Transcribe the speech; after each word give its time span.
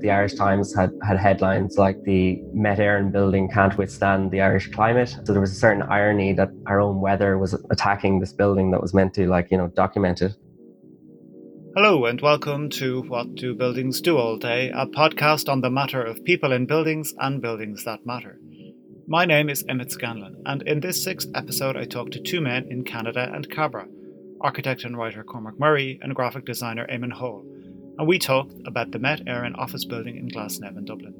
the 0.00 0.10
Irish 0.10 0.34
Times 0.34 0.74
had, 0.74 0.90
had 1.06 1.18
headlines 1.18 1.78
like 1.78 2.02
the 2.02 2.40
Met 2.52 2.78
Éireann 2.78 3.12
building 3.12 3.48
can't 3.48 3.76
withstand 3.78 4.30
the 4.30 4.40
Irish 4.40 4.70
climate. 4.70 5.08
So 5.24 5.32
there 5.32 5.40
was 5.40 5.52
a 5.52 5.56
certain 5.56 5.82
irony 5.82 6.32
that 6.34 6.50
our 6.66 6.80
own 6.80 7.00
weather 7.00 7.38
was 7.38 7.54
attacking 7.70 8.20
this 8.20 8.32
building 8.32 8.70
that 8.72 8.82
was 8.82 8.94
meant 8.94 9.14
to 9.14 9.26
like, 9.26 9.50
you 9.50 9.58
know, 9.58 9.68
document 9.68 10.22
it. 10.22 10.32
Hello 11.74 12.06
and 12.06 12.20
welcome 12.20 12.70
to 12.70 13.02
What 13.02 13.34
Do 13.34 13.54
Buildings 13.54 14.00
Do 14.00 14.16
All 14.16 14.38
Day, 14.38 14.70
a 14.70 14.86
podcast 14.86 15.48
on 15.48 15.60
the 15.60 15.70
matter 15.70 16.02
of 16.02 16.24
people 16.24 16.52
in 16.52 16.66
buildings 16.66 17.14
and 17.18 17.42
buildings 17.42 17.84
that 17.84 18.06
matter. 18.06 18.38
My 19.06 19.24
name 19.24 19.48
is 19.48 19.64
Emmett 19.68 19.92
Scanlon, 19.92 20.42
and 20.46 20.62
in 20.62 20.80
this 20.80 21.02
sixth 21.02 21.28
episode, 21.34 21.76
I 21.76 21.84
talk 21.84 22.10
to 22.10 22.20
two 22.20 22.40
men 22.40 22.66
in 22.70 22.84
Canada 22.84 23.30
and 23.32 23.48
Cabra 23.48 23.86
architect 24.40 24.84
and 24.84 24.96
writer 24.96 25.24
Cormac 25.24 25.58
Murray 25.58 25.98
and 26.02 26.14
graphic 26.14 26.44
designer 26.44 26.86
Eamonn 26.86 27.12
Hall, 27.12 27.44
and 27.98 28.06
we 28.06 28.18
talked 28.18 28.54
about 28.66 28.90
the 28.92 28.98
Met 28.98 29.24
Éireann 29.24 29.58
office 29.58 29.84
building 29.84 30.16
in 30.16 30.28
Glasnevin, 30.28 30.84
Dublin. 30.84 31.14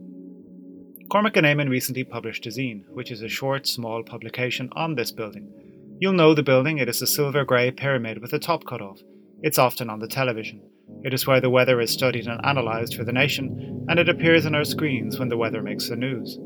Cormac 1.10 1.36
and 1.36 1.46
Eamonn 1.46 1.70
recently 1.70 2.04
published 2.04 2.46
a 2.46 2.50
zine, 2.50 2.84
which 2.88 3.10
is 3.10 3.22
a 3.22 3.28
short, 3.28 3.66
small 3.66 4.02
publication 4.02 4.68
on 4.72 4.94
this 4.94 5.12
building. 5.12 5.52
You'll 6.00 6.12
know 6.12 6.34
the 6.34 6.42
building, 6.42 6.78
it 6.78 6.88
is 6.88 7.00
a 7.00 7.06
silver 7.06 7.44
grey 7.44 7.70
pyramid 7.70 8.18
with 8.20 8.32
a 8.32 8.38
top 8.38 8.64
cut 8.64 8.82
off 8.82 9.00
it's 9.42 9.58
often 9.58 9.90
on 9.90 9.98
the 9.98 10.08
television. 10.08 10.62
It 11.04 11.12
is 11.12 11.26
where 11.26 11.40
the 11.40 11.50
weather 11.50 11.80
is 11.80 11.90
studied 11.90 12.26
and 12.26 12.40
analysed 12.42 12.96
for 12.96 13.04
the 13.04 13.12
nation, 13.12 13.84
and 13.88 13.98
it 13.98 14.08
appears 14.08 14.46
on 14.46 14.54
our 14.54 14.64
screens 14.64 15.18
when 15.18 15.28
the 15.28 15.36
weather 15.36 15.62
makes 15.62 15.88
the 15.88 15.96
news. 15.96 16.38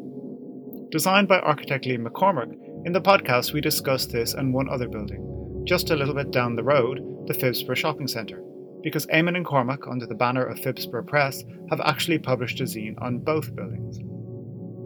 Designed 0.91 1.29
by 1.29 1.39
architect 1.39 1.87
Lee 1.87 1.99
McCormick, 1.99 2.53
in 2.85 2.93
the 2.93 3.01
podcast 3.01 3.53
we 3.53 3.61
discussed 3.61 4.11
this 4.11 4.35
and 4.35 4.53
one 4.53 4.69
other 4.69 4.89
building, 4.89 5.65
just 5.67 5.91
a 5.91 5.97
little 5.97 6.15
bit 6.15 6.33
down 6.33 6.57
the 6.57 6.65
road, 6.65 6.99
the 7.27 7.35
Phibsborough 7.35 7.77
Shopping 7.77 8.09
Centre, 8.09 8.43
because 8.83 9.07
Eamonn 9.07 9.37
and 9.37 9.45
Cormac, 9.45 9.87
under 9.87 10.07
the 10.07 10.15
banner 10.15 10.45
of 10.45 10.59
Phibsboro 10.59 11.07
Press, 11.07 11.43
have 11.71 11.81
actually 11.81 12.19
published 12.19 12.61
a 12.61 12.65
zine 12.65 13.01
on 13.01 13.19
both 13.19 13.55
buildings. 13.55 13.99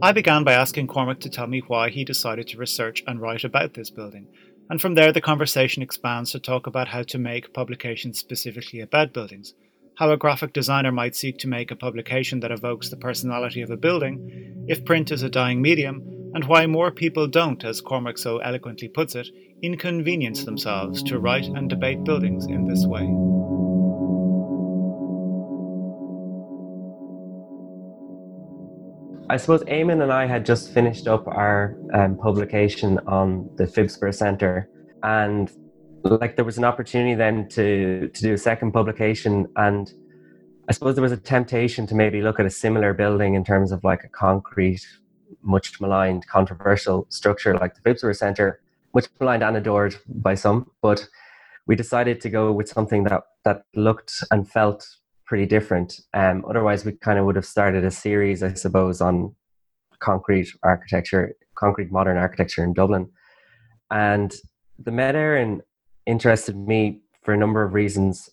I 0.02 0.12
began 0.12 0.44
by 0.44 0.52
asking 0.52 0.88
Cormac 0.88 1.20
to 1.20 1.30
tell 1.30 1.46
me 1.46 1.62
why 1.66 1.90
he 1.90 2.04
decided 2.04 2.48
to 2.48 2.58
research 2.58 3.02
and 3.06 3.20
write 3.20 3.44
about 3.44 3.74
this 3.74 3.90
building, 3.90 4.26
and 4.68 4.80
from 4.80 4.94
there, 4.94 5.12
the 5.12 5.20
conversation 5.20 5.82
expands 5.82 6.32
to 6.32 6.40
talk 6.40 6.66
about 6.66 6.88
how 6.88 7.02
to 7.02 7.18
make 7.18 7.52
publications 7.52 8.18
specifically 8.18 8.80
about 8.80 9.12
buildings, 9.12 9.54
how 9.96 10.10
a 10.10 10.16
graphic 10.16 10.52
designer 10.52 10.90
might 10.90 11.14
seek 11.14 11.38
to 11.38 11.48
make 11.48 11.70
a 11.70 11.76
publication 11.76 12.40
that 12.40 12.50
evokes 12.50 12.88
the 12.88 12.96
personality 12.96 13.62
of 13.62 13.70
a 13.70 13.76
building, 13.76 14.64
if 14.66 14.84
print 14.84 15.12
is 15.12 15.22
a 15.22 15.28
dying 15.28 15.62
medium, 15.62 16.02
and 16.34 16.44
why 16.44 16.66
more 16.66 16.90
people 16.90 17.28
don't, 17.28 17.62
as 17.64 17.80
Cormac 17.80 18.18
so 18.18 18.38
eloquently 18.38 18.88
puts 18.88 19.14
it, 19.14 19.28
inconvenience 19.62 20.44
themselves 20.44 21.02
to 21.04 21.18
write 21.18 21.46
and 21.46 21.70
debate 21.70 22.02
buildings 22.02 22.46
in 22.46 22.64
this 22.64 22.84
way. 22.86 23.08
I 29.34 29.36
suppose 29.36 29.64
Eamonn 29.64 30.00
and 30.00 30.12
I 30.12 30.26
had 30.26 30.46
just 30.46 30.72
finished 30.72 31.08
up 31.08 31.26
our 31.26 31.76
um, 31.92 32.16
publication 32.16 33.00
on 33.08 33.50
the 33.56 33.64
Phibsborough 33.64 34.14
Centre, 34.14 34.70
and 35.02 35.50
like 36.04 36.36
there 36.36 36.44
was 36.44 36.56
an 36.56 36.62
opportunity 36.62 37.16
then 37.16 37.48
to 37.48 38.08
to 38.14 38.22
do 38.22 38.34
a 38.34 38.38
second 38.38 38.70
publication, 38.70 39.48
and 39.56 39.92
I 40.68 40.72
suppose 40.72 40.94
there 40.94 41.02
was 41.02 41.10
a 41.10 41.16
temptation 41.16 41.84
to 41.88 41.96
maybe 41.96 42.22
look 42.22 42.38
at 42.38 42.46
a 42.46 42.50
similar 42.64 42.94
building 42.94 43.34
in 43.34 43.44
terms 43.44 43.72
of 43.72 43.82
like 43.82 44.04
a 44.04 44.08
concrete, 44.08 44.86
much 45.42 45.80
maligned, 45.80 46.28
controversial 46.28 47.08
structure 47.08 47.58
like 47.58 47.74
the 47.74 47.80
Phibsborough 47.80 48.16
Centre, 48.16 48.60
much 48.94 49.08
maligned 49.18 49.42
and 49.42 49.56
adored 49.56 49.96
by 50.06 50.36
some, 50.36 50.70
but 50.80 51.08
we 51.66 51.74
decided 51.74 52.20
to 52.20 52.30
go 52.30 52.52
with 52.52 52.68
something 52.68 53.02
that 53.02 53.20
that 53.44 53.64
looked 53.74 54.22
and 54.30 54.48
felt 54.48 54.86
pretty 55.26 55.46
different. 55.46 56.00
Um, 56.12 56.44
otherwise, 56.48 56.84
we 56.84 56.92
kind 56.92 57.18
of 57.18 57.24
would 57.24 57.36
have 57.36 57.46
started 57.46 57.84
a 57.84 57.90
series, 57.90 58.42
I 58.42 58.54
suppose, 58.54 59.00
on 59.00 59.34
concrete 60.00 60.48
architecture, 60.62 61.34
concrete 61.56 61.90
modern 61.90 62.16
architecture 62.16 62.64
in 62.64 62.74
Dublin. 62.74 63.10
And 63.90 64.34
the 64.78 64.90
Met 64.90 65.14
Éireann 65.14 65.60
interested 66.06 66.56
me 66.56 67.00
for 67.22 67.32
a 67.32 67.36
number 67.36 67.62
of 67.62 67.74
reasons. 67.74 68.28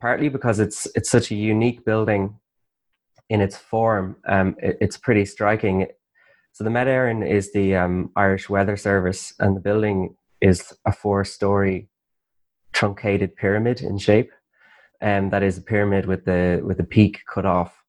Partly 0.00 0.28
because 0.28 0.58
it's 0.58 0.88
it's 0.96 1.10
such 1.10 1.30
a 1.30 1.36
unique 1.36 1.84
building 1.84 2.34
in 3.28 3.40
its 3.40 3.56
form. 3.56 4.16
Um, 4.28 4.56
it, 4.58 4.76
it's 4.80 4.96
pretty 4.96 5.24
striking. 5.24 5.86
So 6.52 6.64
the 6.64 6.70
Met 6.70 6.88
Éireann 6.88 7.28
is 7.28 7.52
the 7.52 7.76
um, 7.76 8.10
Irish 8.16 8.48
Weather 8.48 8.76
Service, 8.76 9.32
and 9.38 9.56
the 9.56 9.60
building 9.60 10.16
is 10.40 10.72
a 10.84 10.92
four-story 10.92 11.88
truncated 12.72 13.36
pyramid 13.36 13.80
in 13.80 13.96
shape 13.96 14.30
um, 15.02 15.30
that 15.30 15.42
is 15.42 15.58
a 15.58 15.62
pyramid 15.62 16.06
with 16.06 16.24
the 16.24 16.62
with 16.64 16.78
the 16.78 16.84
peak 16.84 17.20
cut 17.32 17.44
off, 17.44 17.82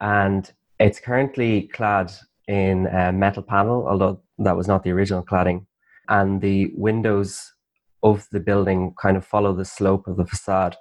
and 0.00 0.50
it's 0.80 1.00
currently 1.00 1.68
clad 1.68 2.10
in 2.48 2.86
a 2.86 3.12
metal 3.12 3.42
panel, 3.42 3.86
although 3.86 4.20
that 4.38 4.56
was 4.56 4.66
not 4.66 4.82
the 4.82 4.90
original 4.90 5.22
cladding, 5.22 5.66
and 6.08 6.40
the 6.40 6.72
windows 6.74 7.52
of 8.02 8.26
the 8.32 8.40
building 8.40 8.94
kind 9.00 9.16
of 9.16 9.26
follow 9.26 9.54
the 9.54 9.64
slope 9.64 10.06
of 10.06 10.16
the 10.16 10.26
facade. 10.26 10.76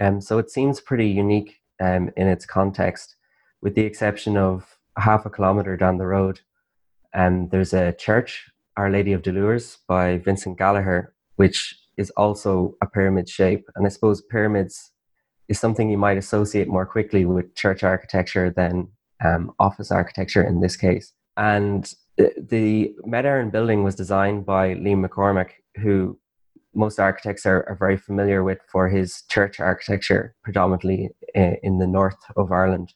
Um, 0.00 0.20
so 0.20 0.38
it 0.38 0.50
seems 0.50 0.80
pretty 0.80 1.08
unique 1.08 1.60
um, 1.80 2.10
in 2.16 2.28
its 2.28 2.44
context, 2.44 3.16
with 3.62 3.74
the 3.74 3.82
exception 3.82 4.36
of 4.36 4.78
half 4.98 5.24
a 5.24 5.30
kilometer 5.30 5.76
down 5.76 5.98
the 5.98 6.06
road. 6.06 6.40
Um, 7.14 7.48
there's 7.48 7.72
a 7.72 7.92
church, 7.92 8.50
Our 8.76 8.90
Lady 8.90 9.12
of 9.12 9.22
Dolours, 9.22 9.78
by 9.86 10.18
Vincent 10.18 10.58
Gallagher, 10.58 11.14
which 11.36 11.77
is 11.98 12.10
also 12.10 12.74
a 12.82 12.86
pyramid 12.86 13.28
shape. 13.28 13.64
And 13.74 13.86
I 13.86 13.90
suppose 13.90 14.22
pyramids 14.22 14.92
is 15.48 15.58
something 15.58 15.90
you 15.90 15.98
might 15.98 16.16
associate 16.16 16.68
more 16.68 16.86
quickly 16.86 17.24
with 17.24 17.54
church 17.54 17.82
architecture 17.82 18.50
than 18.50 18.88
um, 19.24 19.52
office 19.58 19.90
architecture 19.90 20.42
in 20.42 20.60
this 20.60 20.76
case. 20.76 21.12
And 21.36 21.92
the 22.16 22.94
Met 23.04 23.24
Éireann 23.24 23.52
building 23.52 23.82
was 23.84 23.94
designed 23.94 24.46
by 24.46 24.74
Liam 24.74 25.06
McCormick, 25.06 25.50
who 25.76 26.18
most 26.74 27.00
architects 27.00 27.46
are, 27.46 27.64
are 27.68 27.76
very 27.76 27.96
familiar 27.96 28.42
with 28.44 28.58
for 28.70 28.88
his 28.88 29.22
church 29.28 29.58
architecture, 29.58 30.34
predominantly 30.42 31.10
in 31.34 31.78
the 31.78 31.86
north 31.86 32.18
of 32.36 32.52
Ireland. 32.52 32.92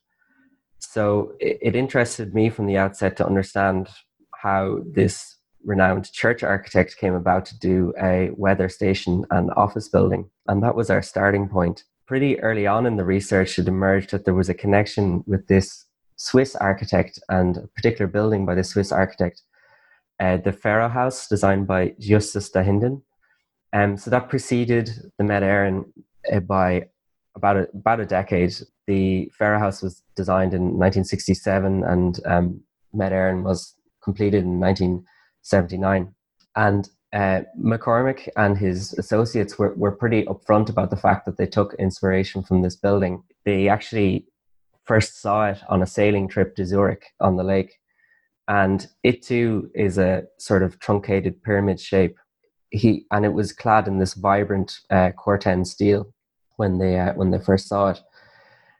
So 0.79 1.33
it, 1.41 1.59
it 1.63 1.77
interested 1.77 2.35
me 2.35 2.51
from 2.51 2.67
the 2.67 2.77
outset 2.77 3.17
to 3.17 3.27
understand 3.27 3.89
how 4.35 4.81
this 4.85 5.37
renowned 5.65 6.11
church 6.13 6.43
architect 6.43 6.97
came 6.99 7.15
about 7.15 7.45
to 7.47 7.59
do 7.59 7.93
a 8.01 8.31
weather 8.35 8.69
station 8.69 9.25
and 9.31 9.51
office 9.57 9.89
building. 9.89 10.29
And 10.49 10.63
that 10.63 10.75
was 10.75 10.91
our 10.91 11.03
starting 11.03 11.49
point. 11.49 11.85
Pretty 12.07 12.41
early 12.41 12.67
on 12.67 12.87
in 12.87 12.97
the 12.97 13.05
research, 13.05 13.59
it 13.59 13.69
emerged 13.69 14.11
that 14.11 14.25
there 14.25 14.35
was 14.35 14.49
a 14.49 14.55
connection 14.55 15.25
with 15.27 15.47
this 15.47 15.87
Swiss 16.17 16.55
architect 16.57 17.19
and 17.29 17.57
a 17.57 17.67
particular 17.69 18.07
building 18.07 18.47
by 18.47 18.55
the 18.55 18.65
Swiss 18.65 18.93
architect, 18.93 19.43
uh, 20.21 20.37
the 20.37 20.53
Ferro 20.53 20.89
House, 20.89 21.27
designed 21.29 21.67
by 21.67 21.95
Justus 21.99 22.51
Dahinden. 22.51 23.03
Um, 23.73 23.97
so 23.97 24.11
that 24.11 24.29
preceded 24.29 24.91
the 25.19 25.25
Met 25.25 25.43
Éireann 25.43 25.85
uh, 26.31 26.41
by 26.41 26.87
about 27.35 27.57
a, 27.57 27.69
about 27.75 28.01
a 28.01 28.07
decade. 28.07 28.55
The 28.87 29.31
Ferro 29.37 29.59
House 29.59 29.83
was 29.83 30.03
designed 30.15 30.55
in 30.55 30.63
1967 30.79 31.83
and 31.85 32.21
um, 32.27 32.61
Met 32.93 33.13
Éireann 33.13 33.43
was 33.43 33.75
completed 34.03 34.45
in 34.45 34.61
19. 34.61 35.05
79. 35.43 36.15
And 36.57 36.89
uh, 37.13 37.43
McCormick 37.61 38.29
and 38.37 38.57
his 38.57 38.95
associates 38.95 39.59
were, 39.59 39.75
were 39.75 39.93
pretty 39.93 40.25
upfront 40.25 40.71
about 40.71 40.91
the 40.91 40.97
fact 40.97 41.27
that 41.27 41.37
they 41.37 41.47
took 41.47 41.75
inspiration 41.75 42.43
from 42.43 42.63
this 42.63 42.77
building. 42.77 43.23
They 43.45 43.69
actually 43.69 44.27
first 44.85 45.21
saw 45.21 45.49
it 45.51 45.59
on 45.69 45.83
a 45.83 45.87
sailing 45.87 46.29
trip 46.29 46.57
to 46.57 46.65
Zurich 46.65 47.05
on 47.21 47.37
the 47.37 47.45
lake. 47.45 47.79
And 48.49 48.87
it 49.03 49.23
too 49.23 49.71
is 49.75 49.99
a 49.99 50.25
sort 50.39 50.63
of 50.63 50.79
truncated 50.81 51.43
pyramid 51.43 51.81
shape. 51.81 52.19
He 52.71 53.07
and 53.11 53.25
it 53.25 53.35
was 53.35 53.53
clad 53.53 53.87
in 53.87 53.99
this 53.99 54.15
vibrant 54.15 54.81
uh, 54.91 55.11
Corten 55.17 55.67
steel 55.67 56.13
when 56.57 56.79
they 56.79 56.99
uh, 56.99 57.13
when 57.15 57.31
they 57.31 57.39
first 57.39 57.69
saw 57.69 57.91
it. 57.91 58.01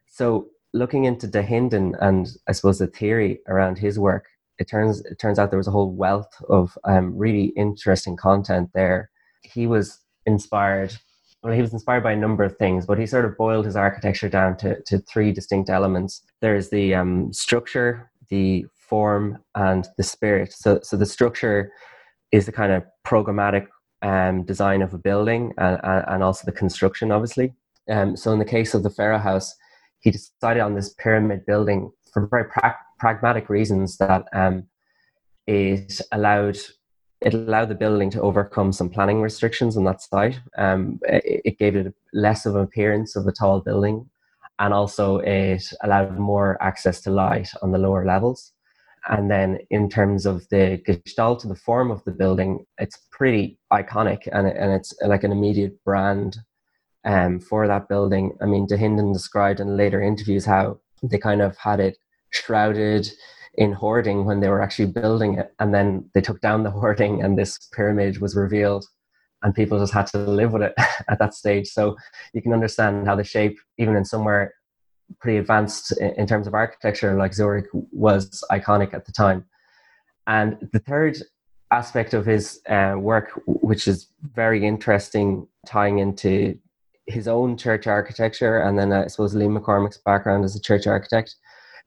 So 0.09 0.49
looking 0.73 1.05
into 1.05 1.29
Dahinden 1.29 1.97
and 2.01 2.29
I 2.49 2.53
suppose 2.53 2.79
the 2.79 2.87
theory 2.87 3.41
around 3.47 3.79
his 3.79 3.99
work, 3.99 4.27
it 4.63 4.69
turns 4.69 5.05
it 5.05 5.19
turns 5.19 5.39
out 5.39 5.51
there 5.51 5.59
was 5.59 5.69
a 5.69 5.73
whole 5.73 5.93
wealth 5.93 6.33
of 6.49 6.79
um, 6.85 7.17
really 7.17 7.47
interesting 7.57 8.17
content 8.17 8.71
there. 8.75 9.11
He 9.43 9.67
was 9.67 9.99
inspired. 10.25 10.97
Well, 11.43 11.53
he 11.53 11.61
was 11.61 11.73
inspired 11.73 12.05
by 12.05 12.13
a 12.13 12.17
number 12.17 12.45
of 12.45 12.57
things, 12.57 12.87
but 12.87 12.99
he 12.99 13.07
sort 13.07 13.25
of 13.25 13.37
boiled 13.37 13.67
his 13.67 13.75
architecture 13.75 14.29
down 14.29 14.57
to, 14.59 14.81
to 14.83 14.99
three 14.99 15.33
distinct 15.33 15.69
elements. 15.69 16.23
There's 16.41 16.71
the 16.71 16.95
um, 16.95 17.33
structure, 17.33 18.09
the 18.31 18.65
form, 18.79 19.39
and 19.57 19.89
the 19.97 20.05
spirit. 20.05 20.53
So, 20.53 20.79
so 20.85 20.97
the 20.97 21.07
structure 21.07 21.73
is 22.31 22.47
the 22.47 22.53
kind 22.53 22.71
of 22.71 22.85
programmatic 23.05 23.67
um, 24.03 24.45
design 24.45 24.83
of 24.83 24.95
a 24.95 24.99
building 24.99 25.53
and, 25.59 25.81
and 25.83 26.23
also 26.23 26.45
the 26.45 26.53
construction, 26.53 27.11
obviously. 27.11 27.55
Um, 27.91 28.17
so, 28.17 28.31
in 28.33 28.39
the 28.39 28.45
case 28.45 28.73
of 28.75 28.85
the 28.85 28.91
Ferro 28.91 29.19
House, 29.19 29.53
he 29.99 30.13
decided 30.13 30.61
on 30.61 30.77
this 30.77 30.95
pyramid 30.95 31.45
building 31.45 31.91
for 32.13 32.29
very 32.29 32.45
pra- 32.45 32.79
pragmatic 33.03 33.51
reasons 33.51 33.99
that 33.99 34.23
um, 34.33 34.63
it 35.49 36.01
allowed 36.13 36.57
it 37.21 37.35
allowed 37.35 37.69
the 37.69 37.83
building 37.85 38.11
to 38.11 38.21
overcome 38.21 38.73
some 38.73 38.89
planning 38.89 39.21
restrictions 39.21 39.77
on 39.77 39.85
that 39.85 40.01
site. 40.01 40.39
Um, 40.57 41.01
it, 41.03 41.43
it, 41.45 41.59
gave 41.59 41.75
it 41.77 41.95
less 42.13 42.47
of 42.47 42.55
an 42.57 42.63
appearance 42.63 43.17
of 43.17 43.27
a 43.27 43.33
tall 43.33 43.61
building, 43.61 44.09
and 44.61 44.73
also 44.73 45.19
it 45.19 45.65
allowed 45.83 46.17
more 46.17 46.51
access 46.63 47.01
to 47.03 47.11
light 47.11 47.49
on 47.61 47.73
the 47.73 47.79
lower 47.87 48.05
levels. 48.07 48.53
And 49.09 49.29
then 49.29 49.59
in 49.71 49.89
terms 49.89 50.25
of 50.25 50.49
the 50.51 50.81
gestalt, 50.87 51.43
the 51.43 51.57
form 51.57 51.91
of 51.91 52.05
the 52.05 52.13
building, 52.13 52.65
it's 52.79 52.99
pretty 53.11 53.59
iconic 53.73 54.29
and, 54.31 54.47
and 54.47 54.71
it's 54.73 54.95
like 55.05 55.25
an 55.25 55.33
immediate 55.33 55.83
brand 55.85 56.37
um, 57.05 57.41
for 57.41 57.67
that 57.67 57.89
building. 57.89 58.33
I 58.41 58.47
mean, 58.47 58.69
Dahinden 58.69 59.13
described 59.13 59.59
in 59.59 59.77
later 59.77 60.01
interviews 60.01 60.45
how 60.45 60.79
they 61.03 61.19
kind 61.19 61.43
of 61.43 61.57
had 61.57 61.81
it 61.81 61.99
shrouded 62.33 63.11
in 63.55 63.73
hoarding 63.73 64.25
when 64.25 64.41
they 64.41 64.49
were 64.49 64.63
actually 64.63 64.87
building 64.87 65.39
it. 65.39 65.55
And 65.59 65.75
then 65.75 66.11
they 66.15 66.21
took 66.21 66.41
down 66.41 66.63
the 66.63 66.71
hoarding 66.71 67.23
and 67.23 67.39
this 67.39 67.59
pyramid 67.73 68.21
was 68.21 68.35
revealed 68.35 68.87
and 69.43 69.55
people 69.55 69.79
just 69.79 69.93
had 69.93 70.07
to 70.09 70.19
live 70.19 70.53
with 70.53 70.63
it 70.63 70.75
at 71.09 71.19
that 71.19 71.35
stage. 71.35 71.69
So 71.69 71.97
you 72.33 72.43
can 72.43 72.53
understand 72.53 73.07
how 73.07 73.17
the 73.17 73.25
shape, 73.25 73.59
even 73.79 73.97
in 73.97 74.05
somewhere 74.05 74.55
pretty 75.21 75.39
advanced 75.39 75.93
in 76.01 76.27
terms 76.27 76.47
of 76.47 76.55
architecture 76.55 77.15
like 77.15 77.35
Zurich, 77.35 77.67
was 77.73 78.43
iconic 78.51 78.95
at 78.95 79.05
the 79.05 79.13
time. 79.13 79.45
And 80.27 80.69
the 80.73 80.79
third 80.79 81.19
aspect 81.71 82.15
of 82.15 82.25
his 82.25 82.61
uh, 82.69 82.95
work, 82.97 83.41
which 83.47 83.89
is 83.89 84.09
very 84.23 84.67
interesting, 84.67 85.47
tying 85.67 85.99
into 85.99 86.59
his 87.07 87.27
own 87.27 87.57
church 87.57 87.87
architecture, 87.87 88.59
and 88.59 88.79
then 88.79 88.93
I 88.93 89.09
suppose 89.09 89.35
Liam 89.35 89.59
McCormick's 89.59 89.99
background 89.99 90.45
as 90.45 90.55
a 90.55 90.61
church 90.61 90.87
architect, 90.87 91.35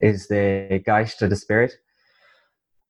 is 0.02 0.28
the 0.28 0.82
Geist 0.86 1.22
of 1.22 1.30
the 1.30 1.36
Spirit. 1.36 1.74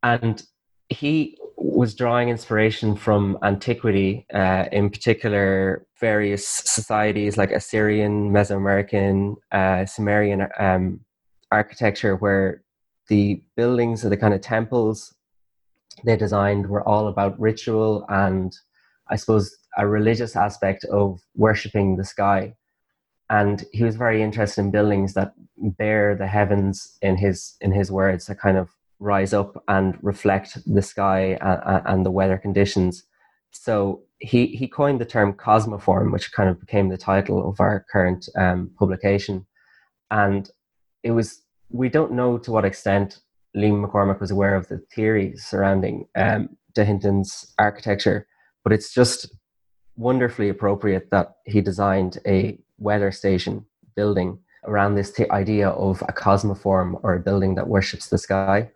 And 0.03 0.43
he 0.89 1.37
was 1.57 1.95
drawing 1.95 2.29
inspiration 2.29 2.95
from 2.95 3.37
antiquity, 3.43 4.25
uh, 4.33 4.65
in 4.71 4.89
particular, 4.89 5.87
various 5.99 6.47
societies 6.47 7.37
like 7.37 7.51
Assyrian, 7.51 8.31
Mesoamerican, 8.31 9.35
uh, 9.51 9.85
Sumerian 9.85 10.47
um, 10.59 10.99
architecture, 11.51 12.15
where 12.17 12.63
the 13.07 13.41
buildings 13.55 14.03
or 14.03 14.09
the 14.09 14.17
kind 14.17 14.33
of 14.33 14.41
temples 14.41 15.15
they 16.03 16.17
designed 16.17 16.67
were 16.67 16.87
all 16.87 17.07
about 17.07 17.39
ritual 17.39 18.05
and, 18.09 18.55
I 19.09 19.15
suppose, 19.15 19.55
a 19.77 19.87
religious 19.87 20.35
aspect 20.35 20.83
of 20.85 21.21
worshipping 21.35 21.95
the 21.95 22.03
sky. 22.03 22.55
And 23.29 23.65
he 23.71 23.83
was 23.83 23.95
very 23.95 24.21
interested 24.21 24.61
in 24.61 24.71
buildings 24.71 25.13
that 25.13 25.33
bear 25.57 26.15
the 26.15 26.27
heavens 26.27 26.97
in 27.01 27.17
his 27.17 27.55
in 27.61 27.71
his 27.71 27.91
words, 27.91 28.27
that 28.27 28.39
kind 28.39 28.57
of 28.57 28.69
rise 28.99 29.33
up 29.33 29.63
and 29.67 29.97
reflect 30.01 30.57
the 30.65 30.81
sky 30.81 31.37
and, 31.41 31.81
and 31.85 32.05
the 32.05 32.11
weather 32.11 32.37
conditions. 32.37 33.03
So 33.51 34.01
he 34.19 34.47
he 34.47 34.67
coined 34.67 35.01
the 35.01 35.05
term 35.05 35.33
cosmoform, 35.33 36.11
which 36.11 36.31
kind 36.31 36.49
of 36.49 36.59
became 36.59 36.89
the 36.89 36.97
title 36.97 37.49
of 37.49 37.59
our 37.59 37.85
current 37.91 38.29
um, 38.37 38.71
publication. 38.77 39.45
And 40.11 40.49
it 41.03 41.11
was 41.11 41.41
we 41.69 41.89
don't 41.89 42.13
know 42.13 42.37
to 42.37 42.51
what 42.51 42.65
extent 42.65 43.19
Liam 43.55 43.85
McCormick 43.85 44.19
was 44.19 44.31
aware 44.31 44.55
of 44.55 44.67
the 44.67 44.79
theories 44.93 45.45
surrounding 45.45 46.07
um, 46.15 46.49
Hinton's 46.75 47.53
architecture, 47.57 48.27
but 48.63 48.73
it's 48.73 48.93
just 48.93 49.33
wonderfully 49.95 50.49
appropriate 50.49 51.09
that 51.11 51.35
he 51.45 51.61
designed 51.61 52.17
a 52.27 52.59
weather 52.77 53.11
station 53.11 53.65
building 53.95 54.39
around 54.65 54.95
this 54.95 55.13
idea 55.31 55.69
of 55.69 56.01
a 56.03 56.13
cosmoform 56.13 56.99
or 57.03 57.13
a 57.13 57.19
building 57.19 57.55
that 57.55 57.67
worships 57.67 58.07
the 58.07 58.17
sky. 58.17 58.69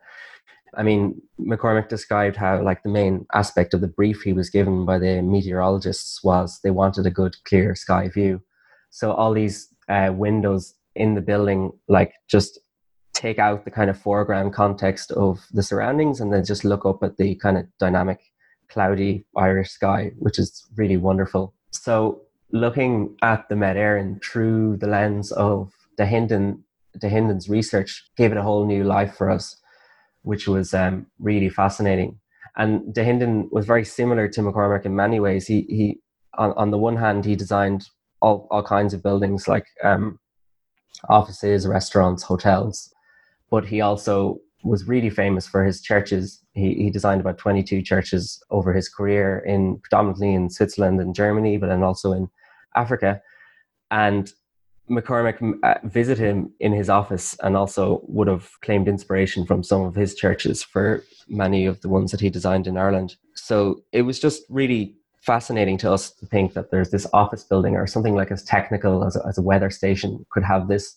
I 0.78 0.84
mean, 0.84 1.20
McCormick 1.40 1.90
described 1.90 2.36
how, 2.36 2.62
like, 2.62 2.84
the 2.84 2.90
main 2.90 3.26
aspect 3.34 3.74
of 3.74 3.82
the 3.82 3.88
brief 3.88 4.22
he 4.22 4.34
was 4.34 4.52
given 4.52 4.86
by 4.86 5.00
the 5.00 5.22
meteorologists 5.22 6.24
was 6.24 6.60
they 6.64 6.70
wanted 6.70 7.08
a 7.08 7.12
good, 7.12 7.36
clear 7.44 7.74
sky 7.74 8.08
view. 8.08 8.42
So 8.92 9.12
all 9.12 9.34
these 9.34 9.74
uh, 9.90 10.12
windows 10.14 10.76
in 10.96 11.16
the 11.16 11.22
building, 11.22 11.72
like, 11.88 12.14
just 12.30 12.60
take 13.14 13.40
out 13.40 13.66
the 13.66 13.72
kind 13.72 13.90
of 13.90 14.00
foreground 14.00 14.54
context 14.54 15.12
of 15.12 15.44
the 15.52 15.64
surroundings 15.64 16.22
and 16.22 16.32
then 16.32 16.46
just 16.46 16.64
look 16.64 16.86
up 16.86 17.04
at 17.04 17.18
the 17.18 17.34
kind 17.36 17.58
of 17.58 17.66
dynamic, 17.80 18.20
cloudy 18.70 19.26
Irish 19.36 19.72
sky, 19.72 20.12
which 20.20 20.38
is 20.38 20.68
really 20.78 20.98
wonderful. 20.98 21.56
So 21.72 22.22
looking 22.52 23.16
at 23.22 23.48
the 23.50 23.56
Met 23.56 23.78
through 24.24 24.78
the 24.78 24.88
lens 24.88 25.32
of 25.32 25.72
Dahinden, 25.98 26.62
Dahinden's 26.98 27.50
research 27.50 28.04
gave 28.18 28.32
it 28.32 28.38
a 28.38 28.44
whole 28.44 28.66
new 28.66 28.84
life 28.84 29.16
for 29.16 29.30
us 29.30 29.60
which 30.24 30.48
was 30.48 30.74
um, 30.74 31.08
really 31.20 31.50
fascinating. 31.50 32.20
And 32.58 32.94
Dahinden 32.94 33.52
was 33.52 33.66
very 33.66 33.86
similar 33.86 34.28
to 34.28 34.42
McCormick 34.42 34.86
in 34.86 34.96
many 34.96 35.20
ways. 35.20 35.48
He, 35.48 35.62
he 35.62 36.00
on, 36.38 36.54
on 36.58 36.72
the 36.72 36.78
one 36.78 36.98
hand, 36.98 37.26
he 37.26 37.36
designed 37.36 37.90
all, 38.22 38.48
all 38.52 38.64
kinds 38.64 38.94
of 38.94 39.04
buildings 39.04 39.48
like 39.48 39.66
um, 39.84 40.20
offices, 41.08 41.66
restaurants, 41.66 42.24
hotels, 42.24 42.94
but 43.50 43.66
he 43.66 43.82
also 43.82 44.40
was 44.64 44.88
really 44.88 45.10
famous 45.10 45.48
for 45.48 45.64
his 45.64 45.82
churches. 45.82 46.42
He, 46.54 46.74
he 46.74 46.90
designed 46.90 47.22
about 47.22 47.38
22 47.38 47.82
churches 47.82 48.44
over 48.52 48.74
his 48.74 48.90
career 48.90 49.40
in 49.40 49.80
predominantly 49.80 50.34
in 50.34 50.50
Switzerland 50.50 51.00
and 51.00 51.16
Germany, 51.16 51.58
but 51.58 51.68
then 51.68 51.82
also 51.82 52.12
in 52.12 52.30
Africa. 52.76 53.22
And 53.92 54.32
McCormick 54.90 55.60
uh, 55.64 55.76
visited 55.84 56.24
him 56.24 56.52
in 56.60 56.74
his 56.74 56.90
office 56.90 57.36
and 57.42 57.56
also 57.56 58.02
would 58.08 58.28
have 58.28 58.50
claimed 58.62 58.88
inspiration 58.88 59.46
from 59.46 59.64
some 59.64 59.82
of 59.82 59.96
his 59.96 60.16
churches 60.16 60.64
for 60.64 61.04
many 61.28 61.66
of 61.66 61.80
the 61.82 61.90
ones 61.90 62.12
that 62.12 62.20
he 62.20 62.30
designed 62.30 62.66
in 62.66 62.78
Ireland. 62.78 63.16
So 63.36 63.84
it 63.92 64.02
was 64.02 64.20
just 64.20 64.44
really 64.50 64.96
fascinating 65.22 65.78
to 65.78 65.92
us 65.92 66.12
to 66.12 66.26
think 66.26 66.54
that 66.54 66.72
there's 66.72 66.90
this 66.90 67.06
office 67.14 67.44
building 67.44 67.76
or 67.76 67.86
something 67.86 68.16
like 68.16 68.32
as 68.32 68.44
technical 68.44 69.04
as 69.04 69.16
a, 69.16 69.26
as 69.28 69.38
a 69.38 69.42
weather 69.42 69.70
station 69.70 70.26
could 70.32 70.44
have 70.44 70.68
this 70.68 70.96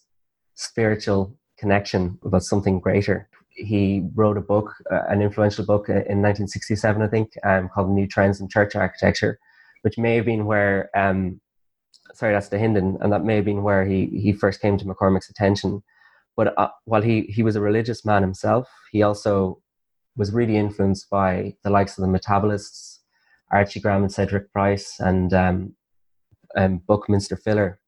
spiritual 0.55 1.37
connection 1.59 2.19
about 2.25 2.43
something 2.43 2.81
greater. 2.81 3.29
He 3.51 4.09
wrote 4.15 4.39
a 4.39 4.41
book, 4.41 4.73
uh, 4.91 5.03
an 5.09 5.21
influential 5.21 5.67
book 5.67 5.91
uh, 5.91 5.93
in 5.93 6.23
1967, 6.23 7.03
I 7.03 7.09
think, 7.09 7.33
um, 7.45 7.69
called 7.69 7.91
New 7.91 8.07
Trends 8.07 8.41
in 8.41 8.49
Church 8.49 8.75
Architecture, 8.75 9.39
which 9.83 9.99
may 9.99 10.17
have 10.17 10.25
been 10.25 10.47
where 10.47 10.89
um, 10.97 11.41
sorry, 12.15 12.33
that's 12.33 12.49
Dahinden, 12.49 12.99
and 13.01 13.13
that 13.13 13.25
may 13.25 13.37
have 13.37 13.45
been 13.45 13.63
where 13.63 13.85
he 13.85 14.07
he 14.07 14.33
first 14.33 14.61
came 14.61 14.79
to 14.79 14.85
McCormick's 14.85 15.31
attention. 15.31 15.83
But 16.37 16.57
uh, 16.59 16.71
while 16.85 17.03
he 17.03 17.23
he 17.23 17.43
was 17.43 17.57
a 17.57 17.61
religious 17.61 18.05
man 18.05 18.23
himself, 18.23 18.69
he 18.91 19.03
also 19.03 19.61
was 20.17 20.33
really 20.33 20.57
influenced 20.57 21.09
by 21.11 21.55
the 21.63 21.71
likes 21.71 21.97
of 21.99 22.03
the 22.03 22.09
Metabolists, 22.09 23.01
Archigram 23.53 24.03
and 24.03 24.13
Cedric 24.13 24.53
Price, 24.53 24.97
and 24.99 25.33
um, 25.33 25.75
um, 26.57 26.79
Buckminster 26.87 27.37
Fuller, 27.37 27.81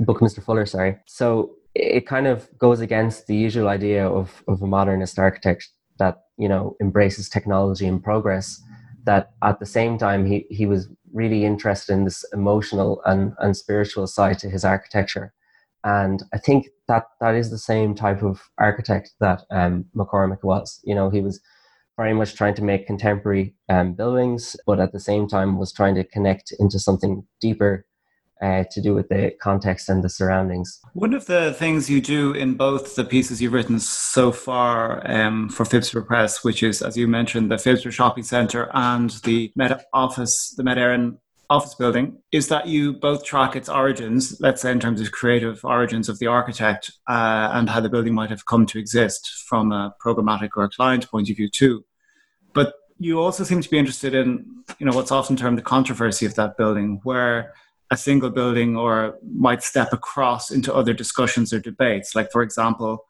Buckminster 0.00 0.40
Fuller. 0.40 0.66
Sorry. 0.66 0.98
So 1.06 1.56
it 1.74 2.06
kind 2.06 2.26
of 2.26 2.48
goes 2.58 2.80
against 2.80 3.26
the 3.26 3.36
usual 3.36 3.68
idea 3.68 4.06
of 4.06 4.42
of 4.48 4.62
a 4.62 4.66
modernist 4.66 5.18
architect 5.18 5.68
that 5.98 6.22
you 6.38 6.48
know 6.48 6.76
embraces 6.80 7.28
technology 7.28 7.86
and 7.86 8.02
progress. 8.02 8.60
That 9.04 9.32
at 9.42 9.60
the 9.60 9.66
same 9.66 9.96
time 9.96 10.26
he 10.26 10.46
he 10.50 10.66
was 10.66 10.88
really 11.12 11.44
interested 11.44 11.92
in 11.92 12.04
this 12.04 12.24
emotional 12.32 13.02
and, 13.04 13.32
and 13.38 13.56
spiritual 13.56 14.06
side 14.06 14.38
to 14.40 14.50
his 14.50 14.64
architecture. 14.64 15.32
And 15.84 16.22
I 16.32 16.38
think 16.38 16.68
that 16.88 17.04
that 17.20 17.34
is 17.34 17.50
the 17.50 17.58
same 17.58 17.94
type 17.94 18.22
of 18.22 18.42
architect 18.58 19.12
that 19.20 19.42
um, 19.50 19.86
McCormick 19.96 20.42
was. 20.42 20.80
You 20.84 20.94
know, 20.94 21.08
he 21.10 21.20
was 21.20 21.40
very 21.96 22.12
much 22.14 22.34
trying 22.34 22.54
to 22.54 22.64
make 22.64 22.86
contemporary 22.86 23.54
um, 23.68 23.94
buildings, 23.94 24.56
but 24.66 24.80
at 24.80 24.92
the 24.92 25.00
same 25.00 25.26
time 25.26 25.58
was 25.58 25.72
trying 25.72 25.94
to 25.94 26.04
connect 26.04 26.52
into 26.58 26.78
something 26.78 27.26
deeper 27.40 27.86
uh, 28.40 28.64
to 28.70 28.80
do 28.80 28.94
with 28.94 29.08
the 29.08 29.32
context 29.40 29.88
and 29.88 30.02
the 30.02 30.08
surroundings. 30.08 30.80
One 30.94 31.14
of 31.14 31.26
the 31.26 31.54
things 31.54 31.90
you 31.90 32.00
do 32.00 32.32
in 32.32 32.54
both 32.54 32.96
the 32.96 33.04
pieces 33.04 33.40
you've 33.40 33.52
written 33.52 33.78
so 33.80 34.32
far 34.32 35.02
um, 35.10 35.48
for 35.48 35.64
Phibsboro 35.64 36.06
Press, 36.06 36.42
which 36.44 36.62
is, 36.62 36.82
as 36.82 36.96
you 36.96 37.06
mentioned, 37.06 37.50
the 37.50 37.56
Phibsborough 37.56 37.92
Shopping 37.92 38.24
Centre 38.24 38.70
and 38.72 39.10
the 39.24 39.52
Met 39.56 39.86
Office, 39.92 40.54
the 40.56 40.62
Met 40.62 40.78
Éireann 40.78 41.18
office 41.50 41.74
building, 41.74 42.16
is 42.30 42.46
that 42.46 42.68
you 42.68 42.92
both 42.92 43.24
track 43.24 43.56
its 43.56 43.68
origins, 43.68 44.40
let's 44.40 44.62
say 44.62 44.70
in 44.70 44.78
terms 44.78 45.00
of 45.00 45.10
creative 45.10 45.64
origins 45.64 46.08
of 46.08 46.18
the 46.20 46.26
architect 46.28 46.92
uh, 47.08 47.50
and 47.52 47.68
how 47.68 47.80
the 47.80 47.88
building 47.88 48.14
might 48.14 48.30
have 48.30 48.46
come 48.46 48.64
to 48.66 48.78
exist 48.78 49.28
from 49.48 49.72
a 49.72 49.92
programmatic 50.02 50.50
or 50.56 50.64
a 50.64 50.70
client 50.70 51.10
point 51.10 51.28
of 51.28 51.36
view 51.36 51.50
too. 51.50 51.84
But 52.54 52.74
you 52.98 53.18
also 53.18 53.44
seem 53.44 53.60
to 53.62 53.70
be 53.70 53.78
interested 53.78 54.14
in, 54.14 54.46
you 54.78 54.86
know, 54.86 54.94
what's 54.94 55.10
often 55.10 55.34
termed 55.34 55.58
the 55.58 55.62
controversy 55.62 56.24
of 56.24 56.34
that 56.36 56.56
building, 56.56 57.00
where 57.02 57.54
a 57.90 57.96
single 57.96 58.30
building 58.30 58.76
or 58.76 59.18
might 59.34 59.62
step 59.62 59.92
across 59.92 60.50
into 60.50 60.72
other 60.74 60.94
discussions 60.94 61.52
or 61.52 61.58
debates. 61.58 62.14
Like, 62.14 62.30
for 62.30 62.42
example, 62.42 63.06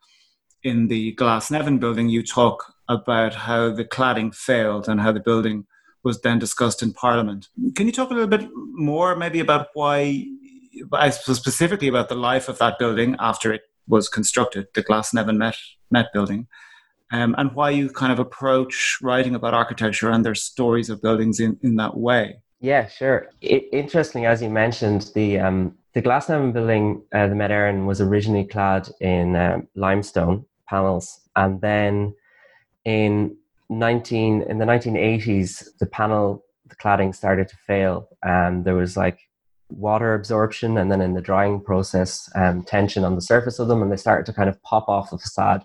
in 0.62 0.88
the 0.88 1.14
Glasnevin 1.16 1.80
building, 1.80 2.08
you 2.08 2.22
talk 2.22 2.74
about 2.88 3.34
how 3.34 3.70
the 3.70 3.84
cladding 3.84 4.34
failed 4.34 4.88
and 4.88 5.00
how 5.00 5.12
the 5.12 5.20
building 5.20 5.66
was 6.02 6.22
then 6.22 6.38
discussed 6.38 6.82
in 6.82 6.92
Parliament. 6.92 7.48
Can 7.74 7.86
you 7.86 7.92
talk 7.92 8.10
a 8.10 8.14
little 8.14 8.28
bit 8.28 8.48
more, 8.54 9.14
maybe, 9.16 9.40
about 9.40 9.68
why, 9.74 10.26
specifically 11.10 11.88
about 11.88 12.08
the 12.08 12.14
life 12.14 12.48
of 12.48 12.58
that 12.58 12.78
building 12.78 13.16
after 13.18 13.52
it 13.52 13.62
was 13.86 14.08
constructed, 14.08 14.68
the 14.74 14.82
Glasnevin 14.82 15.36
Met, 15.36 15.56
Met 15.90 16.06
building, 16.14 16.46
um, 17.12 17.34
and 17.36 17.54
why 17.54 17.70
you 17.70 17.90
kind 17.90 18.12
of 18.12 18.18
approach 18.18 18.98
writing 19.02 19.34
about 19.34 19.52
architecture 19.52 20.10
and 20.10 20.24
their 20.24 20.34
stories 20.34 20.88
of 20.88 21.02
buildings 21.02 21.38
in, 21.38 21.58
in 21.62 21.76
that 21.76 21.96
way? 21.96 22.40
Yeah, 22.60 22.88
sure. 22.88 23.28
It, 23.40 23.64
as 24.26 24.42
you 24.42 24.50
mentioned, 24.50 25.10
the 25.14 25.38
um, 25.38 25.76
the 25.94 26.02
Glasnevin 26.02 26.52
building, 26.52 27.02
uh, 27.12 27.26
the 27.26 27.34
Met 27.34 27.50
was 27.86 28.00
originally 28.00 28.44
clad 28.44 28.88
in 29.00 29.34
um, 29.34 29.66
limestone 29.74 30.44
panels, 30.68 31.20
and 31.36 31.60
then 31.62 32.14
in 32.84 33.36
19 33.70 34.42
in 34.42 34.58
the 34.58 34.66
1980s, 34.66 35.68
the 35.78 35.86
panel 35.86 36.44
the 36.68 36.76
cladding 36.76 37.14
started 37.14 37.48
to 37.48 37.56
fail, 37.66 38.08
and 38.22 38.64
there 38.66 38.74
was 38.74 38.94
like 38.94 39.18
water 39.70 40.14
absorption, 40.14 40.76
and 40.76 40.92
then 40.92 41.00
in 41.00 41.14
the 41.14 41.22
drying 41.22 41.60
process, 41.62 42.28
um, 42.34 42.62
tension 42.62 43.04
on 43.04 43.14
the 43.14 43.22
surface 43.22 43.58
of 43.58 43.68
them, 43.68 43.80
and 43.80 43.90
they 43.90 43.96
started 43.96 44.26
to 44.26 44.34
kind 44.34 44.50
of 44.50 44.62
pop 44.62 44.86
off 44.86 45.10
the 45.10 45.18
facade. 45.18 45.64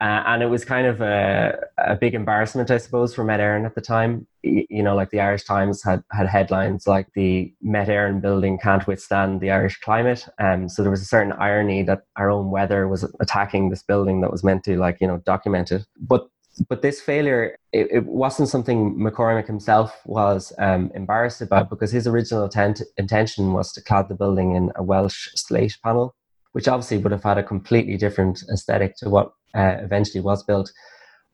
Uh, 0.00 0.22
and 0.26 0.42
it 0.44 0.46
was 0.46 0.64
kind 0.64 0.86
of 0.86 1.00
a, 1.00 1.58
a 1.76 1.96
big 1.96 2.14
embarrassment, 2.14 2.70
I 2.70 2.78
suppose, 2.78 3.14
for 3.14 3.24
Met 3.24 3.40
Éireann 3.40 3.66
at 3.66 3.74
the 3.74 3.80
time. 3.80 4.28
You 4.42 4.82
know, 4.82 4.94
like 4.94 5.10
the 5.10 5.20
Irish 5.20 5.42
Times 5.42 5.82
had, 5.82 6.04
had 6.12 6.28
headlines 6.28 6.86
like 6.86 7.08
the 7.14 7.52
Met 7.60 7.88
Éireann 7.88 8.20
building 8.20 8.58
can't 8.58 8.86
withstand 8.86 9.40
the 9.40 9.50
Irish 9.50 9.80
climate. 9.80 10.28
Um, 10.38 10.68
so 10.68 10.82
there 10.82 10.90
was 10.90 11.02
a 11.02 11.06
certain 11.06 11.32
irony 11.32 11.82
that 11.82 12.02
our 12.16 12.30
own 12.30 12.52
weather 12.52 12.86
was 12.86 13.12
attacking 13.20 13.70
this 13.70 13.82
building 13.82 14.20
that 14.20 14.30
was 14.30 14.44
meant 14.44 14.62
to, 14.64 14.76
like, 14.76 15.00
you 15.00 15.08
know, 15.08 15.18
document 15.18 15.72
it. 15.72 15.84
But 16.00 16.28
but 16.68 16.82
this 16.82 17.00
failure, 17.00 17.56
it, 17.72 17.88
it 17.90 18.04
wasn't 18.06 18.48
something 18.48 18.96
McCormick 18.96 19.46
himself 19.46 20.00
was 20.06 20.52
um, 20.58 20.90
embarrassed 20.94 21.40
about 21.40 21.70
because 21.70 21.92
his 21.92 22.06
original 22.06 22.44
intent, 22.44 22.82
intention 22.96 23.52
was 23.52 23.72
to 23.72 23.82
clad 23.82 24.08
the 24.08 24.14
building 24.14 24.56
in 24.56 24.72
a 24.74 24.82
Welsh 24.82 25.28
slate 25.34 25.76
panel, 25.84 26.14
which 26.52 26.68
obviously 26.68 26.98
would 26.98 27.12
have 27.12 27.22
had 27.22 27.38
a 27.38 27.42
completely 27.42 27.96
different 27.96 28.42
aesthetic 28.52 28.96
to 28.96 29.08
what 29.08 29.32
uh, 29.54 29.76
eventually 29.80 30.20
was 30.20 30.42
built. 30.42 30.72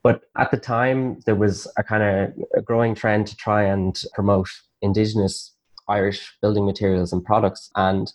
But 0.03 0.23
at 0.37 0.51
the 0.51 0.59
time, 0.59 1.21
there 1.25 1.35
was 1.35 1.67
a 1.79 1.83
kind 1.83 2.03
of 2.03 2.65
growing 2.65 2.95
trend 2.95 3.27
to 3.29 3.37
try 3.37 3.65
and 3.65 4.01
promote 4.13 4.49
indigenous 4.83 5.55
Irish 5.89 6.37
building 6.43 6.67
materials 6.67 7.13
and 7.13 7.25
products. 7.25 7.71
And 7.75 8.13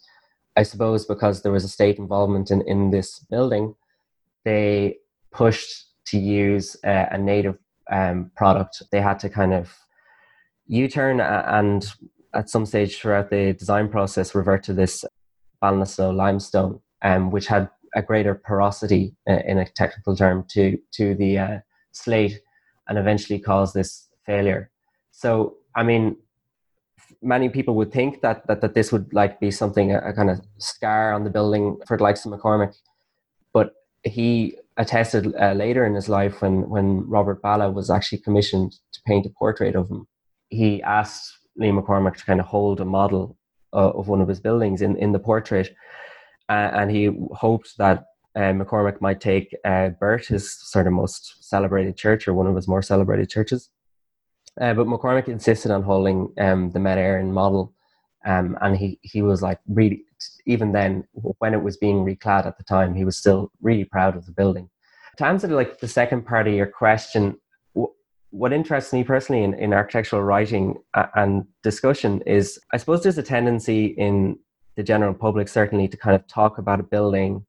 I 0.55 0.63
suppose 0.63 1.05
because 1.05 1.41
there 1.41 1.51
was 1.51 1.63
a 1.63 1.69
state 1.69 1.97
involvement 1.97 2.51
in, 2.51 2.61
in 2.67 2.91
this 2.91 3.19
building, 3.31 3.75
they 4.45 4.97
pushed 5.31 5.85
to 6.05 6.19
use 6.19 6.75
a, 6.83 7.07
a 7.11 7.17
native 7.17 7.57
um, 7.91 8.31
product. 8.35 8.83
They 8.91 9.01
had 9.01 9.19
to 9.19 9.29
kind 9.29 9.53
of 9.53 9.73
U 10.67 10.87
turn 10.87 11.19
and 11.19 11.85
at 12.33 12.49
some 12.49 12.65
stage 12.65 12.99
throughout 12.99 13.29
the 13.29 13.53
design 13.53 13.89
process 13.89 14.35
revert 14.35 14.63
to 14.63 14.73
this 14.73 15.03
Ballinasloe 15.61 16.15
limestone, 16.15 16.79
um, 17.01 17.31
which 17.31 17.47
had 17.47 17.69
a 17.95 18.01
greater 18.01 18.35
porosity 18.35 19.15
uh, 19.27 19.39
in 19.45 19.57
a 19.57 19.65
technical 19.65 20.15
term 20.15 20.45
to 20.49 20.77
to 20.91 21.15
the 21.15 21.37
uh, 21.37 21.57
slate 21.91 22.39
and 22.87 22.97
eventually 22.97 23.39
caused 23.39 23.73
this 23.73 24.07
failure. 24.25 24.69
So 25.11 25.57
I 25.75 25.83
mean, 25.83 26.17
many 27.21 27.49
people 27.49 27.75
would 27.75 27.91
think 27.91 28.21
that 28.21 28.45
that, 28.47 28.61
that 28.61 28.73
this 28.73 28.91
would 28.91 29.13
like 29.13 29.39
be 29.39 29.51
something 29.51 29.91
a, 29.91 29.99
a 29.99 30.13
kind 30.13 30.29
of 30.29 30.41
scar 30.57 31.13
on 31.13 31.23
the 31.23 31.29
building 31.29 31.77
for 31.87 31.97
the 31.97 32.03
likes 32.03 32.25
of 32.25 32.31
McCormick, 32.31 32.73
but 33.53 33.73
he 34.03 34.57
attested 34.77 35.35
uh, 35.35 35.51
later 35.53 35.85
in 35.85 35.93
his 35.93 36.09
life 36.09 36.41
when 36.41 36.69
when 36.69 37.07
Robert 37.09 37.41
Ballagh 37.41 37.73
was 37.73 37.89
actually 37.89 38.19
commissioned 38.19 38.71
to 38.93 39.01
paint 39.05 39.25
a 39.25 39.29
portrait 39.37 39.75
of 39.75 39.89
him. 39.89 40.07
He 40.49 40.81
asked 40.83 41.37
lee 41.57 41.69
McCormick 41.69 42.15
to 42.17 42.25
kind 42.25 42.39
of 42.39 42.45
hold 42.45 42.79
a 42.79 42.85
model 42.85 43.37
uh, 43.73 43.89
of 43.89 44.07
one 44.07 44.21
of 44.21 44.27
his 44.27 44.39
buildings 44.39 44.81
in 44.81 44.95
in 44.97 45.11
the 45.11 45.19
portrait 45.19 45.75
uh, 46.49 46.71
and 46.73 46.91
he 46.91 47.11
hoped 47.31 47.77
that 47.77 48.05
uh, 48.35 48.53
McCormick 48.53 49.01
might 49.01 49.21
take 49.21 49.55
uh, 49.65 49.89
Burt, 49.89 50.25
his 50.25 50.51
sort 50.51 50.87
of 50.87 50.93
most 50.93 51.47
celebrated 51.47 51.95
church, 51.95 52.27
or 52.27 52.33
one 52.33 52.47
of 52.47 52.55
his 52.55 52.67
more 52.67 52.81
celebrated 52.81 53.29
churches. 53.29 53.69
Uh, 54.59 54.73
but 54.73 54.87
McCormick 54.87 55.27
insisted 55.27 55.71
on 55.71 55.83
holding 55.83 56.33
um, 56.39 56.71
the 56.71 56.79
Met 56.79 56.97
Éireann 56.97 57.31
model, 57.31 57.73
um, 58.25 58.57
and 58.61 58.75
he 58.75 58.99
he 59.01 59.21
was 59.21 59.41
like 59.41 59.59
really 59.67 60.05
even 60.45 60.71
then 60.73 61.05
when 61.37 61.53
it 61.53 61.61
was 61.61 61.77
being 61.77 62.05
reclad 62.05 62.45
at 62.45 62.57
the 62.57 62.63
time, 62.63 62.93
he 62.93 63.05
was 63.05 63.17
still 63.17 63.51
really 63.61 63.85
proud 63.85 64.17
of 64.17 64.25
the 64.25 64.31
building. 64.31 64.69
To 65.17 65.25
answer 65.25 65.47
like 65.47 65.79
the 65.79 65.87
second 65.87 66.25
part 66.25 66.47
of 66.47 66.53
your 66.53 66.67
question, 66.67 67.37
what 68.31 68.53
interests 68.53 68.93
me 68.93 69.03
personally 69.03 69.43
in, 69.43 69.53
in 69.55 69.73
architectural 69.73 70.23
writing 70.23 70.75
and 71.15 71.45
discussion 71.63 72.21
is 72.25 72.59
I 72.73 72.77
suppose 72.77 73.01
there's 73.03 73.17
a 73.17 73.23
tendency 73.23 73.85
in 73.85 74.37
the 74.75 74.83
general 74.83 75.13
public 75.13 75.47
certainly 75.47 75.87
to 75.87 75.97
kind 75.97 76.15
of 76.15 76.25
talk 76.27 76.57
about 76.57 76.79
a 76.79 76.83
building 76.83 77.45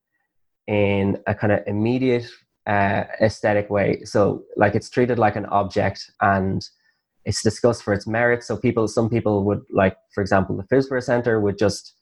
in 0.67 1.19
a 1.27 1.35
kind 1.35 1.53
of 1.53 1.61
immediate 1.67 2.27
uh, 2.67 3.05
aesthetic 3.21 3.71
way. 3.71 4.03
So 4.05 4.45
like 4.57 4.75
it's 4.75 4.91
treated 4.91 5.19
like 5.19 5.37
an 5.37 5.47
object 5.47 6.11
and 6.21 6.63
it's 7.25 7.43
discussed 7.43 7.83
for 7.83 7.93
its 7.93 8.07
merits. 8.07 8.47
So 8.47 8.57
people, 8.57 8.89
some 8.89 9.11
people 9.11 9.45
would 9.45 9.63
like, 9.71 9.97
for 10.15 10.21
example, 10.21 10.57
the 10.57 10.65
Phibsborough 10.65 11.03
Centre 11.03 11.41
would 11.41 11.59
just 11.59 11.95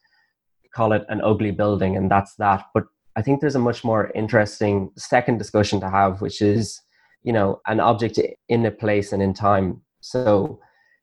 call 0.75 0.93
it 0.93 1.05
an 1.09 1.21
ugly 1.23 1.51
building 1.51 1.97
and 1.97 2.11
that's 2.11 2.35
that. 2.37 2.65
But 2.75 2.85
I 3.17 3.23
think 3.23 3.41
there's 3.41 3.57
a 3.57 3.61
much 3.61 3.85
more 3.85 4.13
interesting 4.15 4.91
second 4.97 5.39
discussion 5.39 5.81
to 5.81 5.91
have, 5.91 6.21
which 6.21 6.41
is, 6.41 6.81
you 7.23 7.33
know, 7.33 7.61
an 7.67 7.81
object 7.81 8.21
in 8.49 8.65
a 8.65 8.71
place 8.71 9.13
and 9.13 9.23
in 9.23 9.35
time. 9.35 9.81
So 10.01 10.61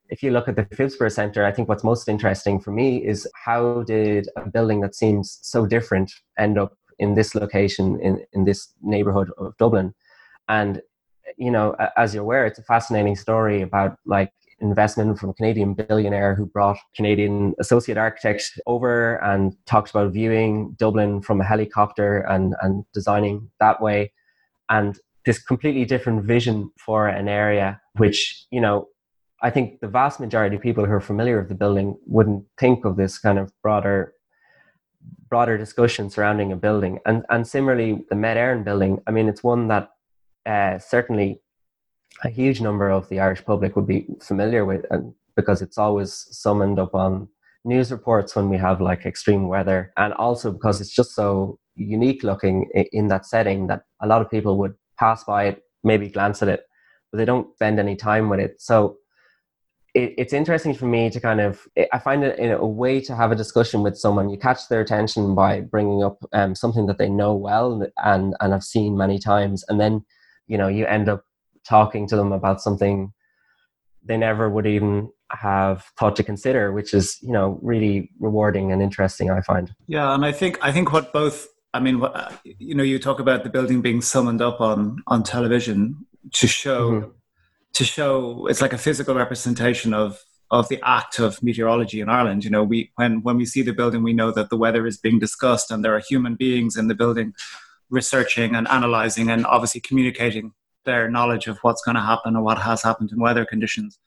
if 0.10 0.22
you 0.24 0.32
look 0.32 0.48
at 0.48 0.56
the 0.56 0.64
Phibsborough 0.64 1.12
Centre, 1.12 1.46
I 1.46 1.52
think 1.52 1.68
what's 1.68 1.84
most 1.84 2.08
interesting 2.08 2.60
for 2.60 2.72
me 2.72 3.04
is 3.06 3.28
how 3.44 3.84
did 3.84 4.30
a 4.36 4.48
building 4.50 4.82
that 4.82 4.96
seems 4.96 5.40
so 5.42 5.66
different 5.66 6.12
end 6.38 6.58
up 6.58 6.78
in 7.00 7.16
this 7.16 7.36
location, 7.36 8.00
in, 8.02 8.24
in 8.34 8.46
this 8.46 8.74
neighbourhood 8.82 9.32
of 9.38 9.58
Dublin? 9.58 9.94
And, 10.48 10.82
you 11.38 11.52
know, 11.52 11.76
as 11.98 12.14
you're 12.14 12.24
aware, 12.24 12.46
it's 12.46 12.60
a 12.60 12.64
fascinating 12.64 13.16
story 13.16 13.62
about 13.62 13.98
like 14.06 14.32
investment 14.60 15.20
from 15.20 15.32
a 15.32 15.34
Canadian 15.34 15.74
billionaire 15.74 16.36
who 16.36 16.46
brought 16.46 16.78
Canadian 16.96 17.54
associate 17.60 17.98
architects 17.98 18.58
over 18.68 19.16
and 19.24 19.56
talked 19.66 19.90
about 19.90 20.14
viewing 20.14 20.76
Dublin 20.78 21.22
from 21.22 21.42
a 21.42 21.44
helicopter 21.44 22.20
and, 22.20 22.56
and 22.62 22.86
designing 22.94 23.50
that 23.60 23.82
way. 23.82 24.14
And 24.70 24.98
this 25.26 25.40
completely 25.40 25.86
different 25.86 26.24
vision 26.24 26.72
for 26.78 27.08
an 27.08 27.28
area, 27.28 27.82
which, 27.98 28.46
you 28.52 28.62
know, 28.62 28.88
I 29.46 29.52
think 29.52 29.80
the 29.80 29.88
vast 29.88 30.20
majority 30.20 30.56
of 30.56 30.64
people 30.64 30.86
who 30.86 30.92
are 30.94 31.10
familiar 31.12 31.38
with 31.38 31.50
the 31.50 31.62
building 31.64 31.96
wouldn't 32.08 32.46
think 32.58 32.84
of 32.84 32.98
this 32.98 33.20
kind 33.20 33.38
of 33.38 33.54
broader 33.62 34.16
broader 35.30 35.56
discussion 35.56 36.10
surrounding 36.10 36.52
a 36.52 36.56
building. 36.56 36.98
And 37.06 37.24
and 37.30 37.48
similarly, 37.48 37.92
the 38.10 38.16
Éireann 38.16 38.64
building. 38.64 38.94
I 39.06 39.12
mean, 39.12 39.28
it's 39.30 39.44
one 39.44 39.68
that 39.68 39.92
uh, 40.48 40.80
certainly 40.80 41.42
a 42.24 42.30
huge 42.30 42.60
number 42.60 42.90
of 42.90 43.08
the 43.10 43.20
Irish 43.20 43.46
public 43.46 43.76
would 43.76 43.86
be 43.86 44.08
familiar 44.20 44.66
with, 44.66 44.84
and 44.90 45.14
because 45.36 45.62
it's 45.62 45.78
always 45.78 46.12
summoned 46.32 46.80
up 46.80 46.96
on 46.96 47.30
news 47.66 47.92
reports 47.92 48.36
when 48.36 48.50
we 48.50 48.58
have 48.58 48.82
like 48.82 49.06
extreme 49.06 49.48
weather, 49.48 49.94
and 49.96 50.12
also 50.14 50.52
because 50.52 50.82
it's 50.82 50.96
just 51.02 51.14
so 51.14 51.60
unique 51.76 52.24
looking 52.24 52.68
in 53.00 53.10
that 53.10 53.28
setting 53.28 53.68
that 53.68 53.84
a 54.02 54.08
lot 54.08 54.24
of 54.24 54.32
people 54.32 54.58
would 54.58 54.74
pass 54.98 55.24
by 55.24 55.42
it, 55.50 55.62
maybe 55.84 56.10
glance 56.10 56.42
at 56.42 56.50
it, 56.56 56.64
but 57.12 57.20
they 57.20 57.26
don't 57.26 57.54
spend 57.54 57.80
any 57.80 57.96
time 57.96 58.28
with 58.28 58.40
it. 58.40 58.56
So 58.60 58.98
it, 59.96 60.14
it's 60.18 60.34
interesting 60.34 60.74
for 60.74 60.86
me 60.86 61.10
to 61.10 61.20
kind 61.20 61.40
of 61.40 61.68
i 61.92 61.98
find 61.98 62.24
it 62.24 62.38
in 62.38 62.52
a 62.52 62.66
way 62.66 63.00
to 63.00 63.16
have 63.16 63.32
a 63.32 63.36
discussion 63.36 63.82
with 63.82 63.98
someone. 63.98 64.30
You 64.30 64.38
catch 64.38 64.68
their 64.68 64.82
attention 64.82 65.34
by 65.34 65.62
bringing 65.62 66.04
up 66.04 66.18
um, 66.34 66.54
something 66.54 66.86
that 66.88 66.98
they 66.98 67.10
know 67.10 67.34
well 67.34 67.88
and 67.98 68.36
and 68.40 68.54
have 68.54 68.64
seen 68.64 68.98
many 68.98 69.18
times. 69.18 69.64
And 69.70 69.80
then 69.80 70.06
you 70.48 70.58
know 70.58 70.68
you 70.68 70.86
end 70.86 71.10
up 71.10 71.24
talking 71.68 72.08
to 72.08 72.16
them 72.16 72.32
about 72.32 72.62
something 72.62 73.12
they 74.04 74.18
never 74.18 74.50
would 74.50 74.68
even 74.68 75.10
have 75.32 75.84
thought 75.98 76.16
to 76.16 76.24
consider 76.24 76.72
which 76.72 76.94
is 76.94 77.18
you 77.22 77.32
know 77.32 77.58
really 77.64 78.12
rewarding 78.20 78.72
and 78.72 78.82
interesting 78.82 79.32
i 79.32 79.42
find. 79.42 79.74
Yeah 79.88 80.14
and 80.14 80.24
i 80.24 80.32
think 80.32 80.60
i 80.62 80.72
think 80.72 80.94
what 80.94 81.12
both 81.12 81.48
i 81.74 81.80
mean 81.80 82.00
what, 82.00 82.40
you 82.44 82.76
know 82.76 82.84
you 82.84 83.00
talk 83.00 83.20
about 83.20 83.44
the 83.44 83.50
building 83.50 83.82
being 83.82 84.02
summoned 84.02 84.44
up 84.44 84.62
on 84.62 84.98
on 85.08 85.24
television 85.24 86.06
to 86.34 86.46
show 86.46 86.92
mm-hmm 86.92 87.10
to 87.76 87.84
show 87.84 88.48
it's 88.48 88.62
like 88.62 88.74
a 88.74 88.78
physical 88.78 89.16
representation 89.16 89.94
of 89.94 90.20
of 90.52 90.70
the 90.70 90.80
act 90.84 91.20
of 91.20 91.42
meteorology 91.42 92.00
in 92.02 92.10
Ireland. 92.10 92.44
You 92.44 92.50
know, 92.50 92.64
we 92.64 92.92
when 92.96 93.22
when 93.22 93.38
we 93.38 93.46
see 93.46 93.62
the 93.62 93.74
building, 93.74 94.04
we 94.04 94.14
know 94.14 94.32
that 94.32 94.50
the 94.50 94.58
weather 94.58 94.88
is 94.88 94.98
being 94.98 95.20
discussed, 95.20 95.72
and 95.72 95.84
there 95.84 95.96
are 95.96 96.02
human 96.10 96.36
beings 96.36 96.78
in 96.78 96.88
the 96.88 96.96
building 96.96 97.34
researching 97.90 98.56
and 98.56 98.68
analyzing, 98.68 99.30
and 99.30 99.46
obviously 99.46 99.82
communicating 99.82 100.54
their 100.86 101.10
knowledge 101.10 101.48
of 101.48 101.58
what's 101.62 101.84
going 101.84 101.96
to 101.96 102.02
happen 102.02 102.36
or 102.36 102.44
what 102.44 102.60
has 102.60 102.82
happened 102.84 103.12
in 103.12 103.20
weather 103.20 103.46
conditions. 103.46 104.00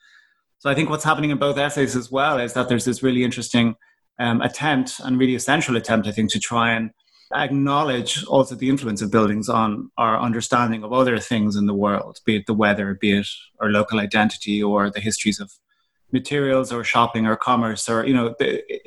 So 0.60 0.70
I 0.70 0.74
think 0.74 0.90
what's 0.90 1.04
happening 1.04 1.30
in 1.30 1.38
both 1.38 1.58
essays 1.58 1.94
as 1.94 2.10
well 2.10 2.38
is 2.38 2.52
that 2.54 2.68
there's 2.68 2.84
this 2.84 3.02
really 3.02 3.22
interesting 3.24 3.76
um, 4.18 4.40
attempt 4.40 5.00
and 5.04 5.18
really 5.18 5.34
essential 5.34 5.76
attempt, 5.76 6.08
I 6.08 6.12
think, 6.12 6.32
to 6.32 6.40
try 6.40 6.72
and 6.72 6.90
acknowledge 7.34 8.24
also 8.24 8.54
the 8.54 8.68
influence 8.68 9.02
of 9.02 9.10
buildings 9.10 9.48
on 9.48 9.90
our 9.98 10.18
understanding 10.18 10.82
of 10.82 10.92
other 10.92 11.18
things 11.18 11.56
in 11.56 11.66
the 11.66 11.74
world, 11.74 12.18
be 12.24 12.36
it 12.36 12.46
the 12.46 12.54
weather, 12.54 12.94
be 12.94 13.18
it 13.18 13.26
our 13.60 13.70
local 13.70 14.00
identity, 14.00 14.62
or 14.62 14.90
the 14.90 15.00
histories 15.00 15.40
of 15.40 15.52
materials, 16.12 16.72
or 16.72 16.82
shopping, 16.84 17.26
or 17.26 17.36
commerce, 17.36 17.88
or 17.88 18.06
you 18.06 18.14
know. 18.14 18.34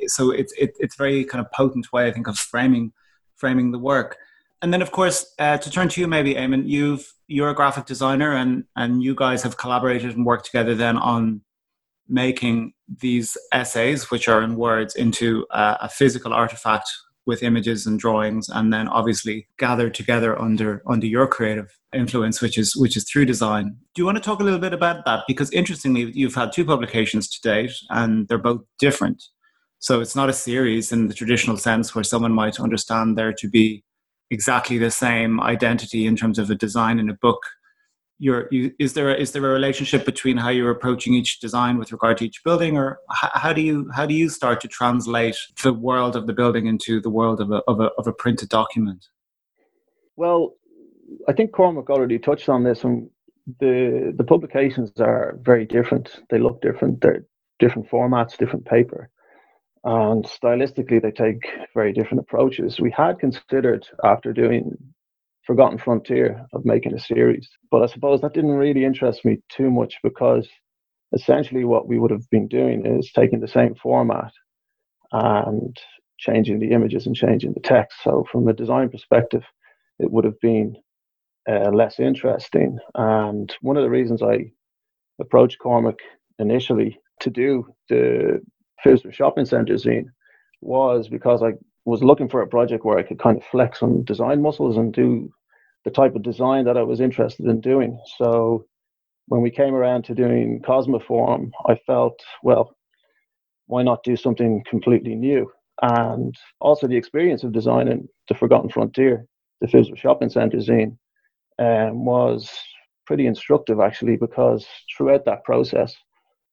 So 0.06 0.30
it's 0.30 0.52
it, 0.54 0.72
it's 0.78 0.96
very 0.96 1.24
kind 1.24 1.44
of 1.44 1.50
potent 1.52 1.92
way 1.92 2.06
I 2.06 2.12
think 2.12 2.26
of 2.26 2.38
framing 2.38 2.92
framing 3.36 3.72
the 3.72 3.78
work. 3.78 4.16
And 4.60 4.72
then, 4.72 4.82
of 4.82 4.92
course, 4.92 5.26
uh, 5.40 5.58
to 5.58 5.70
turn 5.70 5.88
to 5.88 6.00
you, 6.00 6.06
maybe, 6.06 6.34
Eamonn, 6.34 6.68
you've 6.68 7.12
you're 7.26 7.50
a 7.50 7.54
graphic 7.54 7.86
designer, 7.86 8.32
and 8.32 8.64
and 8.76 9.02
you 9.02 9.14
guys 9.14 9.42
have 9.42 9.56
collaborated 9.56 10.14
and 10.14 10.24
worked 10.24 10.46
together 10.46 10.74
then 10.74 10.96
on 10.96 11.42
making 12.08 12.72
these 13.00 13.36
essays, 13.52 14.10
which 14.10 14.28
are 14.28 14.42
in 14.42 14.56
words, 14.56 14.94
into 14.94 15.46
a, 15.50 15.78
a 15.82 15.88
physical 15.88 16.32
artifact 16.32 16.88
with 17.26 17.42
images 17.42 17.86
and 17.86 17.98
drawings, 17.98 18.48
and 18.48 18.72
then 18.72 18.88
obviously 18.88 19.46
gathered 19.58 19.94
together 19.94 20.40
under 20.40 20.82
under 20.86 21.06
your 21.06 21.26
creative 21.26 21.78
influence, 21.94 22.40
which 22.40 22.58
is 22.58 22.74
which 22.76 22.96
is 22.96 23.04
through 23.04 23.26
design. 23.26 23.76
Do 23.94 24.02
you 24.02 24.06
want 24.06 24.16
to 24.16 24.22
talk 24.22 24.40
a 24.40 24.44
little 24.44 24.58
bit 24.58 24.72
about 24.72 25.04
that? 25.04 25.24
Because 25.28 25.50
interestingly, 25.52 26.10
you've 26.14 26.34
had 26.34 26.52
two 26.52 26.64
publications 26.64 27.28
to 27.28 27.40
date, 27.40 27.72
and 27.90 28.28
they're 28.28 28.38
both 28.38 28.62
different. 28.78 29.22
So 29.78 30.00
it's 30.00 30.14
not 30.14 30.28
a 30.28 30.32
series 30.32 30.92
in 30.92 31.08
the 31.08 31.14
traditional 31.14 31.56
sense 31.56 31.94
where 31.94 32.04
someone 32.04 32.32
might 32.32 32.60
understand 32.60 33.18
there 33.18 33.32
to 33.32 33.48
be 33.48 33.82
exactly 34.30 34.78
the 34.78 34.90
same 34.90 35.40
identity 35.40 36.06
in 36.06 36.16
terms 36.16 36.38
of 36.38 36.50
a 36.50 36.54
design 36.54 36.98
in 36.98 37.10
a 37.10 37.14
book 37.14 37.42
your 38.22 38.48
you, 38.50 38.72
is 38.78 38.94
there 38.94 39.10
a, 39.10 39.14
is 39.14 39.32
there 39.32 39.44
a 39.44 39.52
relationship 39.52 40.04
between 40.04 40.36
how 40.36 40.48
you're 40.48 40.70
approaching 40.70 41.14
each 41.14 41.40
design 41.40 41.78
with 41.78 41.92
regard 41.92 42.18
to 42.18 42.24
each 42.24 42.42
building 42.44 42.76
or 42.76 42.98
how, 43.10 43.30
how, 43.34 43.52
do 43.52 43.60
you 43.60 43.90
how 43.94 44.06
do 44.06 44.14
you 44.14 44.28
start 44.28 44.60
to 44.60 44.68
translate 44.68 45.36
the 45.62 45.72
world 45.72 46.14
of 46.16 46.26
the 46.26 46.32
building 46.32 46.66
into 46.66 47.00
the 47.00 47.10
world 47.10 47.40
of 47.40 47.50
a, 47.50 47.60
of 47.68 47.80
a, 47.80 47.90
of 47.98 48.06
a 48.06 48.12
printed 48.12 48.48
document? 48.48 49.06
Well 50.16 50.54
i 51.28 51.32
think 51.32 51.52
cormac 51.52 51.90
already 51.90 52.18
touched 52.18 52.48
on 52.48 52.64
this 52.64 52.84
and 52.84 53.10
the 53.60 54.12
the 54.16 54.24
publications 54.24 54.92
are 55.00 55.38
very 55.42 55.64
different. 55.64 56.20
They 56.30 56.38
look 56.38 56.60
different. 56.62 57.00
They're 57.00 57.24
different 57.58 57.88
formats 57.88 58.36
different 58.36 58.64
paper. 58.64 59.10
And 59.84 60.24
stylistically 60.24 61.02
they 61.02 61.10
take 61.10 61.42
very 61.74 61.92
different 61.92 62.20
approaches. 62.20 62.80
We 62.80 62.92
had 62.92 63.18
considered 63.18 63.86
after 64.04 64.32
doing 64.32 64.76
forgotten 65.46 65.78
frontier 65.78 66.46
of 66.52 66.64
making 66.64 66.94
a 66.94 67.00
series. 67.00 67.48
But 67.70 67.82
I 67.82 67.86
suppose 67.86 68.20
that 68.20 68.34
didn't 68.34 68.52
really 68.52 68.84
interest 68.84 69.24
me 69.24 69.38
too 69.50 69.70
much 69.70 69.96
because 70.02 70.48
essentially 71.14 71.64
what 71.64 71.88
we 71.88 71.98
would 71.98 72.10
have 72.10 72.28
been 72.30 72.48
doing 72.48 72.86
is 72.86 73.12
taking 73.12 73.40
the 73.40 73.48
same 73.48 73.74
format 73.74 74.32
and 75.12 75.76
changing 76.18 76.60
the 76.60 76.70
images 76.70 77.06
and 77.06 77.16
changing 77.16 77.52
the 77.52 77.60
text. 77.60 77.98
So 78.02 78.24
from 78.30 78.48
a 78.48 78.52
design 78.52 78.88
perspective, 78.88 79.44
it 79.98 80.10
would 80.10 80.24
have 80.24 80.40
been 80.40 80.76
uh, 81.48 81.70
less 81.70 81.98
interesting. 81.98 82.78
And 82.94 83.54
one 83.60 83.76
of 83.76 83.82
the 83.82 83.90
reasons 83.90 84.22
I 84.22 84.52
approached 85.20 85.58
Cormac 85.58 85.98
initially 86.38 86.98
to 87.20 87.30
do 87.30 87.66
the 87.88 88.40
Phibsborough 88.84 89.12
Shopping 89.12 89.44
Centre 89.44 89.74
zine 89.74 90.06
was 90.60 91.08
because 91.08 91.42
I 91.42 91.52
was 91.84 92.02
looking 92.02 92.28
for 92.28 92.42
a 92.42 92.46
project 92.46 92.84
where 92.84 92.98
I 92.98 93.02
could 93.02 93.18
kind 93.18 93.36
of 93.36 93.44
flex 93.44 93.82
on 93.82 94.04
design 94.04 94.40
muscles 94.42 94.76
and 94.76 94.92
do 94.92 95.32
the 95.84 95.90
type 95.90 96.14
of 96.14 96.22
design 96.22 96.64
that 96.64 96.76
I 96.76 96.82
was 96.82 97.00
interested 97.00 97.46
in 97.46 97.60
doing. 97.60 98.00
So 98.18 98.66
when 99.26 99.42
we 99.42 99.50
came 99.50 99.74
around 99.74 100.04
to 100.04 100.14
doing 100.14 100.60
Cosmoform, 100.62 101.50
I 101.66 101.74
felt, 101.86 102.20
well, 102.42 102.76
why 103.66 103.82
not 103.82 104.04
do 104.04 104.16
something 104.16 104.62
completely 104.68 105.14
new? 105.14 105.50
And 105.80 106.36
also 106.60 106.86
the 106.86 106.96
experience 106.96 107.42
of 107.42 107.52
designing 107.52 108.08
The 108.28 108.34
Forgotten 108.34 108.70
Frontier, 108.70 109.26
the 109.60 109.66
Phibsborough 109.66 109.98
Shopping 109.98 110.28
Centre 110.28 110.58
zine, 110.58 110.96
um, 111.58 112.04
was 112.04 112.50
pretty 113.06 113.26
instructive 113.26 113.80
actually 113.80 114.16
because 114.16 114.66
throughout 114.96 115.24
that 115.24 115.44
process, 115.44 115.94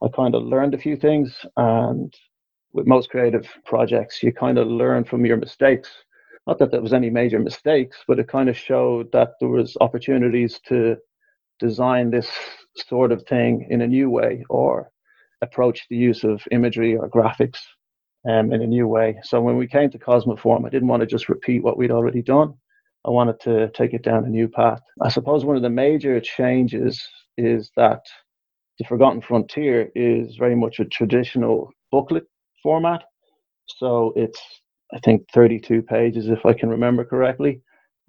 I 0.04 0.08
kind 0.16 0.34
of 0.34 0.44
learned 0.44 0.74
a 0.74 0.80
few 0.80 0.96
things 0.96 1.46
and 1.58 2.14
with 2.74 2.88
most 2.88 3.10
creative 3.10 3.48
projects, 3.66 4.22
you 4.22 4.32
kind 4.32 4.58
of 4.58 4.68
learn 4.68 5.04
from 5.04 5.26
your 5.26 5.38
mistakes. 5.38 5.90
Not 6.48 6.60
that 6.60 6.72
there 6.72 6.82
was 6.82 6.94
any 6.94 7.10
major 7.10 7.40
mistakes, 7.40 7.98
but 8.08 8.20
it 8.20 8.28
kind 8.28 8.50
of 8.50 8.58
showed 8.58 9.12
that 9.12 9.34
there 9.40 9.50
was 9.50 9.78
opportunities 9.82 10.60
to 10.68 10.98
design 11.60 12.10
this 12.10 12.30
sort 12.76 13.12
of 13.12 13.24
thing 13.24 13.68
in 13.70 13.82
a 13.82 13.88
new 13.88 14.10
way 14.10 14.46
or 14.50 14.90
approach 15.42 15.86
the 15.90 15.96
use 15.96 16.24
of 16.24 16.42
imagery 16.52 16.96
or 16.96 17.10
graphics 17.10 17.60
um, 18.28 18.52
in 18.52 18.62
a 18.62 18.68
new 18.68 18.88
way. 18.88 19.18
So 19.24 19.42
when 19.42 19.58
we 19.58 19.68
came 19.68 19.90
to 19.92 20.00
Cosmoform, 20.00 20.66
I 20.66 20.70
didn't 20.70 20.88
want 20.88 21.02
to 21.02 21.08
just 21.08 21.30
repeat 21.30 21.64
what 21.64 21.78
we'd 21.78 21.92
already 21.92 22.22
done. 22.22 22.54
I 23.06 23.12
wanted 23.12 23.40
to 23.42 23.70
take 23.70 23.94
it 23.94 24.04
down 24.04 24.26
a 24.26 24.30
new 24.30 24.48
path. 24.48 24.82
I 25.02 25.10
suppose 25.10 25.46
one 25.46 25.56
of 25.56 25.62
the 25.62 25.70
major 25.70 26.20
changes 26.20 27.02
is 27.38 27.72
that 27.78 28.02
the 28.78 28.86
Forgotten 28.86 29.22
Frontier 29.22 29.90
is 29.96 30.36
very 30.36 30.56
much 30.56 30.80
a 30.80 30.86
traditional 30.86 31.72
booklet 31.92 32.26
format. 32.62 33.04
So 33.68 34.14
it's, 34.16 34.42
I 34.94 35.00
think, 35.00 35.30
32 35.34 35.82
pages, 35.84 36.28
if 36.30 36.46
I 36.46 36.54
can 36.54 36.70
remember 36.70 37.06
correctly. 37.06 37.62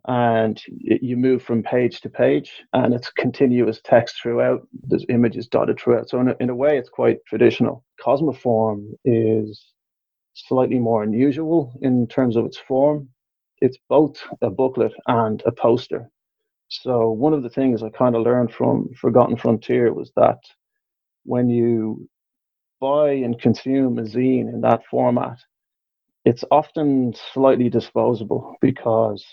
And 0.07 0.61
it, 0.69 1.03
you 1.03 1.17
move 1.17 1.43
from 1.43 1.63
page 1.63 2.01
to 2.01 2.09
page, 2.11 2.63
and 2.73 2.95
it's 2.95 3.11
continuous 3.11 3.81
text 3.85 4.17
throughout. 4.23 4.67
There's 4.85 5.05
images 5.11 5.47
dotted 5.47 5.79
throughout. 5.79 6.09
So, 6.09 6.21
in 6.21 6.29
a, 6.31 6.37
in 6.41 6.49
a 6.49 6.55
way, 6.55 6.79
it's 6.79 6.89
quite 6.89 7.19
traditional. 7.27 7.85
Cosmoform 8.03 8.93
is 9.05 9.63
slightly 10.33 10.79
more 10.79 11.03
unusual 11.03 11.75
in 11.83 12.07
terms 12.07 12.37
of 12.37 12.47
its 12.47 12.57
form. 12.57 13.11
It's 13.59 13.77
both 13.91 14.17
a 14.41 14.49
booklet 14.49 14.93
and 15.07 15.43
a 15.45 15.53
poster. 15.53 16.11
So, 16.69 17.11
one 17.11 17.35
of 17.35 17.43
the 17.43 17.51
things 17.51 17.83
I 17.83 17.91
kind 17.91 18.17
of 18.17 18.23
learned 18.23 18.55
from 18.55 18.89
Forgotten 19.01 19.37
Frontier 19.37 19.93
was 19.93 20.13
that 20.17 20.39
when 21.25 21.51
you 21.51 22.09
buy 22.81 23.13
and 23.13 23.41
consume 23.41 23.99
a 23.99 24.03
zine 24.03 24.53
in 24.53 24.63
that 24.63 24.83
format, 24.91 25.39
it's 26.25 26.45
often 26.51 27.15
slightly 27.33 27.69
disposable 27.69 28.57
because, 28.61 29.25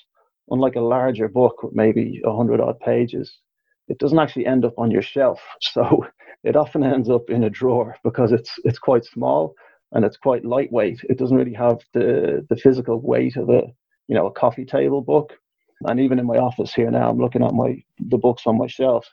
unlike 0.49 0.75
a 0.75 0.81
larger 0.81 1.27
book 1.27 1.63
with 1.63 1.75
maybe 1.75 2.21
100 2.23 2.59
odd 2.61 2.79
pages, 2.79 3.39
it 3.87 3.99
doesn't 3.99 4.19
actually 4.19 4.45
end 4.45 4.65
up 4.65 4.73
on 4.77 4.91
your 4.91 5.01
shelf. 5.01 5.41
So 5.61 6.05
it 6.43 6.55
often 6.55 6.83
ends 6.83 7.09
up 7.09 7.29
in 7.29 7.43
a 7.43 7.49
drawer 7.49 7.95
because 8.03 8.31
it's 8.31 8.51
it's 8.63 8.79
quite 8.79 9.05
small 9.05 9.53
and 9.93 10.05
it's 10.05 10.17
quite 10.17 10.45
lightweight. 10.45 11.01
It 11.09 11.17
doesn't 11.17 11.37
really 11.37 11.53
have 11.53 11.79
the 11.93 12.45
the 12.49 12.55
physical 12.55 13.01
weight 13.01 13.37
of 13.37 13.49
a 13.49 13.63
you 14.07 14.15
know 14.15 14.27
a 14.27 14.31
coffee 14.31 14.65
table 14.65 15.01
book. 15.01 15.33
And 15.81 15.99
even 15.99 16.19
in 16.19 16.25
my 16.25 16.37
office 16.37 16.73
here 16.73 16.89
now, 16.91 17.09
I'm 17.09 17.19
looking 17.19 17.43
at 17.43 17.53
my 17.53 17.83
the 17.99 18.17
books 18.17 18.43
on 18.45 18.57
my 18.57 18.67
shelf. 18.67 19.05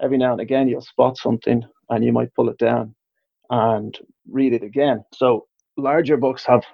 Every 0.00 0.18
now 0.18 0.32
and 0.32 0.40
again, 0.40 0.68
you'll 0.68 0.80
spot 0.82 1.16
something 1.16 1.62
and 1.90 2.04
you 2.04 2.12
might 2.12 2.34
pull 2.34 2.48
it 2.48 2.58
down 2.58 2.94
and 3.52 3.96
read 4.28 4.54
it 4.54 4.64
again. 4.64 5.04
So 5.12 5.46
larger 5.76 6.16
books 6.16 6.44
have 6.46 6.64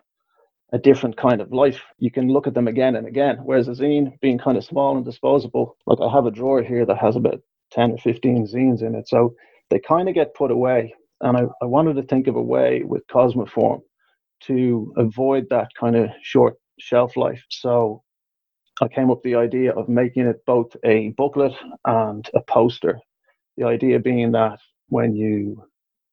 a 0.73 0.79
different 0.79 1.17
kind 1.17 1.41
of 1.41 1.53
life. 1.53 1.83
You 1.99 2.11
can 2.11 2.29
look 2.29 2.47
at 2.47 2.55
them 2.55 2.69
again 2.69 2.95
and 2.95 3.07
again. 3.07 3.38
Whereas 3.43 3.67
a 3.69 3.73
zine, 3.73 4.19
being 4.21 4.38
kind 4.38 4.57
of 4.57 4.64
small 4.64 4.97
and 4.97 5.05
disposable, 5.05 5.77
like 5.87 5.99
I 6.01 6.11
have 6.12 6.27
a 6.27 6.31
drawer 6.31 6.62
here 6.62 6.87
that 6.87 6.99
has 6.99 7.17
about 7.17 7.41
10 7.73 7.93
or 7.93 7.99
15 7.99 8.47
zines 8.47 8.83
in 8.83 8.95
it. 8.95 9.09
So 9.09 9.35
they 9.71 9.81
kind 9.81 10.09
of 10.09 10.14
get 10.14 10.35
put 10.35 10.53
away. 10.53 10.95
And 11.21 11.37
I, 11.37 11.43
I 11.61 11.64
wanted 11.64 11.97
to 11.97 12.05
think 12.05 12.29
of 12.29 12.37
a 12.37 12.43
way 12.43 12.85
with 12.85 13.07
Cosmoform 13.09 13.81
to 14.43 14.95
avoid 14.97 15.49
that 15.51 15.69
kind 15.79 15.97
of 15.97 16.11
short 16.23 16.55
shelf 16.79 17.17
life. 17.17 17.45
So 17.51 18.05
I 18.81 18.87
came 18.87 19.11
up 19.11 19.19
with 19.19 19.25
the 19.25 19.35
idea 19.35 19.73
of 19.73 19.88
making 19.88 20.27
it 20.27 20.45
both 20.47 20.77
a 20.85 21.09
booklet 21.17 21.55
and 21.85 22.29
a 22.35 22.41
poster. 22.43 23.01
The 23.57 23.64
idea 23.64 23.99
being 23.99 24.31
that 24.33 24.61
when 24.91 25.17
you 25.17 25.64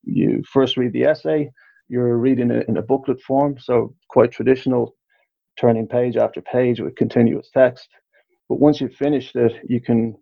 you 0.06 0.44
first 0.52 0.78
read 0.78 0.94
the 0.94 1.04
essay, 1.04 1.52
you're 1.88 2.18
reading 2.18 2.52
it 2.52 2.68
in 2.68 2.78
a 2.78 2.82
booklet 2.82 3.22
form, 3.22 3.58
so 3.60 3.94
quite 4.10 4.32
traditional, 4.32 4.96
turning 5.60 5.88
page 5.88 6.18
after 6.18 6.41
page 6.41 6.80
with 6.80 6.96
continuous 6.96 7.50
text. 7.54 7.88
But 8.50 8.60
once 8.60 8.82
you've 8.82 8.96
finished 8.96 9.36
it, 9.36 9.54
you 9.68 9.82
can 9.82 10.15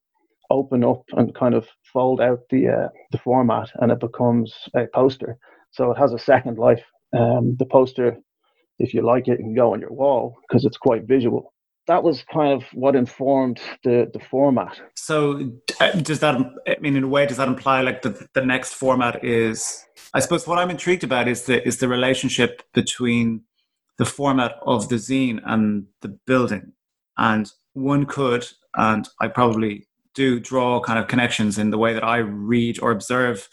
open 0.49 0.83
up 0.83 1.03
and 1.13 1.33
kind 1.35 1.55
of 1.55 1.67
fold 1.91 2.21
out 2.21 2.39
the 2.49 2.69
uh, 2.69 2.87
the 3.11 3.17
format, 3.17 3.69
and 3.75 3.91
it 3.91 3.99
becomes 3.99 4.53
a 4.75 4.87
poster. 4.93 5.37
So 5.71 5.91
it 5.91 5.97
has 5.97 6.13
a 6.13 6.19
second 6.19 6.57
life. 6.57 6.83
Um, 7.17 7.55
the 7.59 7.65
poster, 7.65 8.17
if 8.79 8.93
you 8.93 9.01
like 9.01 9.27
it, 9.27 9.37
can 9.37 9.53
go 9.53 9.73
on 9.73 9.79
your 9.79 9.93
wall 9.93 10.35
because 10.47 10.65
it's 10.65 10.77
quite 10.77 11.07
visual 11.07 11.52
that 11.87 12.03
was 12.03 12.23
kind 12.23 12.53
of 12.53 12.63
what 12.73 12.95
informed 12.95 13.59
the 13.83 14.09
the 14.13 14.19
format. 14.19 14.79
So 14.95 15.51
uh, 15.79 15.91
does 15.93 16.19
that 16.19 16.35
I 16.67 16.75
mean 16.79 16.95
in 16.95 17.03
a 17.03 17.07
way 17.07 17.25
does 17.25 17.37
that 17.37 17.47
imply 17.47 17.81
like 17.81 18.01
the 18.01 18.27
the 18.33 18.45
next 18.45 18.73
format 18.73 19.23
is 19.23 19.85
I 20.13 20.19
suppose 20.19 20.47
what 20.47 20.59
I'm 20.59 20.69
intrigued 20.69 21.03
about 21.03 21.27
is 21.27 21.43
the 21.43 21.65
is 21.67 21.77
the 21.77 21.87
relationship 21.87 22.63
between 22.73 23.43
the 23.97 24.05
format 24.05 24.55
of 24.63 24.89
the 24.89 24.95
zine 24.95 25.39
and 25.45 25.85
the 26.01 26.09
building. 26.25 26.73
And 27.17 27.51
one 27.73 28.05
could 28.05 28.47
and 28.75 29.07
I 29.21 29.27
probably 29.27 29.87
do 30.15 30.39
draw 30.39 30.79
kind 30.79 30.99
of 30.99 31.07
connections 31.07 31.57
in 31.57 31.71
the 31.71 31.77
way 31.77 31.93
that 31.93 32.03
I 32.03 32.17
read 32.17 32.79
or 32.81 32.91
observe 32.91 33.49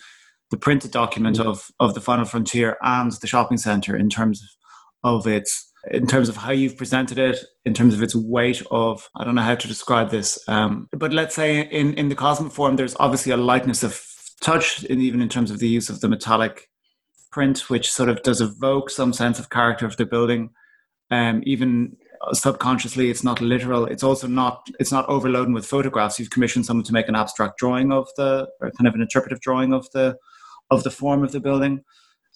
the 0.51 0.57
printed 0.57 0.91
document 0.91 1.37
mm. 1.37 1.47
of 1.47 1.71
of 1.81 1.95
the 1.95 2.01
final 2.01 2.25
frontier 2.25 2.77
and 2.83 3.13
the 3.13 3.27
shopping 3.27 3.59
center 3.59 3.97
in 3.97 4.09
terms 4.09 4.43
of 5.03 5.27
its 5.27 5.70
in 5.91 6.07
terms 6.07 6.29
of 6.29 6.37
how 6.37 6.53
you've 6.53 6.77
presented 6.77 7.19
it, 7.19 7.39
in 7.65 7.75
terms 7.75 7.95
of 7.95 8.03
its 8.03 8.15
weight 8.15 8.63
of, 8.71 9.09
I 9.17 9.25
don't 9.25 9.35
know 9.35 9.43
how 9.43 9.55
to 9.55 9.69
describe 9.69 10.11
this, 10.11 10.39
um, 10.49 10.89
but 10.93 11.13
let's 11.13 11.35
say 11.35 11.61
in, 11.61 11.95
in 11.95 12.09
the 12.09 12.17
Cosmoform, 12.17 12.77
there's 12.77 12.97
obviously 13.01 13.33
a 13.33 13.37
lightness 13.37 13.83
of 13.83 14.05
touch, 14.43 14.85
in, 14.85 15.01
even 15.01 15.23
in 15.23 15.29
terms 15.29 15.51
of 15.51 15.59
the 15.59 15.69
use 15.69 15.89
of 15.89 16.01
the 16.01 16.09
metallic 16.09 16.69
print, 17.33 17.71
which 17.71 17.91
sort 17.91 18.09
of 18.09 18.23
does 18.23 18.41
evoke 18.41 18.91
some 18.91 19.13
sense 19.13 19.39
of 19.39 19.51
character 19.51 19.87
of 19.87 19.97
the 19.97 20.05
building. 20.05 20.51
Um, 21.11 21.43
even 21.47 21.97
subconsciously, 22.33 23.11
it's 23.11 23.25
not 23.25 23.41
literal. 23.41 23.87
It's 23.87 24.03
also 24.03 24.27
not, 24.27 24.69
it's 24.79 24.93
not 24.93 25.09
overloading 25.09 25.55
with 25.55 25.67
photographs. 25.67 26.19
You've 26.19 26.31
commissioned 26.31 26.67
someone 26.67 26.85
to 26.85 26.93
make 26.93 27.09
an 27.09 27.15
abstract 27.15 27.59
drawing 27.59 27.93
of 27.93 28.09
the, 28.17 28.49
or 28.61 28.71
kind 28.73 28.87
of 28.87 28.95
an 28.95 29.01
interpretive 29.01 29.41
drawing 29.41 29.73
of 29.73 29.91
the, 29.93 30.17
of 30.71 30.83
the 30.83 30.91
form 30.91 31.25
of 31.25 31.33
the 31.33 31.41
building. 31.41 31.83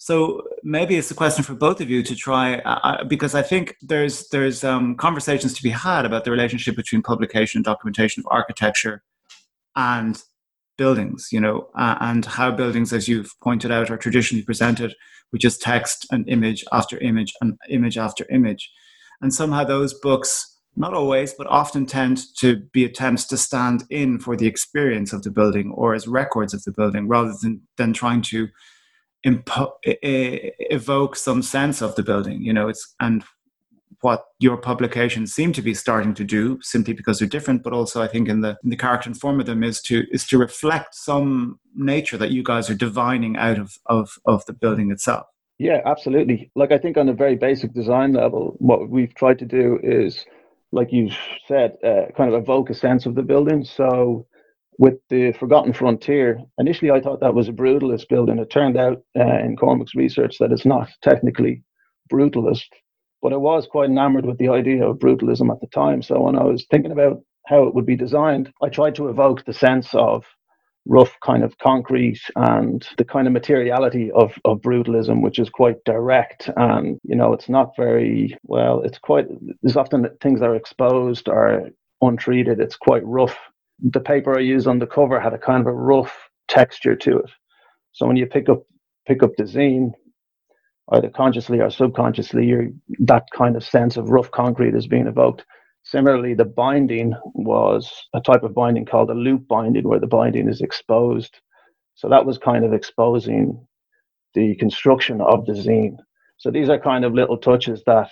So 0.05 0.43
maybe 0.61 0.97
it's 0.97 1.09
a 1.09 1.15
question 1.15 1.43
for 1.43 1.55
both 1.55 1.81
of 1.81 1.89
you 1.89 2.03
to 2.03 2.15
try, 2.15 2.57
uh, 2.57 3.05
because 3.05 3.33
I 3.33 3.41
think 3.41 3.75
there's 3.81 4.29
there's 4.29 4.63
um, 4.63 4.93
conversations 4.97 5.55
to 5.55 5.63
be 5.63 5.71
had 5.71 6.05
about 6.05 6.25
the 6.25 6.29
relationship 6.29 6.75
between 6.75 7.01
publication 7.01 7.57
and 7.57 7.65
documentation 7.65 8.21
of 8.21 8.27
architecture 8.29 9.01
and 9.75 10.21
buildings, 10.77 11.29
you 11.31 11.39
know, 11.39 11.69
uh, 11.75 11.95
and 12.01 12.23
how 12.23 12.51
buildings, 12.51 12.93
as 12.93 13.07
you've 13.07 13.33
pointed 13.41 13.71
out, 13.71 13.89
are 13.89 13.97
traditionally 13.97 14.43
presented 14.43 14.93
with 15.31 15.41
just 15.41 15.59
text 15.59 16.05
and 16.11 16.29
image 16.29 16.63
after 16.71 16.99
image 16.99 17.33
and 17.41 17.57
image 17.67 17.97
after 17.97 18.27
image, 18.29 18.71
and 19.21 19.33
somehow 19.33 19.63
those 19.63 19.95
books 19.95 20.59
not 20.75 20.93
always, 20.93 21.33
but 21.33 21.47
often 21.47 21.87
tend 21.87 22.21
to 22.37 22.57
be 22.73 22.85
attempts 22.85 23.25
to 23.25 23.37
stand 23.37 23.85
in 23.89 24.19
for 24.19 24.35
the 24.35 24.45
experience 24.45 25.13
of 25.13 25.23
the 25.23 25.31
building 25.31 25.71
or 25.71 25.95
as 25.95 26.07
records 26.07 26.53
of 26.53 26.61
the 26.63 26.71
building 26.71 27.07
rather 27.07 27.33
than, 27.41 27.61
than 27.77 27.91
trying 27.91 28.21
to 28.21 28.49
impo- 29.25 29.73
evoke 29.83 31.15
some 31.15 31.41
sense 31.41 31.81
of 31.81 31.95
the 31.95 32.03
building 32.03 32.41
you 32.41 32.53
know 32.53 32.67
it's 32.67 32.95
and 32.99 33.23
what 34.01 34.25
your 34.39 34.57
publications 34.57 35.33
seem 35.33 35.51
to 35.51 35.61
be 35.61 35.73
starting 35.73 36.13
to 36.13 36.23
do 36.23 36.59
simply 36.61 36.93
because 36.93 37.17
they're 37.17 37.27
different 37.27 37.63
but 37.63 37.73
also 37.73 38.01
i 38.03 38.07
think 38.07 38.29
in 38.29 38.41
the 38.41 38.55
in 38.63 38.69
the 38.69 38.75
character 38.75 39.09
and 39.09 39.19
form 39.19 39.39
of 39.39 39.45
them 39.45 39.63
is 39.63 39.81
to 39.81 40.03
is 40.11 40.27
to 40.27 40.37
reflect 40.37 40.93
some 40.93 41.59
nature 41.75 42.17
that 42.17 42.31
you 42.31 42.43
guys 42.43 42.69
are 42.69 42.75
divining 42.75 43.35
out 43.37 43.57
of 43.57 43.77
of 43.87 44.19
of 44.25 44.45
the 44.45 44.53
building 44.53 44.91
itself. 44.91 45.25
Yeah 45.57 45.81
absolutely. 45.85 46.51
Like 46.55 46.71
i 46.71 46.77
think 46.77 46.97
on 46.97 47.09
a 47.09 47.13
very 47.13 47.35
basic 47.35 47.73
design 47.73 48.13
level 48.13 48.55
what 48.59 48.89
we've 48.89 49.15
tried 49.15 49.39
to 49.39 49.45
do 49.45 49.79
is 49.81 50.25
like 50.71 50.91
you've 50.91 51.17
said 51.47 51.77
uh, 51.83 52.11
kind 52.17 52.31
of 52.31 52.39
evoke 52.39 52.69
a 52.69 52.73
sense 52.73 53.05
of 53.05 53.15
the 53.15 53.23
building. 53.23 53.63
So 53.63 54.27
with 54.77 54.95
the 55.09 55.31
Forgotten 55.33 55.73
Frontier, 55.73 56.39
initially 56.57 56.91
I 56.91 57.01
thought 57.01 57.21
that 57.21 57.33
was 57.33 57.47
a 57.47 57.53
brutalist 57.53 58.09
building. 58.09 58.39
It 58.39 58.49
turned 58.49 58.77
out 58.77 59.03
uh, 59.17 59.39
in 59.39 59.55
Cormac's 59.55 59.95
research 59.95 60.37
that 60.39 60.51
it's 60.51 60.65
not 60.65 60.89
technically 61.01 61.63
brutalist, 62.11 62.67
but 63.21 63.33
I 63.33 63.37
was 63.37 63.67
quite 63.67 63.89
enamored 63.89 64.25
with 64.25 64.37
the 64.37 64.49
idea 64.49 64.85
of 64.85 64.99
brutalism 64.99 65.51
at 65.51 65.61
the 65.61 65.67
time. 65.67 66.01
So 66.01 66.21
when 66.21 66.37
I 66.37 66.43
was 66.43 66.65
thinking 66.69 66.91
about 66.91 67.21
how 67.47 67.63
it 67.63 67.75
would 67.75 67.85
be 67.85 67.95
designed, 67.95 68.51
I 68.61 68.69
tried 68.69 68.95
to 68.95 69.07
evoke 69.07 69.45
the 69.45 69.53
sense 69.53 69.93
of 69.93 70.25
rough 70.87 71.15
kind 71.23 71.43
of 71.43 71.57
concrete 71.57 72.21
and 72.35 72.87
the 72.97 73.05
kind 73.05 73.27
of 73.27 73.33
materiality 73.33 74.11
of, 74.11 74.33
of 74.45 74.61
brutalism, 74.61 75.21
which 75.21 75.39
is 75.39 75.49
quite 75.49 75.83
direct. 75.85 76.49
And, 76.57 76.99
you 77.03 77.15
know, 77.15 77.33
it's 77.33 77.49
not 77.49 77.75
very, 77.75 78.37
well, 78.43 78.81
it's 78.81 78.99
quite, 78.99 79.25
there's 79.61 79.77
often 79.77 80.07
things 80.21 80.39
that 80.39 80.49
are 80.49 80.55
exposed 80.55 81.27
or 81.27 81.69
untreated. 82.01 82.59
It's 82.59 82.75
quite 82.75 83.03
rough 83.05 83.35
the 83.79 83.99
paper 83.99 84.37
I 84.37 84.41
used 84.41 84.67
on 84.67 84.79
the 84.79 84.87
cover 84.87 85.19
had 85.19 85.33
a 85.33 85.37
kind 85.37 85.61
of 85.61 85.67
a 85.67 85.73
rough 85.73 86.29
texture 86.47 86.95
to 86.95 87.19
it. 87.19 87.31
So 87.91 88.07
when 88.07 88.15
you 88.15 88.25
pick 88.25 88.49
up 88.49 88.63
pick 89.07 89.23
up 89.23 89.31
the 89.37 89.43
zine, 89.43 89.91
either 90.91 91.09
consciously 91.09 91.59
or 91.59 91.69
subconsciously, 91.69 92.45
you 92.45 92.75
that 92.99 93.23
kind 93.35 93.55
of 93.55 93.63
sense 93.63 93.97
of 93.97 94.09
rough 94.09 94.31
concrete 94.31 94.75
is 94.75 94.87
being 94.87 95.07
evoked. 95.07 95.45
Similarly, 95.83 96.33
the 96.33 96.45
binding 96.45 97.13
was 97.33 97.91
a 98.15 98.21
type 98.21 98.43
of 98.43 98.55
binding 98.55 98.85
called 98.85 99.11
a 99.11 99.13
loop 99.13 99.47
binding, 99.47 99.87
where 99.87 99.99
the 99.99 100.07
binding 100.07 100.49
is 100.49 100.61
exposed. 100.61 101.39
So 101.93 102.09
that 102.09 102.25
was 102.25 102.37
kind 102.37 102.65
of 102.65 102.73
exposing 102.73 103.65
the 104.33 104.55
construction 104.55 105.21
of 105.21 105.45
the 105.45 105.53
zine. 105.53 105.97
So 106.37 106.51
these 106.51 106.69
are 106.69 106.79
kind 106.79 107.05
of 107.05 107.13
little 107.13 107.37
touches 107.37 107.83
that 107.85 108.09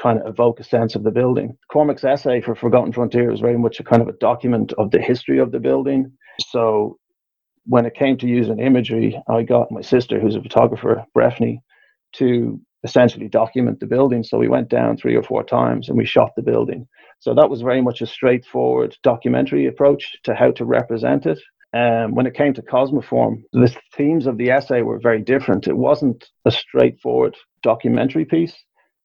kind 0.00 0.20
to 0.20 0.28
evoke 0.28 0.60
a 0.60 0.64
sense 0.64 0.94
of 0.94 1.04
the 1.04 1.10
building. 1.10 1.56
Cormac's 1.70 2.04
essay 2.04 2.40
for 2.40 2.54
Forgotten 2.54 2.92
Frontier 2.92 3.32
is 3.32 3.40
very 3.40 3.58
much 3.58 3.80
a 3.80 3.84
kind 3.84 4.02
of 4.02 4.08
a 4.08 4.12
document 4.12 4.72
of 4.74 4.90
the 4.90 5.00
history 5.00 5.38
of 5.38 5.52
the 5.52 5.60
building. 5.60 6.12
So 6.48 6.98
when 7.66 7.86
it 7.86 7.94
came 7.94 8.16
to 8.18 8.26
using 8.26 8.58
imagery, 8.58 9.20
I 9.28 9.42
got 9.42 9.70
my 9.70 9.80
sister, 9.80 10.20
who's 10.20 10.36
a 10.36 10.42
photographer, 10.42 11.04
Breffney, 11.16 11.58
to 12.14 12.60
essentially 12.82 13.28
document 13.28 13.80
the 13.80 13.86
building. 13.86 14.22
So 14.22 14.38
we 14.38 14.48
went 14.48 14.68
down 14.68 14.96
three 14.96 15.16
or 15.16 15.22
four 15.22 15.42
times 15.42 15.88
and 15.88 15.96
we 15.96 16.04
shot 16.04 16.32
the 16.36 16.42
building. 16.42 16.86
So 17.20 17.34
that 17.34 17.48
was 17.48 17.62
very 17.62 17.80
much 17.80 18.02
a 18.02 18.06
straightforward 18.06 18.96
documentary 19.02 19.66
approach 19.66 20.16
to 20.24 20.34
how 20.34 20.50
to 20.52 20.64
represent 20.64 21.24
it. 21.24 21.40
Um, 21.72 22.14
when 22.14 22.26
it 22.26 22.34
came 22.34 22.54
to 22.54 22.62
Cosmoform, 22.62 23.42
the 23.52 23.74
themes 23.96 24.26
of 24.26 24.36
the 24.36 24.50
essay 24.50 24.82
were 24.82 25.00
very 25.00 25.22
different. 25.22 25.66
It 25.66 25.76
wasn't 25.76 26.28
a 26.44 26.50
straightforward 26.50 27.36
documentary 27.62 28.26
piece. 28.26 28.54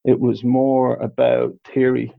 It 0.06 0.20
was 0.20 0.44
more 0.44 0.96
about 0.96 1.54
theory 1.74 2.14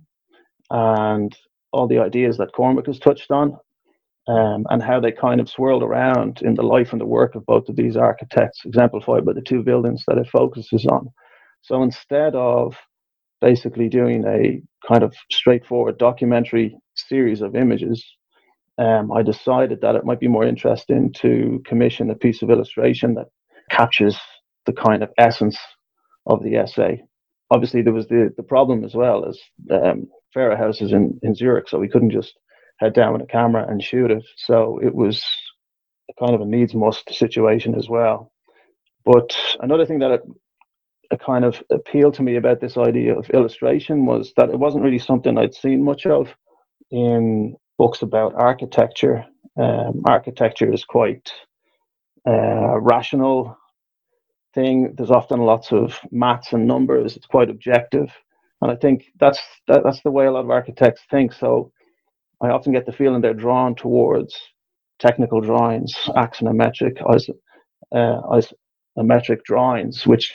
and 0.70 1.36
all 1.72 1.88
the 1.88 1.98
ideas 2.00 2.38
that 2.38 2.52
Cormac 2.54 2.86
has 2.86 2.98
touched 2.98 3.30
on 3.30 3.56
um, 4.28 4.66
and 4.70 4.82
how 4.82 5.00
they 5.00 5.12
kind 5.12 5.40
of 5.40 5.48
swirled 5.50 5.82
around 5.82 6.42
in 6.42 6.54
the 6.54 6.62
life 6.62 6.92
and 6.92 7.00
the 7.00 7.06
work 7.06 7.34
of 7.34 7.46
both 7.46 7.68
of 7.68 7.76
these 7.76 7.96
architects, 7.96 8.62
exemplified 8.64 9.24
by 9.24 9.32
the 9.32 9.42
two 9.42 9.62
buildings 9.62 10.04
that 10.08 10.18
it 10.18 10.28
focuses 10.30 10.86
on. 10.86 11.08
So 11.62 11.82
instead 11.82 12.34
of 12.34 12.76
basically 13.40 13.88
doing 13.88 14.24
a 14.26 14.62
kind 14.86 15.02
of 15.02 15.14
straightforward 15.30 15.98
documentary 15.98 16.76
series 16.94 17.42
of 17.42 17.56
images, 17.56 18.04
um, 18.78 19.12
I 19.12 19.22
decided 19.22 19.80
that 19.82 19.96
it 19.96 20.04
might 20.04 20.20
be 20.20 20.28
more 20.28 20.44
interesting 20.44 21.12
to 21.18 21.62
commission 21.66 22.10
a 22.10 22.14
piece 22.14 22.42
of 22.42 22.50
illustration 22.50 23.14
that 23.14 23.26
captures 23.70 24.18
the 24.66 24.72
kind 24.72 25.02
of 25.02 25.10
essence 25.18 25.58
of 26.26 26.42
the 26.42 26.56
essay 26.56 27.02
obviously 27.50 27.82
there 27.82 27.92
was 27.92 28.06
the, 28.08 28.32
the 28.36 28.42
problem 28.42 28.84
as 28.84 28.94
well 28.94 29.24
as 29.28 29.38
um, 29.70 30.06
Ferro 30.32 30.56
House 30.56 30.80
is 30.80 30.92
in, 30.92 31.18
in 31.22 31.34
Zurich, 31.34 31.68
so 31.68 31.78
we 31.78 31.88
couldn't 31.88 32.10
just 32.10 32.34
head 32.78 32.94
down 32.94 33.12
with 33.12 33.22
a 33.22 33.26
camera 33.26 33.66
and 33.68 33.82
shoot 33.82 34.10
it. 34.10 34.24
So 34.36 34.78
it 34.82 34.94
was 34.94 35.24
kind 36.18 36.34
of 36.34 36.40
a 36.40 36.46
needs 36.46 36.74
must 36.74 37.12
situation 37.12 37.74
as 37.74 37.88
well. 37.88 38.32
But 39.04 39.36
another 39.60 39.86
thing 39.86 40.00
that 40.00 40.12
it, 40.12 40.22
it 41.10 41.20
kind 41.20 41.44
of 41.44 41.62
appealed 41.70 42.14
to 42.14 42.22
me 42.22 42.36
about 42.36 42.60
this 42.60 42.76
idea 42.76 43.18
of 43.18 43.30
illustration 43.30 44.06
was 44.06 44.32
that 44.36 44.50
it 44.50 44.58
wasn't 44.58 44.84
really 44.84 44.98
something 44.98 45.36
I'd 45.36 45.54
seen 45.54 45.82
much 45.82 46.06
of 46.06 46.28
in 46.90 47.56
books 47.78 48.02
about 48.02 48.34
architecture. 48.34 49.24
Um, 49.58 50.02
architecture 50.06 50.72
is 50.72 50.84
quite 50.84 51.32
uh, 52.28 52.78
rational 52.80 53.56
thing. 54.54 54.94
There's 54.96 55.10
often 55.10 55.40
lots 55.40 55.72
of 55.72 55.98
maths 56.10 56.52
and 56.52 56.66
numbers. 56.66 57.16
It's 57.16 57.26
quite 57.26 57.50
objective, 57.50 58.10
and 58.62 58.70
I 58.70 58.76
think 58.76 59.04
that's 59.18 59.40
that, 59.68 59.82
that's 59.84 60.02
the 60.02 60.10
way 60.10 60.26
a 60.26 60.32
lot 60.32 60.44
of 60.44 60.50
architects 60.50 61.02
think. 61.10 61.32
So 61.32 61.72
I 62.42 62.48
often 62.48 62.72
get 62.72 62.86
the 62.86 62.92
feeling 62.92 63.20
they're 63.20 63.34
drawn 63.34 63.74
towards 63.74 64.34
technical 64.98 65.40
drawings, 65.40 65.92
axonometric, 66.08 67.00
uh, 67.94 68.40
isometric 68.98 69.42
drawings, 69.44 70.06
which 70.06 70.32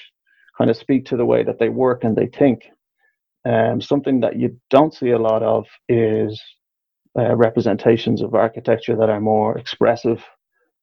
kind 0.57 0.69
of 0.69 0.77
speak 0.77 1.05
to 1.05 1.17
the 1.17 1.25
way 1.25 1.43
that 1.43 1.59
they 1.59 1.69
work 1.69 2.03
and 2.03 2.15
they 2.15 2.27
think. 2.27 2.63
Um, 3.45 3.79
something 3.79 4.21
that 4.21 4.39
you 4.39 4.59
don't 4.69 4.93
see 4.93 5.11
a 5.11 5.19
lot 5.19 5.43
of 5.43 5.65
is 5.87 6.41
uh, 7.17 7.35
representations 7.35 8.21
of 8.21 8.33
architecture 8.33 8.95
that 8.95 9.09
are 9.09 9.21
more 9.21 9.57
expressive, 9.57 10.23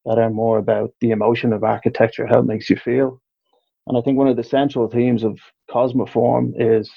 that 0.05 0.19
are 0.19 0.31
more 0.31 0.59
about 0.59 0.93
the 1.01 1.11
emotion 1.11 1.53
of 1.53 1.65
architecture, 1.65 2.27
how 2.27 2.41
it 2.41 2.47
makes 2.47 2.69
you 2.69 2.77
feel. 2.77 3.21
And 3.87 3.97
I 3.97 4.01
think 4.01 4.19
one 4.19 4.29
of 4.29 4.37
the 4.37 4.45
central 4.45 4.89
themes 4.89 5.25
of 5.25 5.39
Cosmoform 5.71 6.53
is 6.57 6.91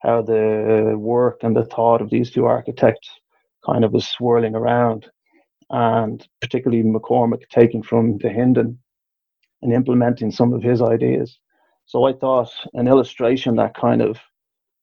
how 0.00 0.22
the 0.22 0.94
work 0.96 1.40
and 1.42 1.56
the 1.56 1.64
thought 1.64 2.02
of 2.02 2.10
these 2.10 2.30
two 2.30 2.46
architects 2.46 3.08
kind 3.64 3.84
of 3.84 3.92
was 3.92 4.06
swirling 4.06 4.54
around, 4.54 5.06
and 5.70 6.26
particularly 6.40 6.82
McCormick 6.82 7.48
taking 7.50 7.82
from 7.82 8.18
Dahinden 8.18 8.76
and 9.62 9.72
implementing 9.72 10.30
some 10.30 10.52
of 10.52 10.62
his 10.62 10.82
ideas. 10.82 11.38
So 11.86 12.04
I 12.04 12.12
thought 12.12 12.50
an 12.74 12.88
illustration 12.88 13.56
that 13.56 13.74
kind 13.74 14.02
of 14.02 14.18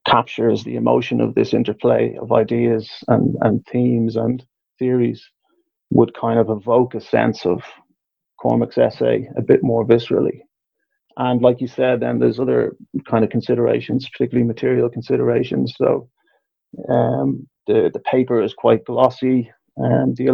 captures 0.05 0.63
the 0.63 0.75
emotion 0.75 1.21
of 1.21 1.35
this 1.35 1.53
interplay 1.53 2.17
of 2.17 2.31
ideas 2.31 2.89
and, 3.07 3.35
and 3.41 3.65
themes 3.65 4.15
and 4.15 4.43
theories 4.79 5.29
would 5.93 6.13
kind 6.15 6.39
of 6.39 6.49
evoke 6.49 6.95
a 6.95 7.01
sense 7.01 7.45
of 7.45 7.61
Cormac's 8.41 8.77
essay 8.77 9.29
a 9.37 9.41
bit 9.41 9.63
more 9.63 9.85
viscerally. 9.85 10.41
And 11.17 11.41
like 11.41 11.61
you 11.61 11.67
said, 11.67 11.99
then 11.99 12.19
there's 12.19 12.39
other 12.39 12.75
kind 13.07 13.23
of 13.23 13.29
considerations, 13.29 14.09
particularly 14.09 14.47
material 14.47 14.89
considerations. 14.89 15.75
So 15.77 16.09
um, 16.89 17.47
the 17.67 17.91
the 17.93 17.99
paper 17.99 18.41
is 18.41 18.55
quite 18.55 18.85
glossy, 18.85 19.51
and 19.77 20.17
the, 20.17 20.25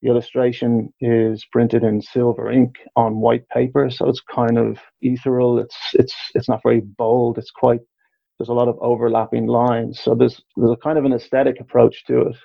the 0.00 0.08
illustration 0.08 0.92
is 1.00 1.44
printed 1.52 1.82
in 1.84 2.00
silver 2.00 2.50
ink 2.50 2.76
on 2.96 3.20
white 3.20 3.46
paper, 3.50 3.90
so 3.90 4.08
it's 4.08 4.22
kind 4.34 4.56
of 4.56 4.78
ethereal. 5.02 5.58
It's 5.58 5.76
it's 5.92 6.14
it's 6.34 6.48
not 6.48 6.62
very 6.62 6.80
bold. 6.80 7.36
It's 7.36 7.50
quite 7.50 7.80
there's 8.38 8.48
a 8.48 8.54
lot 8.54 8.68
of 8.68 8.78
overlapping 8.80 9.46
lines. 9.46 10.00
So 10.00 10.14
there's 10.14 10.40
there's 10.56 10.72
a 10.72 10.76
kind 10.82 10.96
of 10.96 11.04
an 11.04 11.12
aesthetic 11.12 11.60
approach 11.60 12.06
to 12.06 12.22
it 12.22 12.36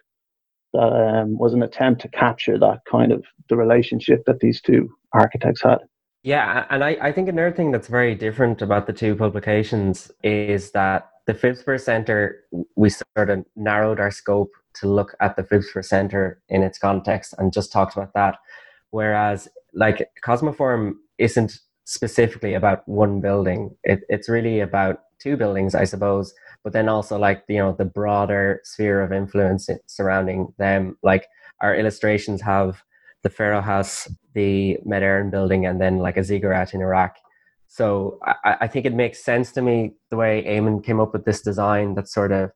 that 0.73 1.21
um, 1.21 1.37
was 1.37 1.53
an 1.53 1.63
attempt 1.63 2.01
to 2.01 2.07
capture 2.09 2.57
that 2.59 2.79
kind 2.89 3.11
of 3.11 3.23
the 3.49 3.55
relationship 3.55 4.23
that 4.25 4.39
these 4.39 4.61
two 4.61 4.89
architects 5.13 5.61
had. 5.61 5.79
Yeah, 6.23 6.65
and 6.69 6.83
I, 6.83 6.97
I 7.01 7.11
think 7.11 7.27
another 7.27 7.51
thing 7.51 7.71
that's 7.71 7.89
very 7.89 8.15
different 8.15 8.61
about 8.61 8.87
the 8.87 8.93
two 8.93 9.15
publications 9.15 10.09
is 10.23 10.71
that 10.71 11.09
the 11.27 11.33
Phibsborough 11.33 11.81
Centre, 11.81 12.43
we 12.75 12.89
sort 12.89 13.29
of 13.29 13.45
narrowed 13.55 13.99
our 13.99 14.11
scope 14.11 14.51
to 14.75 14.87
look 14.87 15.15
at 15.19 15.35
the 15.35 15.43
Phibsborough 15.43 15.85
Centre 15.85 16.41
in 16.49 16.63
its 16.63 16.77
context 16.77 17.33
and 17.37 17.53
just 17.53 17.71
talked 17.71 17.95
about 17.95 18.13
that. 18.13 18.37
Whereas, 18.91 19.49
like 19.73 20.09
Cosmoform 20.25 20.93
isn't 21.17 21.59
specifically 21.85 22.53
about 22.53 22.87
one 22.87 23.19
building. 23.19 23.75
It, 23.83 24.01
it's 24.07 24.29
really 24.29 24.61
about 24.61 24.99
two 25.19 25.35
buildings, 25.37 25.75
I 25.75 25.83
suppose, 25.83 26.33
but 26.63 26.73
then 26.73 26.89
also 26.89 27.17
like 27.17 27.43
you 27.47 27.57
know 27.57 27.73
the 27.77 27.85
broader 27.85 28.61
sphere 28.63 29.01
of 29.01 29.11
influence 29.11 29.69
surrounding 29.87 30.53
them. 30.57 30.97
Like 31.03 31.27
our 31.61 31.75
illustrations 31.75 32.41
have 32.41 32.83
the 33.23 33.29
Ferro 33.29 33.61
House, 33.61 34.09
the 34.33 34.77
Éireann 34.85 35.31
building, 35.31 35.65
and 35.65 35.79
then 35.79 35.97
like 35.99 36.17
a 36.17 36.23
ziggurat 36.23 36.73
in 36.73 36.81
Iraq. 36.81 37.17
So 37.67 38.19
I, 38.23 38.57
I 38.61 38.67
think 38.67 38.85
it 38.85 38.93
makes 38.93 39.23
sense 39.23 39.51
to 39.53 39.61
me 39.61 39.93
the 40.11 40.17
way 40.17 40.43
Eamonn 40.45 40.83
came 40.83 40.99
up 40.99 41.13
with 41.13 41.25
this 41.25 41.41
design 41.41 41.95
that 41.95 42.07
sort 42.07 42.31
of 42.31 42.51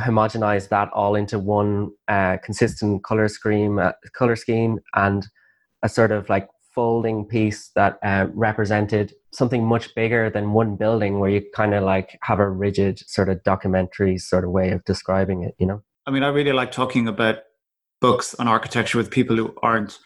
homogenized 0.00 0.68
that 0.70 0.90
all 0.92 1.14
into 1.14 1.38
one 1.38 1.90
uh, 2.08 2.36
consistent 2.42 3.04
color 3.04 3.28
scheme, 3.28 3.78
uh, 3.78 3.92
color 4.14 4.36
scheme, 4.36 4.78
and 4.94 5.26
a 5.82 5.88
sort 5.88 6.10
of 6.10 6.28
like 6.28 6.48
folding 6.76 7.24
piece 7.24 7.70
that 7.74 7.98
uh, 8.04 8.28
represented 8.34 9.14
something 9.32 9.64
much 9.64 9.92
bigger 9.96 10.30
than 10.30 10.52
one 10.52 10.76
building, 10.76 11.18
where 11.18 11.30
you 11.30 11.42
kind 11.54 11.74
of 11.74 11.82
like 11.82 12.16
have 12.22 12.38
a 12.38 12.48
rigid 12.48 13.00
sort 13.08 13.28
of 13.28 13.42
documentary 13.42 14.18
sort 14.18 14.44
of 14.44 14.50
way 14.50 14.70
of 14.70 14.84
describing 14.84 15.42
it. 15.42 15.56
You 15.58 15.66
know. 15.66 15.82
I 16.06 16.12
mean, 16.12 16.22
I 16.22 16.28
really 16.28 16.52
like 16.52 16.70
talking 16.70 17.08
about 17.08 17.38
books 18.00 18.34
on 18.34 18.46
architecture 18.46 18.98
with 18.98 19.10
people 19.10 19.34
who 19.34 19.52
aren't 19.62 19.98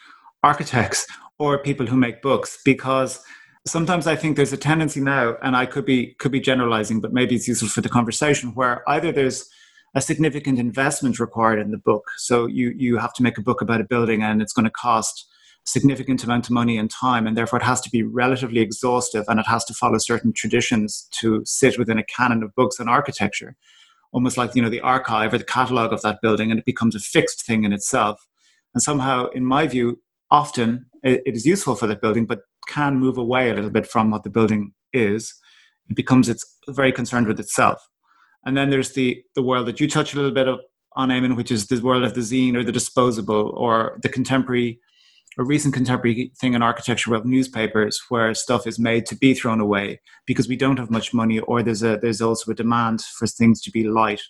architects 0.42 1.06
or 1.38 1.58
people 1.58 1.86
who 1.86 1.96
make 1.96 2.22
books 2.22 2.58
because 2.64 3.22
sometimes 3.66 4.06
I 4.06 4.16
think 4.16 4.36
there's 4.36 4.52
a 4.52 4.56
tendency 4.56 5.00
now, 5.00 5.36
and 5.42 5.56
I 5.56 5.66
could 5.66 5.84
be 5.84 6.14
could 6.20 6.32
be 6.32 6.40
generalizing, 6.40 7.00
but 7.00 7.12
maybe 7.12 7.34
it's 7.34 7.48
useful 7.48 7.68
for 7.68 7.80
the 7.82 7.88
conversation, 7.88 8.54
where 8.54 8.88
either 8.88 9.12
there's 9.12 9.48
a 9.94 10.00
significant 10.00 10.58
investment 10.58 11.18
required 11.18 11.58
in 11.58 11.72
the 11.72 11.78
book. 11.78 12.04
So 12.16 12.46
you 12.46 12.72
you 12.76 12.98
have 12.98 13.12
to 13.14 13.22
make 13.22 13.38
a 13.38 13.42
book 13.42 13.60
about 13.60 13.80
a 13.80 13.84
building 13.84 14.22
and 14.22 14.40
it's 14.40 14.52
going 14.52 14.64
to 14.64 14.70
cost 14.70 15.26
significant 15.64 16.24
amount 16.24 16.46
of 16.46 16.50
money 16.52 16.78
and 16.78 16.90
time 16.90 17.26
and 17.26 17.36
therefore 17.36 17.58
it 17.58 17.64
has 17.64 17.80
to 17.82 17.90
be 17.90 18.02
relatively 18.02 18.60
exhaustive 18.60 19.24
and 19.28 19.38
it 19.38 19.46
has 19.46 19.64
to 19.64 19.74
follow 19.74 19.98
certain 19.98 20.32
traditions 20.32 21.08
to 21.12 21.42
sit 21.44 21.78
within 21.78 21.98
a 21.98 22.04
canon 22.04 22.42
of 22.42 22.54
books 22.54 22.78
and 22.78 22.88
architecture. 22.88 23.56
Almost 24.12 24.36
like 24.36 24.54
you 24.54 24.62
know 24.62 24.70
the 24.70 24.80
archive 24.80 25.32
or 25.32 25.38
the 25.38 25.44
catalog 25.44 25.92
of 25.92 26.02
that 26.02 26.20
building 26.22 26.50
and 26.50 26.58
it 26.58 26.66
becomes 26.66 26.94
a 26.94 27.00
fixed 27.00 27.46
thing 27.46 27.64
in 27.64 27.72
itself. 27.72 28.26
And 28.74 28.82
somehow 28.82 29.28
in 29.28 29.44
my 29.44 29.66
view 29.66 30.00
often 30.30 30.86
it 31.02 31.22
is 31.24 31.46
useful 31.46 31.74
for 31.74 31.86
that 31.86 32.00
building 32.00 32.26
but 32.26 32.40
can 32.68 32.98
move 32.98 33.18
away 33.18 33.50
a 33.50 33.54
little 33.54 33.70
bit 33.70 33.86
from 33.86 34.10
what 34.10 34.24
the 34.24 34.30
building 34.30 34.72
is. 34.92 35.34
It 35.88 35.96
becomes 35.96 36.28
it's 36.28 36.44
very 36.68 36.92
concerned 36.92 37.26
with 37.26 37.40
itself. 37.40 37.86
And 38.44 38.56
then 38.56 38.70
there's 38.70 38.92
the 38.92 39.22
the 39.34 39.42
world 39.42 39.66
that 39.66 39.80
you 39.80 39.88
touch 39.88 40.14
a 40.14 40.16
little 40.16 40.30
bit 40.32 40.48
of, 40.48 40.60
on 40.96 41.10
Eamonn, 41.10 41.36
which 41.36 41.52
is 41.52 41.66
the 41.66 41.80
world 41.80 42.02
of 42.02 42.14
the 42.14 42.20
zine 42.20 42.56
or 42.56 42.64
the 42.64 42.72
disposable 42.72 43.52
or 43.56 43.98
the 44.02 44.08
contemporary 44.08 44.80
a 45.38 45.44
recent 45.44 45.72
contemporary 45.72 46.32
thing 46.38 46.54
in 46.54 46.62
architecture 46.62 47.10
world 47.10 47.24
newspapers 47.24 48.00
where 48.08 48.34
stuff 48.34 48.66
is 48.66 48.78
made 48.78 49.06
to 49.06 49.14
be 49.14 49.32
thrown 49.32 49.60
away 49.60 50.00
because 50.26 50.48
we 50.48 50.56
don't 50.56 50.78
have 50.78 50.90
much 50.90 51.14
money 51.14 51.38
or 51.40 51.62
there's 51.62 51.82
a 51.82 51.98
there's 51.98 52.20
also 52.20 52.50
a 52.50 52.54
demand 52.54 53.00
for 53.00 53.26
things 53.26 53.60
to 53.62 53.70
be 53.70 53.84
light. 53.84 54.22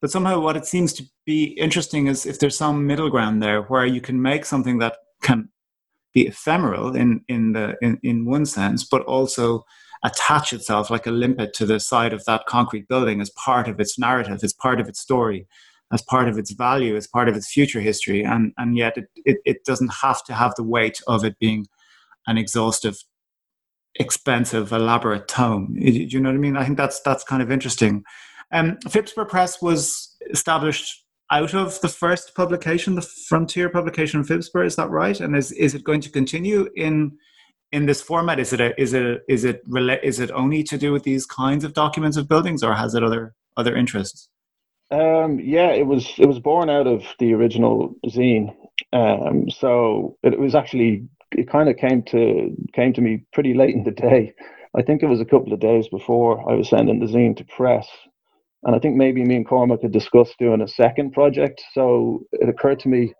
But 0.00 0.10
somehow 0.10 0.40
what 0.40 0.56
it 0.56 0.66
seems 0.66 0.92
to 0.94 1.04
be 1.24 1.44
interesting 1.44 2.08
is 2.08 2.26
if 2.26 2.38
there's 2.38 2.56
some 2.56 2.86
middle 2.86 3.10
ground 3.10 3.42
there 3.42 3.62
where 3.62 3.86
you 3.86 4.00
can 4.00 4.20
make 4.20 4.44
something 4.44 4.78
that 4.78 4.96
can 5.22 5.48
be 6.12 6.26
ephemeral 6.26 6.94
in 6.94 7.24
in 7.28 7.52
the 7.52 7.76
in, 7.80 7.98
in 8.02 8.24
one 8.24 8.46
sense 8.46 8.84
but 8.84 9.02
also 9.02 9.64
attach 10.04 10.52
itself 10.52 10.90
like 10.90 11.06
a 11.06 11.10
limpet 11.10 11.54
to 11.54 11.64
the 11.66 11.80
side 11.80 12.12
of 12.12 12.24
that 12.26 12.44
concrete 12.46 12.86
building 12.88 13.20
as 13.20 13.30
part 13.30 13.66
of 13.68 13.80
its 13.80 13.98
narrative, 13.98 14.44
as 14.44 14.52
part 14.52 14.78
of 14.78 14.86
its 14.86 15.00
story, 15.00 15.46
as 15.94 16.02
part 16.02 16.28
of 16.28 16.36
its 16.36 16.52
value, 16.52 16.96
as 16.96 17.06
part 17.06 17.28
of 17.28 17.36
its 17.36 17.48
future 17.50 17.80
history. 17.80 18.22
And, 18.22 18.52
and 18.58 18.76
yet 18.76 18.98
it, 18.98 19.06
it, 19.24 19.38
it 19.46 19.64
doesn't 19.64 19.92
have 20.02 20.22
to 20.24 20.34
have 20.34 20.52
the 20.56 20.64
weight 20.64 21.00
of 21.06 21.24
it 21.24 21.38
being 21.38 21.66
an 22.26 22.36
exhaustive, 22.36 22.96
expensive, 23.94 24.72
elaborate 24.72 25.28
tome. 25.28 25.74
Do 25.74 25.90
you 25.90 26.20
know 26.20 26.30
what 26.30 26.36
I 26.36 26.38
mean? 26.38 26.56
I 26.56 26.64
think 26.64 26.76
that's, 26.76 27.00
that's 27.00 27.24
kind 27.24 27.42
of 27.42 27.50
interesting. 27.50 28.04
Um, 28.52 28.76
Phibsboro 28.86 29.28
Press 29.28 29.62
was 29.62 30.16
established 30.30 31.04
out 31.30 31.54
of 31.54 31.80
the 31.80 31.88
first 31.88 32.34
publication, 32.34 32.96
the 32.96 33.08
Frontier 33.28 33.68
publication 33.70 34.20
of 34.20 34.26
Phibsborough. 34.26 34.66
Is 34.66 34.76
that 34.76 34.90
right? 34.90 35.18
And 35.20 35.36
is, 35.36 35.52
is 35.52 35.74
it 35.74 35.84
going 35.84 36.02
to 36.02 36.10
continue 36.10 36.68
in 36.76 37.16
in 37.72 37.86
this 37.86 38.00
format? 38.00 38.38
Is 38.38 38.52
it 38.52 38.60
a, 38.60 38.80
is 38.80 38.92
it 38.92 39.22
is 39.28 39.44
it 39.44 39.62
is 40.02 40.20
it 40.20 40.30
only 40.30 40.62
to 40.62 40.78
do 40.78 40.92
with 40.92 41.02
these 41.02 41.26
kinds 41.26 41.64
of 41.64 41.72
documents 41.72 42.16
of 42.16 42.28
buildings, 42.28 42.62
or 42.62 42.72
has 42.74 42.94
it 42.94 43.02
other 43.02 43.34
other 43.56 43.74
interests? 43.74 44.28
Um, 44.94 45.40
yeah, 45.40 45.70
it 45.70 45.86
was 45.86 46.14
it 46.18 46.26
was 46.26 46.38
born 46.38 46.70
out 46.70 46.86
of 46.86 47.02
the 47.18 47.34
original 47.34 47.96
zine. 48.06 48.54
Um, 48.92 49.50
so 49.50 50.16
it, 50.22 50.38
was 50.38 50.54
actually 50.54 51.08
it 51.32 51.48
kind 51.48 51.68
of 51.68 51.76
came 51.76 52.04
to 52.04 52.54
came 52.72 52.92
to 52.92 53.00
me 53.00 53.24
pretty 53.32 53.54
late 53.54 53.74
in 53.74 53.82
the 53.82 53.90
day. 53.90 54.34
I 54.76 54.82
think 54.82 55.02
it 55.02 55.08
was 55.08 55.20
a 55.20 55.24
couple 55.24 55.52
of 55.52 55.58
days 55.58 55.88
before 55.88 56.48
I 56.48 56.54
was 56.54 56.68
sending 56.68 57.00
the 57.00 57.06
zine 57.06 57.36
to 57.38 57.44
press, 57.44 57.88
and 58.62 58.76
I 58.76 58.78
think 58.78 58.94
maybe 58.94 59.24
me 59.24 59.34
and 59.34 59.46
Cormac 59.46 59.82
had 59.82 59.90
discussed 59.90 60.38
doing 60.38 60.60
a 60.60 60.68
second 60.68 61.12
project. 61.12 61.60
So 61.72 62.20
it 62.30 62.48
occurred 62.48 62.78
to 62.80 62.88
me 62.88 63.14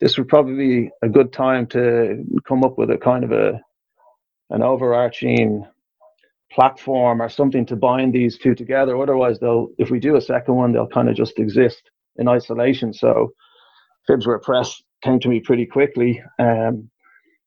this 0.00 0.18
would 0.18 0.26
probably 0.26 0.56
be 0.56 0.90
a 1.02 1.08
good 1.08 1.32
time 1.32 1.68
to 1.68 2.24
come 2.48 2.64
up 2.64 2.78
with 2.78 2.90
a 2.90 2.98
kind 2.98 3.22
of 3.22 3.30
a 3.30 3.60
an 4.50 4.62
overarching 4.62 5.66
platform 6.54 7.22
or 7.22 7.28
something 7.28 7.66
to 7.66 7.76
bind 7.76 8.12
these 8.12 8.38
two 8.38 8.54
together. 8.54 8.96
Otherwise, 9.00 9.38
they'll 9.40 9.68
if 9.78 9.90
we 9.90 10.00
do 10.00 10.16
a 10.16 10.20
second 10.20 10.54
one, 10.54 10.72
they'll 10.72 10.86
kind 10.86 11.08
of 11.08 11.16
just 11.16 11.38
exist 11.38 11.90
in 12.16 12.28
isolation. 12.28 12.92
So 12.92 13.32
Phibsboro 14.08 14.42
Press 14.42 14.82
came 15.02 15.20
to 15.20 15.28
me 15.28 15.40
pretty 15.40 15.66
quickly. 15.66 16.22
Um, 16.38 16.90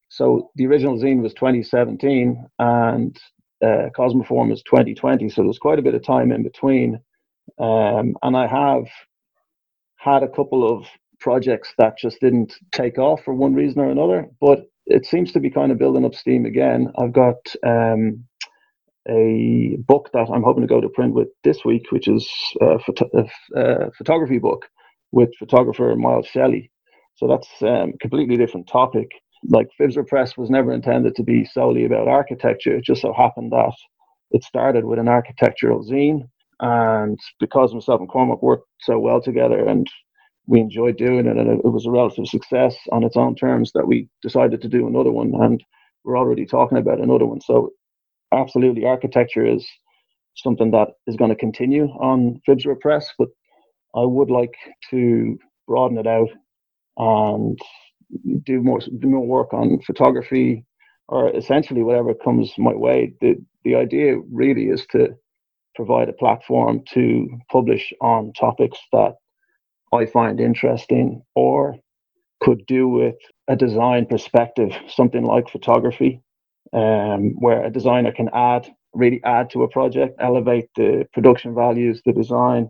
so 0.10 0.50
the 0.56 0.68
original 0.68 0.98
zine 0.98 1.22
was 1.22 1.34
2017 1.34 2.46
and 2.60 3.20
uh, 3.64 3.90
Cosmoform 3.98 4.52
is 4.54 4.62
2020. 4.64 5.30
So 5.30 5.44
there's 5.44 5.60
quite 5.60 5.80
a 5.80 5.84
bit 5.84 5.96
of 5.96 6.04
time 6.04 6.32
in 6.32 6.44
between. 6.44 7.00
Um, 7.60 8.16
and 8.24 8.36
I 8.36 8.48
have 8.48 8.86
had 9.98 10.24
a 10.24 10.30
couple 10.30 10.68
of 10.70 10.86
projects 11.20 11.74
that 11.78 11.98
just 11.98 12.20
didn't 12.22 12.54
take 12.72 12.98
off 12.98 13.24
for 13.24 13.34
one 13.34 13.54
reason 13.54 13.82
or 13.82 13.90
another. 13.90 14.28
But 14.40 14.66
it 14.86 15.06
seems 15.06 15.32
to 15.34 15.40
be 15.40 15.50
kind 15.50 15.72
of 15.72 15.80
building 15.80 16.06
up 16.06 16.14
steam 16.16 16.46
again. 16.46 16.92
I've 16.98 17.14
got 17.14 17.38
um, 17.66 18.24
a 19.08 19.78
book 19.88 20.10
that 20.14 20.28
I'm 20.34 20.44
hoping 20.44 20.62
to 20.64 20.68
go 20.68 20.82
to 20.82 20.90
print 20.90 21.14
with 21.14 21.28
this 21.44 21.64
week, 21.64 21.92
which 21.92 22.08
is 22.08 22.28
a, 22.62 22.78
a 23.56 23.92
photography 23.92 24.40
book 24.40 24.66
with 25.12 25.30
photographer 25.38 25.96
Miles 25.96 26.28
Shelley. 26.28 26.72
So 27.16 27.28
that's 27.28 27.48
um, 27.62 27.94
completely 28.02 28.38
different 28.38 28.68
topic. 28.68 29.10
Like 29.48 29.68
Phibsboro 29.80 30.08
Press 30.08 30.38
was 30.38 30.50
never 30.50 30.74
intended 30.74 31.16
to 31.16 31.24
be 31.24 31.46
solely 31.46 31.86
about 31.86 32.08
architecture. 32.08 32.76
It 32.76 32.84
just 32.84 33.02
so 33.02 33.14
happened 33.14 33.52
that 33.52 33.74
it 34.32 34.44
started 34.44 34.86
with 34.86 35.00
an 35.00 35.08
architectural 35.08 35.84
zine. 35.84 36.28
And 36.60 37.20
because 37.40 37.74
myself 37.74 38.00
and 38.00 38.10
Cormac 38.10 38.42
worked 38.42 38.68
so 38.82 38.98
well 38.98 39.22
together 39.22 39.68
and 39.68 39.88
we 40.48 40.60
enjoyed 40.60 40.98
doing 40.98 41.26
it 41.26 41.38
and 41.38 41.50
it, 41.50 41.66
was 41.66 41.86
a 41.86 41.92
relative 41.92 42.28
success 42.28 42.76
on 42.92 43.04
its 43.04 43.18
own 43.18 43.36
terms 43.36 43.72
that 43.74 43.88
we 43.88 44.08
decided 44.22 44.62
to 44.62 44.68
do 44.68 44.88
another 44.88 45.12
one 45.12 45.34
and 45.42 45.64
we're 46.04 46.18
already 46.18 46.46
talking 46.46 46.78
about 46.78 47.02
another 47.02 47.26
one 47.26 47.42
so 47.42 47.72
absolutely 48.36 48.86
architecture 48.86 49.46
is 49.46 49.68
something 50.36 50.72
that 50.72 50.90
is 51.08 51.16
going 51.16 51.32
to 51.32 51.36
continue 51.38 51.86
on 52.00 52.42
Phibsboro 52.48 52.80
Press 52.80 53.10
but 53.20 53.30
I 53.96 54.04
would 54.06 54.32
like 54.32 54.56
to 54.92 55.38
broaden 55.68 55.98
it 55.98 56.08
out 56.08 56.30
and 56.98 57.60
do 58.46 58.62
more 58.62 58.80
do 58.80 59.08
more 59.08 59.26
work 59.26 59.54
on 59.54 59.80
photography 59.86 60.66
or 61.08 61.36
essentially 61.36 61.84
whatever 61.84 62.14
comes 62.14 62.54
my 62.58 62.74
way. 62.74 63.14
The 63.22 63.36
the 63.64 63.76
idea 63.76 64.18
really 64.32 64.66
is 64.66 64.86
to 64.92 65.10
provide 65.76 66.10
a 66.10 66.14
platform 66.14 66.82
to 66.94 67.28
publish 67.52 67.94
on 68.02 68.34
topics 68.34 68.80
that 68.94 69.14
I 69.94 70.06
find 70.06 70.40
interesting 70.40 71.24
or 71.36 71.76
could 72.42 72.66
do 72.68 72.88
with 72.90 73.16
a 73.50 73.56
design 73.56 74.06
perspective, 74.08 74.72
something 74.90 75.26
like 75.26 75.50
photography, 75.50 76.22
um, 76.74 77.34
where 77.40 77.66
a 77.66 77.72
designer 77.72 78.12
can 78.12 78.30
add, 78.34 78.68
really 78.94 79.22
add 79.26 79.50
to 79.52 79.64
a 79.64 79.70
project, 79.70 80.18
elevate 80.22 80.70
the 80.76 81.06
production 81.14 81.56
values, 81.56 82.02
the 82.06 82.14
design, 82.14 82.70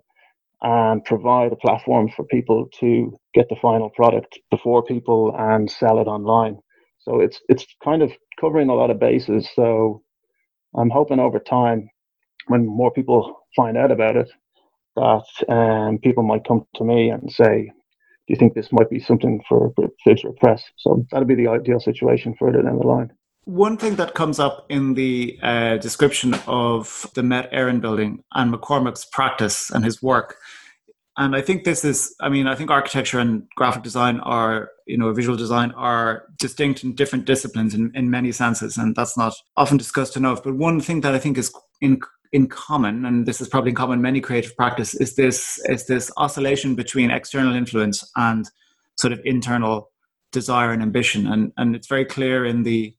and 0.61 1.05
provide 1.05 1.53
a 1.53 1.57
platform 1.57 2.09
for 2.15 2.25
people 2.25 2.67
to 2.81 3.17
get 3.33 3.49
the 3.49 3.57
final 3.61 3.89
product 3.91 4.39
before 4.51 4.83
people 4.83 5.35
and 5.37 5.71
sell 5.71 5.99
it 5.99 6.07
online. 6.07 6.57
So 6.99 7.21
it's 7.21 7.41
it's 7.49 7.65
kind 7.83 8.03
of 8.03 8.11
covering 8.41 8.69
a 8.69 8.75
lot 8.75 8.91
of 8.91 8.99
bases. 8.99 9.49
So 9.55 10.03
I'm 10.77 10.89
hoping 10.91 11.19
over 11.19 11.39
time, 11.39 11.89
when 12.47 12.65
more 12.67 12.91
people 12.91 13.41
find 13.55 13.77
out 13.77 13.91
about 13.91 14.17
it, 14.17 14.31
that 14.97 15.25
um, 15.53 15.99
people 15.99 16.23
might 16.23 16.45
come 16.47 16.65
to 16.75 16.85
me 16.85 17.09
and 17.09 17.31
say, 17.31 17.65
"Do 18.13 18.33
you 18.33 18.37
think 18.37 18.55
this 18.55 18.71
might 18.71 18.89
be 18.89 18.99
something 18.99 19.41
for 19.49 19.73
Phibsboro 20.07 20.37
Press?" 20.37 20.63
So 20.77 21.05
that'd 21.11 21.27
be 21.27 21.35
the 21.35 21.49
ideal 21.49 21.79
situation 21.81 22.35
further 22.39 22.63
down 22.63 22.79
the 22.79 22.87
line. 22.87 23.11
One 23.45 23.77
thing 23.77 23.95
that 23.97 24.15
comes 24.15 24.39
up 24.39 24.65
in 24.69 24.95
the 24.95 25.39
uh, 25.41 25.77
description 25.77 26.33
of 26.47 27.05
the 27.13 27.23
Met 27.23 27.51
Éireann 27.51 27.79
building 27.79 28.23
and 28.33 28.51
McCormick's 28.51 29.05
practice 29.05 29.69
and 29.69 29.85
his 29.85 30.01
work 30.01 30.37
And 31.17 31.35
I 31.35 31.41
think 31.41 31.63
this 31.63 31.85
is, 31.85 32.13
I 32.19 32.27
mean, 32.27 32.45
I 32.45 32.55
think 32.55 32.69
architecture 32.69 33.19
and 33.19 33.43
graphic 33.55 33.83
design 33.83 34.19
are, 34.19 34.69
you 34.85 34.97
know, 34.97 35.13
visual 35.13 35.37
design 35.37 35.71
are 35.71 36.23
distinct 36.37 36.83
and 36.83 36.95
different 36.95 37.25
disciplines 37.25 37.73
in, 37.73 37.91
in 37.95 38.09
many 38.09 38.33
senses. 38.33 38.77
And 38.77 38.95
that's 38.95 39.17
not 39.17 39.33
often 39.55 39.77
discussed 39.77 40.17
enough. 40.17 40.43
But 40.43 40.55
one 40.55 40.81
thing 40.81 41.01
that 41.01 41.15
I 41.15 41.19
think 41.19 41.37
is 41.37 41.53
in, 41.79 42.01
in 42.33 42.47
common, 42.47 43.05
and 43.05 43.25
this 43.25 43.39
is 43.39 43.47
probably 43.47 43.69
in 43.69 43.75
common 43.75 43.99
in 43.99 44.01
many 44.01 44.19
creative 44.19 44.57
practice, 44.57 44.93
is 44.93 45.15
this, 45.15 45.57
is 45.69 45.87
this 45.87 46.11
oscillation 46.17 46.75
between 46.75 47.11
external 47.11 47.55
influence 47.55 48.03
and 48.17 48.49
sort 48.97 49.13
of 49.13 49.21
internal 49.23 49.91
desire 50.33 50.71
and 50.71 50.81
ambition. 50.81 51.27
And, 51.27 51.53
and 51.55 51.77
it's 51.77 51.87
very 51.87 52.03
clear 52.03 52.45
in 52.45 52.63
the, 52.63 52.93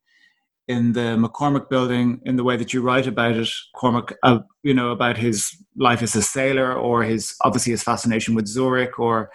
in 0.69 0.93
the 0.93 1.17
McCormick 1.17 1.69
building 1.69 2.21
in 2.25 2.37
the 2.37 2.45
way 2.45 2.57
that 2.57 2.73
you 2.73 2.83
write 2.83 3.07
about 3.07 3.37
it, 3.37 3.49
Cormac, 3.75 4.13
uh, 4.23 4.41
you 4.63 4.75
know, 4.75 4.91
about 4.91 5.17
his 5.17 5.57
life 5.77 6.03
as 6.03 6.17
a 6.17 6.23
sailor 6.23 6.75
or 6.75 7.05
his 7.05 7.37
obviously 7.43 7.71
his 7.71 7.85
fascination 7.85 8.35
with 8.35 8.47
Zurich 8.49 8.99
or 8.99 9.31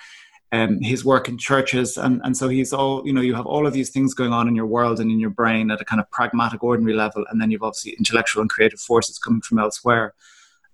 um, 0.51 0.81
his 0.81 1.05
work 1.05 1.29
in 1.29 1.37
churches. 1.37 1.97
And, 1.97 2.19
and 2.25 2.35
so 2.35 2.49
he's 2.49 2.73
all, 2.73 3.05
you 3.05 3.13
know, 3.13 3.21
you 3.21 3.33
have 3.35 3.45
all 3.45 3.65
of 3.65 3.73
these 3.73 3.89
things 3.89 4.13
going 4.13 4.33
on 4.33 4.47
in 4.49 4.55
your 4.55 4.65
world 4.65 4.99
and 4.99 5.09
in 5.09 5.19
your 5.19 5.29
brain 5.29 5.71
at 5.71 5.79
a 5.79 5.85
kind 5.85 6.01
of 6.01 6.11
pragmatic, 6.11 6.63
ordinary 6.63 6.95
level. 6.95 7.23
And 7.29 7.39
then 7.39 7.51
you've 7.51 7.63
obviously 7.63 7.93
intellectual 7.93 8.41
and 8.41 8.49
creative 8.49 8.79
forces 8.79 9.17
coming 9.17 9.41
from 9.41 9.59
elsewhere. 9.59 10.13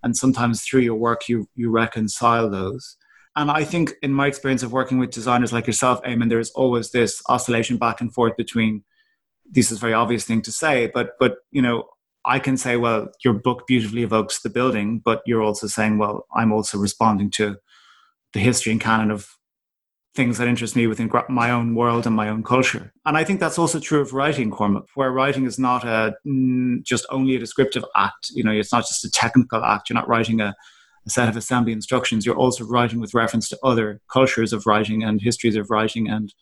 And 0.02 0.16
sometimes 0.16 0.62
through 0.62 0.80
your 0.80 0.96
work, 0.96 1.28
you, 1.28 1.48
you 1.54 1.70
reconcile 1.70 2.50
those. 2.50 2.96
And 3.36 3.52
I 3.52 3.62
think 3.62 3.94
in 4.02 4.12
my 4.12 4.26
experience 4.26 4.64
of 4.64 4.72
working 4.72 4.98
with 4.98 5.12
designers 5.12 5.52
like 5.52 5.68
yourself, 5.68 6.02
Eamonn, 6.02 6.28
there's 6.28 6.50
always 6.50 6.90
this 6.90 7.22
oscillation 7.28 7.76
back 7.76 8.00
and 8.00 8.12
forth 8.12 8.36
between 8.36 8.82
this 9.50 9.70
is 9.70 9.78
a 9.78 9.80
very 9.80 9.94
obvious 9.94 10.24
thing 10.24 10.42
to 10.42 10.52
say, 10.52 10.90
but 10.92 11.12
but 11.18 11.36
you 11.50 11.62
know, 11.62 11.84
I 12.24 12.38
can 12.38 12.56
say, 12.56 12.76
well, 12.76 13.08
your 13.24 13.34
book 13.34 13.66
beautifully 13.66 14.02
evokes 14.02 14.40
the 14.42 14.50
building, 14.50 15.00
but 15.04 15.22
you're 15.26 15.42
also 15.42 15.66
saying, 15.66 15.98
well, 15.98 16.26
I'm 16.34 16.52
also 16.52 16.78
responding 16.78 17.30
to 17.32 17.56
the 18.34 18.40
history 18.40 18.72
and 18.72 18.80
canon 18.80 19.10
of 19.10 19.38
things 20.14 20.38
that 20.38 20.48
interest 20.48 20.74
me 20.74 20.86
within 20.86 21.10
my 21.28 21.50
own 21.50 21.74
world 21.74 22.06
and 22.06 22.16
my 22.16 22.28
own 22.28 22.42
culture. 22.42 22.92
And 23.06 23.16
I 23.16 23.24
think 23.24 23.40
that's 23.40 23.58
also 23.58 23.78
true 23.78 24.00
of 24.00 24.12
writing, 24.12 24.50
Cormac, 24.50 24.84
where 24.94 25.12
writing 25.12 25.44
is 25.44 25.58
not 25.58 25.84
a 25.84 26.14
just 26.82 27.06
only 27.10 27.36
a 27.36 27.38
descriptive 27.38 27.84
act. 27.94 28.30
You 28.34 28.42
know, 28.42 28.50
it's 28.50 28.72
not 28.72 28.86
just 28.86 29.04
a 29.04 29.10
technical 29.10 29.64
act. 29.64 29.88
You're 29.88 29.94
not 29.94 30.08
writing 30.08 30.40
a, 30.40 30.54
a 31.06 31.10
set 31.10 31.28
of 31.28 31.36
assembly 31.36 31.72
instructions. 31.72 32.26
You're 32.26 32.36
also 32.36 32.64
writing 32.64 33.00
with 33.00 33.14
reference 33.14 33.48
to 33.50 33.58
other 33.62 34.00
cultures 34.12 34.52
of 34.52 34.66
writing 34.66 35.04
and 35.04 35.22
histories 35.22 35.56
of 35.56 35.70
writing 35.70 36.08
and 36.08 36.34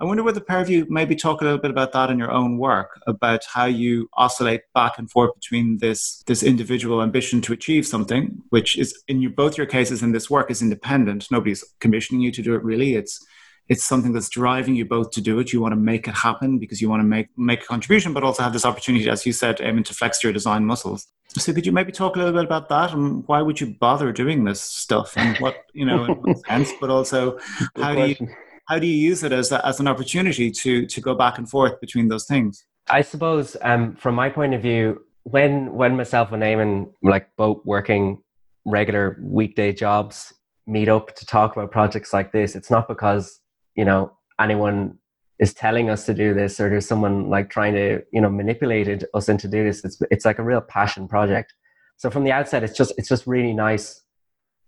I 0.00 0.04
wonder 0.04 0.22
whether 0.22 0.40
the 0.40 0.44
pair 0.44 0.60
of 0.60 0.68
you 0.68 0.86
maybe 0.88 1.14
talk 1.14 1.40
a 1.40 1.44
little 1.44 1.58
bit 1.58 1.70
about 1.70 1.92
that 1.92 2.10
in 2.10 2.18
your 2.18 2.30
own 2.30 2.58
work, 2.58 3.00
about 3.06 3.44
how 3.44 3.66
you 3.66 4.08
oscillate 4.14 4.62
back 4.74 4.98
and 4.98 5.10
forth 5.10 5.34
between 5.34 5.78
this 5.78 6.22
this 6.26 6.42
individual 6.42 7.02
ambition 7.02 7.40
to 7.42 7.52
achieve 7.52 7.86
something, 7.86 8.42
which 8.50 8.76
is 8.76 9.02
in 9.08 9.22
you, 9.22 9.30
both 9.30 9.56
your 9.56 9.66
cases 9.66 10.02
in 10.02 10.12
this 10.12 10.28
work 10.28 10.50
is 10.50 10.62
independent. 10.62 11.30
Nobody's 11.30 11.64
commissioning 11.80 12.22
you 12.22 12.32
to 12.32 12.42
do 12.42 12.54
it. 12.54 12.64
Really, 12.64 12.94
it's 12.94 13.24
it's 13.68 13.84
something 13.84 14.12
that's 14.12 14.28
driving 14.28 14.74
you 14.74 14.84
both 14.84 15.10
to 15.12 15.20
do 15.20 15.38
it. 15.38 15.52
You 15.52 15.60
want 15.60 15.72
to 15.72 15.80
make 15.80 16.06
it 16.06 16.14
happen 16.14 16.58
because 16.58 16.82
you 16.82 16.88
want 16.90 17.00
to 17.00 17.06
make 17.06 17.28
make 17.36 17.62
a 17.62 17.66
contribution, 17.66 18.12
but 18.12 18.24
also 18.24 18.42
have 18.42 18.52
this 18.52 18.66
opportunity, 18.66 19.08
as 19.08 19.24
you 19.24 19.32
said, 19.32 19.58
Eamonn 19.58 19.84
to 19.86 19.94
flex 19.94 20.22
your 20.22 20.32
design 20.32 20.64
muscles. 20.64 21.06
So, 21.36 21.52
could 21.52 21.66
you 21.66 21.72
maybe 21.72 21.90
talk 21.90 22.16
a 22.16 22.18
little 22.18 22.34
bit 22.34 22.44
about 22.44 22.68
that 22.68 22.92
and 22.92 23.26
why 23.26 23.42
would 23.42 23.60
you 23.60 23.74
bother 23.74 24.12
doing 24.12 24.44
this 24.44 24.60
stuff 24.60 25.16
and 25.16 25.36
what 25.38 25.64
you 25.72 25.84
know, 25.84 26.04
in 26.08 26.14
what 26.14 26.46
sense, 26.46 26.72
but 26.80 26.90
also 26.90 27.38
how 27.76 27.94
do 27.94 28.06
you 28.06 28.28
how 28.66 28.78
do 28.78 28.86
you 28.86 28.96
use 28.96 29.22
it 29.22 29.32
as, 29.32 29.52
a, 29.52 29.64
as 29.66 29.80
an 29.80 29.88
opportunity 29.88 30.50
to 30.50 30.86
to 30.86 31.00
go 31.00 31.14
back 31.14 31.38
and 31.38 31.48
forth 31.48 31.80
between 31.80 32.08
those 32.08 32.26
things? 32.26 32.64
I 32.88 33.02
suppose 33.02 33.56
um, 33.62 33.94
from 33.96 34.14
my 34.14 34.28
point 34.28 34.54
of 34.54 34.62
view 34.62 35.02
when 35.24 35.72
when 35.72 35.96
myself 35.96 36.32
and 36.32 36.42
Eamonn 36.42 36.92
like 37.02 37.28
both 37.36 37.64
working 37.64 38.22
regular 38.66 39.18
weekday 39.22 39.72
jobs 39.72 40.32
meet 40.66 40.88
up 40.88 41.14
to 41.16 41.26
talk 41.26 41.54
about 41.54 41.70
projects 41.70 42.14
like 42.14 42.32
this 42.32 42.54
it's 42.54 42.70
not 42.70 42.88
because 42.88 43.40
you 43.74 43.84
know 43.84 44.10
anyone 44.40 44.98
is 45.38 45.52
telling 45.52 45.90
us 45.90 46.06
to 46.06 46.14
do 46.14 46.32
this 46.32 46.60
or 46.60 46.70
there's 46.70 46.86
someone 46.86 47.28
like 47.28 47.50
trying 47.50 47.74
to 47.74 48.02
you 48.12 48.20
know 48.20 48.30
manipulated 48.30 49.04
us 49.14 49.28
into 49.28 49.48
do 49.48 49.64
this. 49.64 49.84
It's 49.84 50.00
it's 50.10 50.24
like 50.24 50.38
a 50.38 50.44
real 50.44 50.60
passion 50.60 51.08
project. 51.08 51.54
So 51.96 52.10
from 52.10 52.24
the 52.24 52.32
outset 52.32 52.62
it's 52.62 52.76
just 52.76 52.92
it's 52.96 53.08
just 53.08 53.26
really 53.26 53.52
nice 53.52 54.02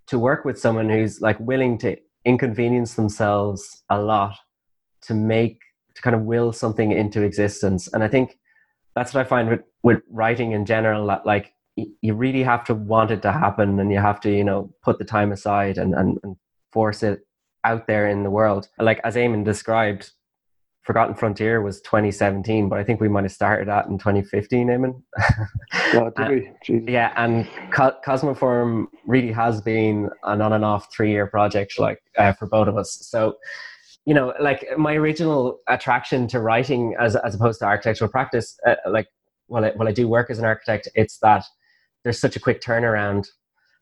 to 0.09 0.19
work 0.19 0.45
with 0.45 0.59
someone 0.59 0.89
who's 0.89 1.21
like 1.21 1.39
willing 1.41 1.79
to 1.79 1.97
inconvenience 2.27 2.95
themselves 2.95 3.83
a 3.89 4.01
lot 4.01 4.37
to 5.03 5.15
make 5.15 5.61
to 5.95 6.03
kind 6.03 6.15
of 6.15 6.23
will 6.23 6.53
something 6.53 6.93
into 6.93 7.23
existence. 7.23 7.89
And 7.93 8.03
i 8.03 8.09
think 8.09 8.39
that's 8.95 9.15
what 9.15 9.25
i 9.25 9.29
find 9.29 9.49
with 9.49 9.61
with 9.83 10.01
writing 10.11 10.53
in 10.53 10.67
general 10.67 11.07
that 11.07 11.25
like 11.25 11.53
you 11.77 12.15
really 12.15 12.43
have 12.43 12.65
to 12.65 12.75
want 12.75 13.11
it 13.11 13.23
to 13.23 13.33
happen 13.33 13.79
and 13.79 13.93
you 13.93 13.99
have 13.99 14.21
to 14.21 14.31
you 14.31 14.45
know 14.45 14.71
put 14.83 14.99
the 14.99 15.05
time 15.05 15.33
aside 15.33 15.79
and 15.79 15.95
and, 15.95 16.19
and 16.23 16.37
force 16.73 17.03
it 17.03 17.21
out 17.65 17.87
there 17.87 18.09
in 18.09 18.23
the 18.23 18.31
world. 18.31 18.69
Like 18.79 19.01
as 19.05 19.17
Eamonn 19.17 19.45
described 19.45 20.13
Forgotten 20.87 21.17
Frontier 21.17 21.63
was 21.63 21.81
2017, 21.81 22.69
but 22.69 22.79
I 22.79 22.85
think 22.85 23.01
we 23.01 23.09
might 23.09 23.25
have 23.25 23.33
started 23.33 23.67
that 23.67 23.87
in 23.87 23.99
2015, 23.99 24.69
Eamonn. 24.69 25.03
we? 26.69 26.93
Yeah, 26.93 27.13
and 27.17 27.49
Co- 27.73 27.97
Cosmoform 28.07 28.87
really 29.05 29.33
has 29.33 29.61
been 29.61 30.09
an 30.23 30.41
on 30.41 30.53
and 30.53 30.65
off 30.65 30.95
three 30.95 31.11
year 31.11 31.27
project, 31.27 31.81
like 31.81 32.01
uh, 32.17 32.33
for 32.35 32.47
both 32.47 32.69
of 32.69 32.77
us. 32.77 32.99
So, 33.03 33.37
you 34.05 34.15
know, 34.15 34.33
like 34.39 34.65
my 34.79 34.95
original 34.95 35.59
attraction 35.69 36.29
to 36.29 36.39
writing 36.39 36.95
as 37.01 37.17
as 37.17 37.35
opposed 37.35 37.59
to 37.61 37.65
architectural 37.65 38.09
practice, 38.09 38.57
uh, 38.65 38.77
like 38.89 39.09
while 39.49 39.65
I, 39.65 39.71
while 39.71 39.89
I 39.89 39.93
do 39.93 40.07
work 40.07 40.31
as 40.31 40.39
an 40.39 40.45
architect, 40.45 40.89
it's 40.95 41.19
that 41.19 41.45
there's 42.05 42.21
such 42.21 42.37
a 42.37 42.41
quick 42.41 42.61
turnaround 42.61 43.27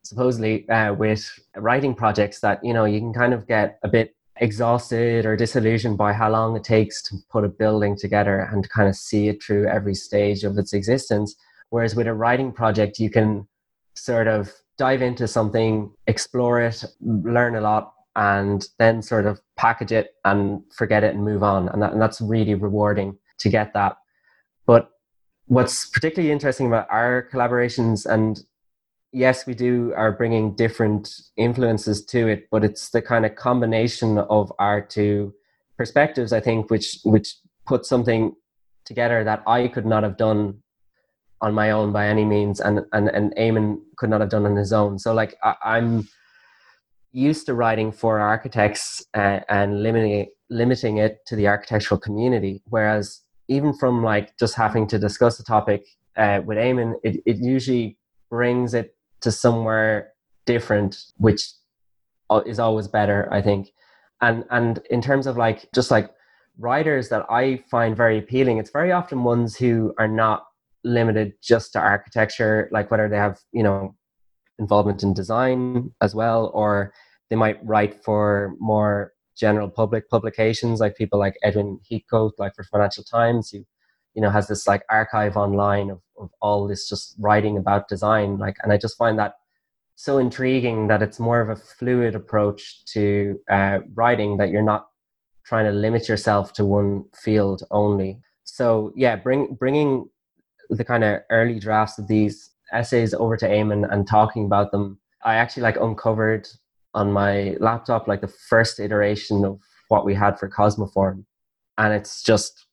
supposedly 0.01 0.67
uh, 0.69 0.93
with 0.93 1.39
writing 1.55 1.93
projects 1.93 2.39
that 2.39 2.63
you 2.63 2.73
know 2.73 2.85
you 2.85 2.99
can 2.99 3.13
kind 3.13 3.33
of 3.33 3.47
get 3.47 3.77
a 3.83 3.87
bit 3.87 4.15
exhausted 4.37 5.25
or 5.25 5.35
disillusioned 5.35 5.97
by 5.97 6.13
how 6.13 6.29
long 6.29 6.55
it 6.55 6.63
takes 6.63 7.01
to 7.03 7.15
put 7.29 7.45
a 7.45 7.49
building 7.49 7.95
together 7.97 8.49
and 8.51 8.69
kind 8.69 8.89
of 8.89 8.95
see 8.95 9.29
it 9.29 9.41
through 9.41 9.67
every 9.67 9.95
stage 9.95 10.43
of 10.43 10.57
its 10.57 10.73
existence. 10.73 11.35
Whereas 11.69 11.95
with 11.95 12.07
a 12.07 12.13
writing 12.13 12.51
project, 12.51 12.99
you 12.99 13.09
can 13.09 13.47
sort 13.95 14.27
of 14.27 14.51
dive 14.77 15.01
into 15.01 15.27
something, 15.27 15.91
explore 16.07 16.61
it, 16.61 16.83
learn 17.01 17.55
a 17.55 17.61
lot, 17.61 17.93
and 18.15 18.67
then 18.77 19.01
sort 19.01 19.25
of 19.25 19.39
package 19.57 19.91
it 19.91 20.15
and 20.23 20.61
forget 20.73 21.03
it 21.03 21.15
and 21.15 21.23
move 21.23 21.43
on. 21.43 21.69
And, 21.69 21.81
that, 21.81 21.93
and 21.93 22.01
that's 22.01 22.21
really 22.21 22.55
rewarding 22.55 23.17
to 23.39 23.49
get 23.49 23.73
that. 23.73 23.97
But 24.65 24.89
what's 25.47 25.85
particularly 25.89 26.31
interesting 26.31 26.67
about 26.67 26.87
our 26.89 27.27
collaborations 27.31 28.05
and 28.05 28.39
yes, 29.15 29.47
we 29.47 29.53
do 29.53 29.93
are 29.95 30.11
bringing 30.11 30.55
different 30.55 31.09
influences 31.37 32.03
to 32.05 32.27
it, 32.27 32.47
but 32.51 32.65
it's 32.65 32.89
the 32.89 33.01
kind 33.01 33.25
of 33.25 33.35
combination 33.35 34.17
of 34.17 34.51
our 34.59 34.81
two 34.81 35.33
perspectives, 35.77 36.33
I 36.33 36.41
think, 36.41 36.69
which 36.69 36.99
which 37.03 37.37
put 37.65 37.85
something 37.85 38.35
together 38.83 39.23
that 39.23 39.41
I 39.47 39.69
could 39.69 39.85
not 39.85 40.03
have 40.03 40.17
done 40.17 40.61
on 41.41 41.53
my 41.53 41.71
own 41.71 41.93
by 41.93 42.07
any 42.07 42.25
means, 42.25 42.59
and 42.59 42.81
and 42.91 43.07
and 43.09 43.33
Eamonn 43.37 43.77
could 43.97 44.09
not 44.09 44.19
have 44.21 44.29
done 44.29 44.45
on 44.45 44.55
his 44.57 44.73
own. 44.73 44.99
So 44.99 45.13
like 45.13 45.37
I, 45.41 45.77
am 45.77 46.07
used 47.13 47.45
to 47.45 47.53
writing 47.53 47.93
for 47.93 48.19
architects 48.19 49.05
uh, 49.13 49.39
and 49.47 49.81
limiting 49.81 50.11
it, 50.11 50.29
limiting 50.49 50.97
it 50.97 51.19
to 51.27 51.37
the 51.37 51.47
architectural 51.47 51.99
community, 51.99 52.61
whereas 52.65 53.21
even 53.47 53.73
from 53.73 54.03
like 54.03 54.37
just 54.37 54.55
having 54.55 54.87
to 54.87 54.99
discuss 54.99 55.39
a 55.39 55.43
topic 55.43 55.85
uh, 56.17 56.41
with 56.45 56.57
Eamonn, 56.57 56.95
it, 57.03 57.21
it 57.25 57.37
usually 57.37 57.97
brings 58.29 58.73
it 58.73 58.94
to 59.21 59.31
somewhere 59.31 60.13
different, 60.45 60.97
which 61.17 61.49
is 62.45 62.59
always 62.59 62.87
better, 62.87 63.27
I 63.31 63.41
think. 63.41 63.71
And 64.21 64.45
and 64.49 64.79
in 64.89 65.01
terms 65.01 65.27
of 65.27 65.37
like 65.37 65.71
just 65.73 65.91
like 65.91 66.09
writers 66.57 67.09
that 67.09 67.25
I 67.29 67.63
find 67.69 67.95
very 67.95 68.17
appealing, 68.17 68.57
it's 68.57 68.71
very 68.71 68.91
often 68.91 69.23
ones 69.23 69.55
who 69.55 69.93
are 69.99 70.07
not 70.07 70.45
limited 70.83 71.33
just 71.41 71.73
to 71.73 71.79
architecture, 71.79 72.69
like 72.71 72.91
whether 72.91 73.09
they 73.09 73.17
have 73.17 73.39
you 73.51 73.63
know 73.63 73.95
involvement 74.59 75.03
in 75.03 75.13
design 75.13 75.91
as 76.01 76.15
well, 76.15 76.51
or 76.53 76.93
they 77.29 77.35
might 77.35 77.59
write 77.63 78.03
for 78.03 78.55
more 78.59 79.11
general 79.37 79.69
public 79.69 80.09
publications, 80.09 80.79
like 80.79 80.95
people 80.95 81.19
like 81.19 81.35
Edwin 81.43 81.79
Heathcote, 81.89 82.33
like 82.37 82.55
for 82.55 82.63
Financial 82.63 83.03
Times, 83.03 83.49
who 83.49 83.65
you 84.15 84.21
know 84.21 84.29
has 84.29 84.47
this 84.47 84.67
like 84.67 84.83
archive 84.89 85.37
online 85.37 85.89
of, 85.89 86.01
of 86.19 86.29
all 86.41 86.67
this 86.67 86.89
just 86.89 87.15
writing 87.19 87.57
about 87.57 87.87
design 87.87 88.37
like 88.37 88.57
and 88.63 88.71
i 88.71 88.77
just 88.77 88.97
find 88.97 89.19
that 89.19 89.35
so 89.95 90.17
intriguing 90.17 90.87
that 90.87 91.01
it's 91.01 91.19
more 91.19 91.39
of 91.39 91.49
a 91.49 91.55
fluid 91.55 92.15
approach 92.15 92.83
to 92.85 93.39
uh, 93.49 93.79
writing 93.93 94.37
that 94.37 94.49
you're 94.49 94.61
not 94.61 94.87
trying 95.45 95.65
to 95.65 95.71
limit 95.71 96.09
yourself 96.09 96.53
to 96.53 96.65
one 96.65 97.05
field 97.13 97.63
only. 97.71 98.19
So 98.43 98.91
yeah 98.95 99.15
bring 99.15 99.55
bringing 99.55 100.09
the 100.69 100.83
kind 100.83 101.03
of 101.03 101.21
early 101.29 101.59
drafts 101.59 101.97
of 101.99 102.07
these 102.07 102.51
essays 102.73 103.13
over 103.13 103.37
to 103.37 103.47
Eamonn 103.47 103.91
and 103.91 104.07
talking 104.07 104.45
about 104.45 104.71
them 104.71 104.99
i 105.23 105.35
actually 105.35 105.61
like 105.61 105.77
uncovered 105.77 106.47
on 106.95 107.11
my 107.11 107.55
laptop 107.59 108.07
like 108.07 108.21
the 108.21 108.33
first 108.49 108.79
iteration 108.79 109.45
of 109.45 109.59
what 109.89 110.05
we 110.05 110.15
had 110.15 110.39
for 110.39 110.49
cosmoform 110.49 111.23
and 111.77 111.93
it's 111.93 112.23
just 112.23 112.64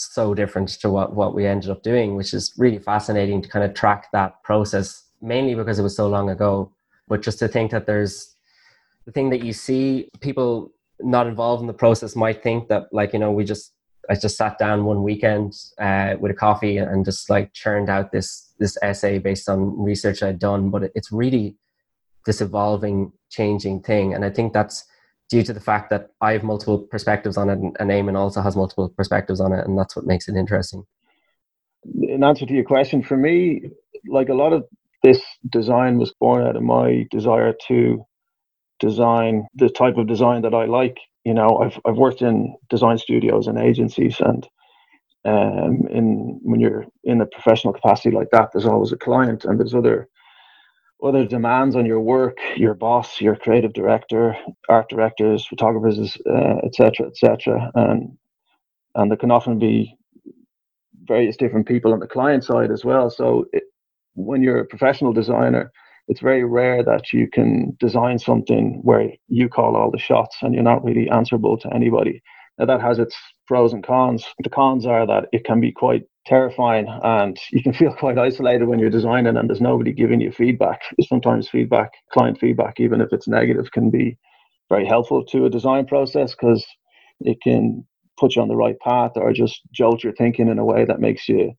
so 0.00 0.34
different 0.34 0.68
to 0.80 0.90
what, 0.90 1.14
what 1.14 1.34
we 1.34 1.46
ended 1.46 1.70
up 1.70 1.82
doing, 1.82 2.16
which 2.16 2.34
is 2.34 2.52
really 2.56 2.78
fascinating 2.78 3.42
to 3.42 3.48
kind 3.48 3.64
of 3.64 3.74
track 3.74 4.08
that 4.12 4.42
process, 4.42 5.04
mainly 5.20 5.54
because 5.54 5.78
it 5.78 5.82
was 5.82 5.96
so 5.96 6.08
long 6.08 6.30
ago. 6.30 6.72
But 7.08 7.22
just 7.22 7.38
to 7.40 7.48
think 7.48 7.70
that 7.70 7.86
there's 7.86 8.36
the 9.06 9.12
thing 9.12 9.30
that 9.30 9.44
you 9.44 9.52
see 9.52 10.08
people 10.20 10.72
not 11.00 11.26
involved 11.26 11.60
in 11.60 11.66
the 11.66 11.72
process 11.72 12.14
might 12.14 12.42
think 12.42 12.68
that 12.68 12.84
like 12.92 13.12
you 13.12 13.18
know 13.18 13.32
we 13.32 13.44
just 13.44 13.72
I 14.08 14.14
just 14.14 14.36
sat 14.36 14.58
down 14.58 14.84
one 14.84 15.02
weekend 15.02 15.54
uh, 15.78 16.14
with 16.18 16.32
a 16.32 16.34
coffee 16.34 16.78
and 16.78 17.04
just 17.04 17.30
like 17.30 17.52
churned 17.52 17.88
out 17.88 18.12
this 18.12 18.52
this 18.58 18.76
essay 18.82 19.18
based 19.18 19.48
on 19.48 19.80
research 19.80 20.22
I'd 20.22 20.38
done. 20.38 20.70
But 20.70 20.90
it's 20.94 21.12
really 21.12 21.56
this 22.26 22.40
evolving, 22.40 23.12
changing 23.30 23.82
thing, 23.82 24.14
and 24.14 24.24
I 24.24 24.30
think 24.30 24.52
that's 24.52 24.84
due 25.30 25.42
to 25.44 25.52
the 25.52 25.60
fact 25.60 25.90
that 25.90 26.10
I 26.20 26.32
have 26.32 26.42
multiple 26.42 26.78
perspectives 26.78 27.36
on 27.36 27.48
it, 27.48 27.58
and, 27.58 27.76
and 27.78 27.90
Eamonn 27.90 28.16
also 28.16 28.42
has 28.42 28.56
multiple 28.56 28.88
perspectives 28.90 29.40
on 29.40 29.52
it, 29.52 29.64
and 29.66 29.78
that's 29.78 29.96
what 29.96 30.04
makes 30.04 30.28
it 30.28 30.36
interesting. 30.36 30.84
In 32.02 32.24
answer 32.24 32.44
to 32.44 32.52
your 32.52 32.64
question, 32.64 33.02
for 33.02 33.16
me, 33.16 33.62
like 34.08 34.28
a 34.28 34.34
lot 34.34 34.52
of 34.52 34.64
this 35.02 35.22
design 35.48 35.98
was 35.98 36.12
born 36.20 36.46
out 36.46 36.56
of 36.56 36.62
my 36.62 37.06
desire 37.10 37.54
to 37.68 38.04
design 38.80 39.46
the 39.54 39.70
type 39.70 39.96
of 39.96 40.08
design 40.08 40.42
that 40.42 40.54
I 40.54 40.66
like. 40.66 40.98
You 41.24 41.34
know, 41.34 41.58
I've 41.58 41.78
I've 41.86 41.96
worked 41.96 42.22
in 42.22 42.56
design 42.68 42.98
studios 42.98 43.46
and 43.46 43.58
agencies, 43.58 44.20
and 44.20 44.46
um, 45.24 45.86
in 45.90 46.40
when 46.42 46.60
you're 46.60 46.86
in 47.04 47.20
a 47.20 47.26
professional 47.26 47.72
capacity 47.72 48.10
like 48.10 48.30
that, 48.32 48.50
there's 48.52 48.66
always 48.66 48.92
a 48.92 48.96
client, 48.96 49.44
and 49.44 49.58
there's 49.58 49.74
other 49.74 50.08
other 51.02 51.24
demands 51.24 51.76
on 51.76 51.86
your 51.86 52.00
work, 52.00 52.38
your 52.56 52.74
boss, 52.74 53.20
your 53.20 53.36
creative 53.36 53.72
director, 53.72 54.36
art 54.68 54.88
directors, 54.88 55.46
photographers, 55.46 55.98
etc., 56.64 57.06
uh, 57.06 57.08
etc., 57.08 57.64
et 57.64 57.70
and 57.74 58.16
and 58.96 59.10
there 59.10 59.16
can 59.16 59.30
often 59.30 59.58
be 59.58 59.96
various 61.04 61.36
different 61.36 61.66
people 61.66 61.92
on 61.92 62.00
the 62.00 62.06
client 62.06 62.44
side 62.44 62.70
as 62.70 62.84
well. 62.84 63.08
So 63.10 63.46
it, 63.52 63.64
when 64.14 64.42
you're 64.42 64.60
a 64.60 64.66
professional 64.66 65.12
designer, 65.12 65.70
it's 66.08 66.20
very 66.20 66.44
rare 66.44 66.82
that 66.82 67.12
you 67.12 67.28
can 67.28 67.76
design 67.78 68.18
something 68.18 68.80
where 68.82 69.10
you 69.28 69.48
call 69.48 69.76
all 69.76 69.90
the 69.90 69.98
shots 69.98 70.36
and 70.42 70.54
you're 70.54 70.62
not 70.62 70.84
really 70.84 71.08
answerable 71.08 71.56
to 71.58 71.72
anybody. 71.72 72.20
Now 72.58 72.66
that 72.66 72.80
has 72.80 72.98
its 72.98 73.16
pros 73.46 73.72
and 73.72 73.84
cons. 73.84 74.26
The 74.42 74.50
cons 74.50 74.86
are 74.86 75.06
that 75.06 75.26
it 75.32 75.44
can 75.44 75.60
be 75.60 75.72
quite 75.72 76.02
terrifying 76.30 76.86
and 77.02 77.36
you 77.50 77.62
can 77.62 77.72
feel 77.80 77.92
quite 77.92 78.18
isolated 78.18 78.66
when 78.68 78.78
you're 78.78 78.88
designing 78.88 79.36
and 79.36 79.50
there's 79.50 79.60
nobody 79.60 79.92
giving 79.92 80.20
you 80.20 80.32
feedback. 80.32 80.80
Sometimes 81.02 81.48
feedback, 81.48 81.90
client 82.12 82.38
feedback, 82.38 82.80
even 82.80 83.00
if 83.00 83.12
it's 83.12 83.28
negative, 83.28 83.70
can 83.72 83.90
be 83.90 84.16
very 84.70 84.86
helpful 84.86 85.24
to 85.26 85.44
a 85.44 85.50
design 85.50 85.84
process 85.84 86.32
because 86.32 86.64
it 87.20 87.38
can 87.42 87.84
put 88.18 88.36
you 88.36 88.42
on 88.42 88.48
the 88.48 88.56
right 88.56 88.78
path 88.80 89.12
or 89.16 89.32
just 89.32 89.60
jolt 89.72 90.04
your 90.04 90.14
thinking 90.14 90.48
in 90.48 90.58
a 90.58 90.64
way 90.64 90.84
that 90.84 91.00
makes 91.00 91.28
you 91.28 91.52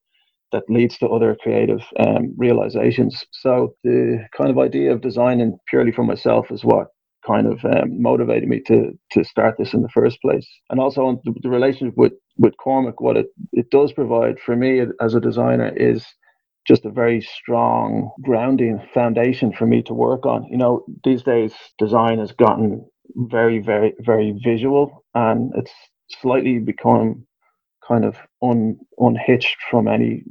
that 0.51 0.63
leads 0.69 0.97
to 0.97 1.07
other 1.07 1.35
creative 1.41 1.81
um, 1.99 2.33
realizations. 2.37 3.25
So 3.31 3.73
the 3.83 4.25
kind 4.35 4.49
of 4.49 4.59
idea 4.59 4.91
of 4.91 5.01
designing 5.01 5.57
purely 5.69 5.91
for 5.93 6.03
myself 6.03 6.51
is 6.51 6.65
what 6.65 6.87
kind 7.25 7.47
of 7.47 7.63
um, 7.65 8.01
motivated 8.01 8.49
me 8.49 8.61
to 8.67 8.91
to 9.11 9.23
start 9.23 9.55
this 9.57 9.73
in 9.73 9.81
the 9.81 9.89
first 9.89 10.21
place. 10.21 10.47
And 10.69 10.79
also 10.79 11.21
the, 11.25 11.33
the 11.41 11.49
relationship 11.49 11.95
with 11.97 12.13
with 12.37 12.57
Cormac, 12.57 13.01
what 13.01 13.17
it 13.17 13.27
it 13.53 13.69
does 13.71 13.93
provide 13.93 14.39
for 14.39 14.55
me 14.55 14.81
as 15.01 15.13
a 15.15 15.19
designer 15.21 15.71
is 15.75 16.05
just 16.67 16.85
a 16.85 16.91
very 16.91 17.21
strong 17.21 18.11
grounding 18.21 18.79
foundation 18.93 19.51
for 19.51 19.65
me 19.65 19.81
to 19.83 19.93
work 19.93 20.25
on. 20.25 20.45
You 20.49 20.57
know, 20.57 20.85
these 21.03 21.23
days 21.23 21.53
design 21.79 22.19
has 22.19 22.31
gotten 22.31 22.85
very, 23.15 23.59
very, 23.59 23.93
very 23.99 24.37
visual, 24.43 25.03
and 25.15 25.51
it's 25.55 25.73
slightly 26.21 26.59
become 26.59 27.25
kind 27.87 28.05
of 28.05 28.15
un, 28.41 28.77
unhitched 28.99 29.57
from 29.69 29.87
any 29.87 30.23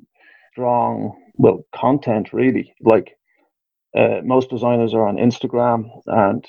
strong, 0.53 1.13
well, 1.37 1.65
content 1.75 2.33
really. 2.33 2.75
Like 2.81 3.13
uh, 3.97 4.21
most 4.25 4.51
designers 4.51 4.95
are 4.95 5.07
on 5.07 5.17
Instagram, 5.17 5.85
and 6.07 6.45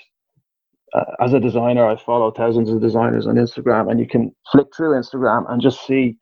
uh, 0.93 1.05
as 1.21 1.33
a 1.33 1.39
designer, 1.39 1.85
I 1.85 1.95
follow 1.97 2.31
thousands 2.31 2.69
of 2.69 2.81
designers 2.81 3.27
on 3.27 3.35
Instagram, 3.35 3.89
and 3.89 3.99
you 3.99 4.07
can 4.07 4.35
flick 4.51 4.67
through 4.75 4.91
Instagram 4.99 5.51
and 5.51 5.61
just 5.61 5.85
see 5.85 6.17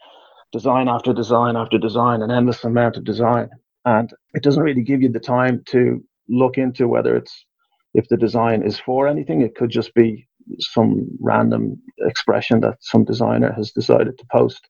design 0.51 0.87
after 0.87 1.13
design 1.13 1.55
after 1.55 1.77
design, 1.77 2.21
an 2.21 2.31
endless 2.31 2.63
amount 2.63 2.97
of 2.97 3.03
design, 3.03 3.49
and 3.85 4.11
it 4.33 4.43
doesn't 4.43 4.63
really 4.63 4.83
give 4.83 5.01
you 5.01 5.09
the 5.11 5.19
time 5.19 5.63
to 5.67 6.03
look 6.29 6.57
into 6.57 6.87
whether 6.87 7.15
it's 7.15 7.45
if 7.93 8.07
the 8.09 8.17
design 8.17 8.63
is 8.63 8.79
for 8.79 9.07
anything. 9.07 9.41
It 9.41 9.55
could 9.55 9.71
just 9.71 9.93
be 9.95 10.27
some 10.59 11.07
random 11.21 11.81
expression 11.99 12.61
that 12.61 12.77
some 12.81 13.03
designer 13.05 13.51
has 13.53 13.71
decided 13.71 14.17
to 14.17 14.25
post 14.31 14.61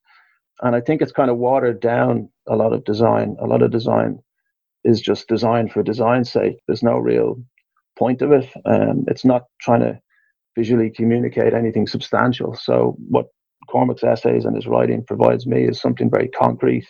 and 0.62 0.76
I 0.76 0.82
think 0.82 1.02
it's 1.02 1.12
kind 1.12 1.30
of 1.30 1.38
watered 1.38 1.80
down 1.80 2.30
a 2.48 2.56
lot 2.56 2.74
of 2.74 2.84
design. 2.84 3.38
A 3.42 3.46
lot 3.48 3.62
of 3.62 3.72
design 3.72 4.20
is 4.84 5.02
just 5.02 5.28
design 5.28 5.70
for 5.70 5.84
design's 5.84 6.32
sake. 6.32 6.58
There's 6.68 6.84
no 6.84 6.98
real 6.98 7.38
point 8.00 8.22
of 8.22 8.32
it. 8.32 8.50
Um, 8.66 9.06
it's 9.08 9.26
not 9.26 9.44
trying 9.60 9.82
to 9.82 10.00
visually 10.56 10.90
communicate 10.90 11.54
anything 11.54 11.88
substantial. 11.88 12.56
So 12.56 12.96
what 13.10 13.28
Cormac's 13.70 14.04
essays 14.04 14.46
and 14.46 14.56
his 14.56 14.68
writing 14.68 15.04
provides 15.06 15.46
me 15.46 15.66
is 15.66 15.80
something 15.80 16.10
very 16.10 16.30
concrete, 16.30 16.88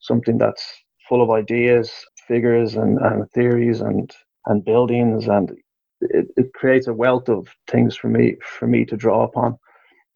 something 0.00 0.36
that's 0.38 0.64
full 1.08 1.22
of 1.22 1.30
ideas, 1.30 1.90
figures, 2.28 2.74
and, 2.74 2.98
and 2.98 3.30
theories, 3.30 3.80
and 3.80 4.10
and 4.46 4.64
buildings, 4.64 5.28
and 5.28 5.52
it, 6.00 6.26
it 6.36 6.52
creates 6.54 6.86
a 6.86 6.94
wealth 6.94 7.28
of 7.28 7.48
things 7.70 7.94
for 7.96 8.08
me 8.08 8.36
for 8.58 8.66
me 8.66 8.84
to 8.86 8.96
draw 8.96 9.24
upon. 9.24 9.58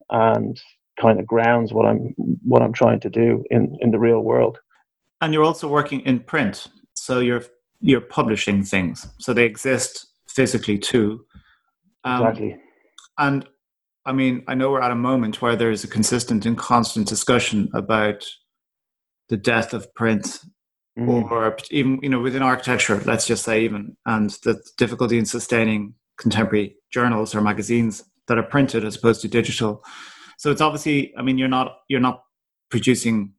And 0.09 0.59
kind 0.99 1.19
of 1.19 1.25
grounds 1.25 1.73
what 1.73 1.85
I'm 1.85 2.13
what 2.43 2.61
I'm 2.61 2.73
trying 2.73 2.99
to 3.01 3.09
do 3.09 3.43
in 3.49 3.77
in 3.81 3.91
the 3.91 3.99
real 3.99 4.21
world. 4.21 4.59
And 5.21 5.33
you're 5.33 5.43
also 5.43 5.67
working 5.67 6.01
in 6.01 6.19
print, 6.19 6.67
so 6.95 7.19
you're 7.19 7.43
you're 7.81 8.01
publishing 8.01 8.63
things, 8.63 9.07
so 9.17 9.33
they 9.33 9.45
exist 9.45 10.07
physically 10.35 10.77
too. 10.77 11.25
Um, 12.03 12.21
exactly. 12.21 12.57
And 13.17 13.47
I 14.05 14.11
mean, 14.11 14.43
I 14.47 14.53
know 14.53 14.71
we're 14.71 14.81
at 14.81 14.91
a 14.91 14.95
moment 14.95 15.41
where 15.41 15.55
there 15.55 15.71
is 15.71 15.83
a 15.83 15.87
consistent 15.87 16.45
and 16.45 16.57
constant 16.57 17.07
discussion 17.07 17.69
about 17.73 18.25
the 19.29 19.37
death 19.37 19.73
of 19.73 19.91
print, 19.95 20.39
mm. 20.97 21.31
or 21.31 21.57
even 21.71 21.99
you 22.03 22.09
know 22.09 22.19
within 22.19 22.43
architecture, 22.43 23.01
let's 23.05 23.25
just 23.25 23.43
say 23.43 23.63
even, 23.63 23.97
and 24.05 24.31
the 24.43 24.61
difficulty 24.77 25.17
in 25.17 25.25
sustaining 25.25 25.95
contemporary 26.17 26.75
journals 26.91 27.33
or 27.33 27.41
magazines 27.41 28.03
that 28.27 28.37
are 28.37 28.43
printed 28.43 28.85
as 28.85 28.95
opposed 28.95 29.21
to 29.21 29.27
digital. 29.27 29.83
So 30.37 30.51
it's 30.51 30.61
obviously, 30.61 31.13
I 31.17 31.21
mean, 31.21 31.37
you're 31.37 31.47
not 31.47 31.77
you're 31.87 31.99
not 31.99 32.23
producing 32.69 33.33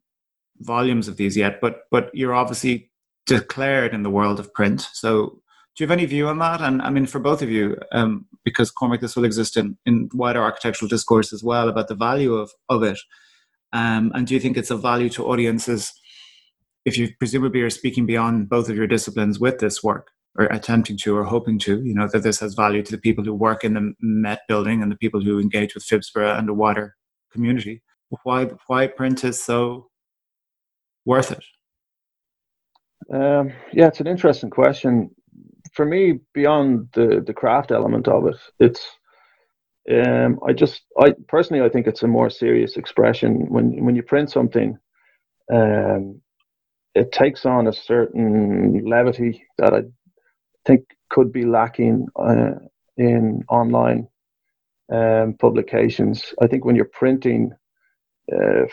volumes 0.59 1.07
of 1.07 1.15
these 1.15 1.37
yet, 1.37 1.61
but 1.61 1.81
but 1.91 2.09
you're 2.13 2.33
obviously 2.33 2.91
declared 3.25 3.93
in 3.93 4.03
the 4.03 4.09
world 4.09 4.39
of 4.39 4.53
print. 4.53 4.87
So 4.93 5.41
do 5.77 5.83
you 5.83 5.87
have 5.87 5.97
any 5.97 6.05
view 6.07 6.27
on 6.27 6.39
that? 6.39 6.59
And 6.59 6.81
I 6.81 6.89
mean, 6.89 7.05
for 7.05 7.19
both 7.19 7.43
of 7.43 7.51
you, 7.51 7.77
um, 7.91 8.25
because 8.43 8.71
Cormac, 8.71 8.99
this 8.99 9.15
will 9.15 9.25
exist 9.25 9.57
in, 9.57 9.77
in 9.85 10.09
wider 10.11 10.41
architectural 10.41 10.89
discourse 10.89 11.31
as 11.31 11.43
well 11.43 11.69
about 11.69 11.87
the 11.87 11.95
value 11.95 12.33
of, 12.33 12.51
of 12.67 12.81
it. 12.81 12.99
Um, 13.73 14.11
and 14.15 14.25
do 14.25 14.33
you 14.33 14.39
think 14.39 14.57
it's 14.57 14.71
of 14.71 14.81
value 14.81 15.09
to 15.09 15.27
audiences 15.27 15.93
if 16.83 16.97
you 16.97 17.09
presumably 17.19 17.61
are 17.61 17.69
speaking 17.69 18.07
beyond 18.07 18.49
both 18.49 18.69
of 18.69 18.75
your 18.75 18.87
disciplines 18.87 19.39
with 19.39 19.59
this 19.59 19.83
work? 19.83 20.11
or 20.37 20.45
attempting 20.45 20.95
to 20.97 21.17
or 21.17 21.23
hoping 21.23 21.57
to, 21.57 21.83
you 21.83 21.95
know, 21.95 22.07
that 22.07 22.21
this 22.21 22.39
has 22.39 22.53
value 22.53 22.83
to 22.83 22.91
the 22.91 22.97
people 22.99 23.23
who 23.23 23.33
work 23.33 23.63
in 23.63 23.73
the 23.73 23.93
Met 23.99 24.41
building 24.47 24.83
and 24.83 24.91
the 24.91 24.95
people 24.95 25.19
who 25.19 25.39
engage 25.39 25.73
with 25.73 25.83
Phibsborough 25.83 26.37
and 26.37 26.47
the 26.47 26.53
wider 26.53 26.95
community. 27.31 27.81
Why 28.23 28.45
why 28.67 28.87
print 28.87 29.23
is 29.23 29.43
so 29.43 29.89
worth 31.05 31.31
it? 31.31 31.43
Um, 33.11 33.51
yeah, 33.73 33.87
it's 33.87 33.99
an 33.99 34.07
interesting 34.07 34.49
question. 34.49 35.09
For 35.73 35.85
me, 35.85 36.19
beyond 36.33 36.89
the 36.93 37.23
the 37.25 37.33
craft 37.33 37.71
element 37.71 38.07
of 38.07 38.27
it, 38.27 38.37
it's 38.59 38.85
um, 39.91 40.39
I 40.47 40.53
just 40.53 40.81
I 40.99 41.13
personally 41.27 41.63
I 41.63 41.69
think 41.69 41.87
it's 41.87 42.03
a 42.03 42.07
more 42.07 42.29
serious 42.29 42.77
expression 42.77 43.47
when 43.49 43.85
when 43.85 43.95
you 43.95 44.03
print 44.03 44.29
something. 44.31 44.77
Um, 45.51 46.21
it 46.93 47.11
takes 47.11 47.45
on 47.45 47.67
a 47.67 47.73
certain 47.73 48.83
levity 48.85 49.45
that 49.59 49.73
I 49.73 49.83
think 50.65 50.81
could 51.09 51.31
be 51.31 51.45
lacking 51.45 52.07
uh, 52.19 52.55
in 52.97 53.43
online 53.49 54.07
um, 54.91 55.35
publications. 55.39 56.33
I 56.41 56.47
think 56.47 56.65
when 56.65 56.75
you're 56.75 56.91
printing, 56.91 57.51
uh, 58.33 58.65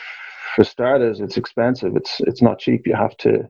for 0.55 0.65
starters, 0.65 1.21
it's 1.21 1.37
expensive. 1.37 1.97
It's 1.97 2.21
it's 2.21 2.43
not 2.43 2.59
cheap. 2.59 2.87
You 2.87 2.97
have 2.97 3.17
to 3.19 3.49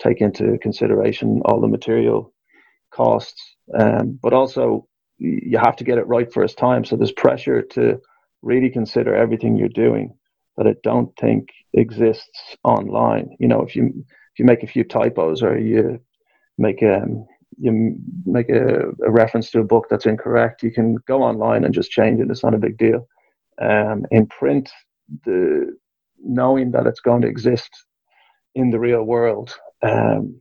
take 0.00 0.20
into 0.20 0.58
consideration 0.58 1.42
all 1.44 1.60
the 1.60 1.68
material 1.68 2.32
costs, 2.90 3.56
um, 3.78 4.18
but 4.22 4.32
also 4.32 4.86
you 5.18 5.58
have 5.58 5.76
to 5.76 5.84
get 5.84 5.98
it 5.98 6.06
right 6.06 6.32
first 6.32 6.56
time. 6.56 6.84
So 6.84 6.96
there's 6.96 7.12
pressure 7.12 7.62
to 7.62 8.00
really 8.42 8.70
consider 8.70 9.14
everything 9.14 9.56
you're 9.56 9.68
doing 9.68 10.14
that 10.56 10.66
I 10.66 10.74
don't 10.82 11.14
think 11.16 11.48
exists 11.74 12.56
online. 12.64 13.36
You 13.38 13.48
know, 13.48 13.62
if 13.62 13.76
you 13.76 13.92
if 13.96 14.38
you 14.38 14.44
make 14.44 14.62
a 14.62 14.66
few 14.66 14.84
typos 14.84 15.42
or 15.42 15.58
you 15.58 16.00
make 16.58 16.82
a 16.82 17.04
you 17.58 17.96
make 18.24 18.48
a, 18.48 18.88
a, 19.04 19.10
reference 19.10 19.50
to 19.50 19.60
a 19.60 19.64
book 19.64 19.86
that's 19.90 20.06
incorrect, 20.06 20.62
you 20.62 20.70
can 20.70 20.96
go 21.06 21.22
online 21.22 21.64
and 21.64 21.74
just 21.74 21.90
change 21.90 22.20
it. 22.20 22.30
It's 22.30 22.44
not 22.44 22.54
a 22.54 22.58
big 22.58 22.78
deal. 22.78 23.06
Um, 23.60 24.06
in 24.10 24.26
print, 24.26 24.70
the 25.24 25.76
knowing 26.22 26.70
that 26.70 26.86
it's 26.86 27.00
going 27.00 27.22
to 27.22 27.28
exist 27.28 27.70
in 28.54 28.70
the 28.70 28.78
real 28.78 29.02
world, 29.02 29.54
um, 29.82 30.40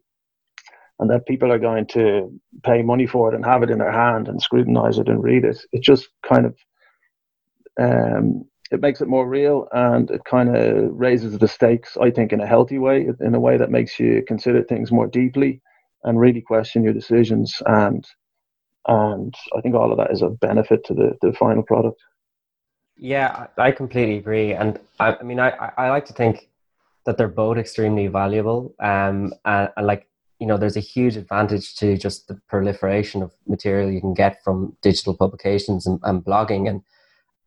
and 1.00 1.10
that 1.10 1.26
people 1.26 1.52
are 1.52 1.60
going 1.60 1.86
to 1.88 2.32
pay 2.64 2.82
money 2.82 3.08
for 3.08 3.32
it 3.32 3.36
and 3.36 3.46
have 3.46 3.64
it 3.64 3.70
in 3.70 3.80
their 3.80 3.92
hand 3.92 4.28
and 4.28 4.42
scrutinize 4.42 4.98
it 4.98 5.08
and 5.08 5.24
read 5.24 5.46
it. 5.46 5.58
It 5.72 5.82
just 5.82 6.10
kind 6.28 6.46
of 6.46 6.56
um, 7.80 8.46
it 8.72 8.82
makes 8.82 9.02
it 9.02 9.08
more 9.08 9.28
real 9.28 9.68
and 9.72 10.12
it 10.12 10.24
kind 10.26 10.56
of 10.56 10.92
raises 10.94 11.38
the 11.38 11.48
stakes. 11.48 11.98
I 12.00 12.12
think 12.12 12.34
in 12.34 12.42
a 12.42 12.48
healthy 12.48 12.78
way, 12.78 13.08
in 13.20 13.34
a 13.34 13.40
way 13.40 13.58
that 13.58 13.72
makes 13.72 14.00
you 14.00 14.24
consider 14.28 14.64
things 14.64 14.92
more 14.92 15.08
deeply 15.08 15.62
and 16.04 16.20
really 16.20 16.42
question 16.42 16.84
your 16.84 16.94
decisions 16.94 17.62
and 17.66 18.06
and 18.88 19.36
I 19.56 19.62
think 19.62 19.76
all 19.76 19.92
of 19.92 19.98
that 19.98 20.12
is 20.12 20.22
a 20.22 20.30
benefit 20.30 20.84
to 20.86 20.94
the, 20.94 21.18
the 21.22 21.34
final 21.34 21.64
product. 21.64 22.02
Yeah, 22.98 23.48
I 23.58 23.72
completely 23.72 24.18
agree, 24.18 24.54
and 24.54 24.80
I, 25.00 25.16
I 25.16 25.24
mean, 25.24 25.40
I, 25.40 25.72
I 25.78 25.90
like 25.90 26.06
to 26.08 26.14
think 26.14 26.50
that 27.06 27.18
they're 27.18 27.28
both 27.28 27.58
extremely 27.58 28.08
valuable. 28.08 28.76
Um, 28.80 29.34
and, 29.46 29.70
and, 29.78 29.88
like 29.88 30.08
you 30.40 30.48
know, 30.48 30.58
there's 30.58 30.78
a 30.78 30.82
huge 30.82 31.18
advantage 31.18 31.76
to 31.76 31.98
just 31.98 32.28
the 32.28 32.40
proliferation 32.48 33.22
of 33.22 33.34
material 33.48 33.92
you 33.92 34.02
can 34.02 34.14
get 34.14 34.44
from 34.44 34.76
digital 34.82 35.16
publications 35.16 35.86
and, 35.86 36.00
and 36.04 36.24
blogging, 36.24 36.70
and 36.70 36.82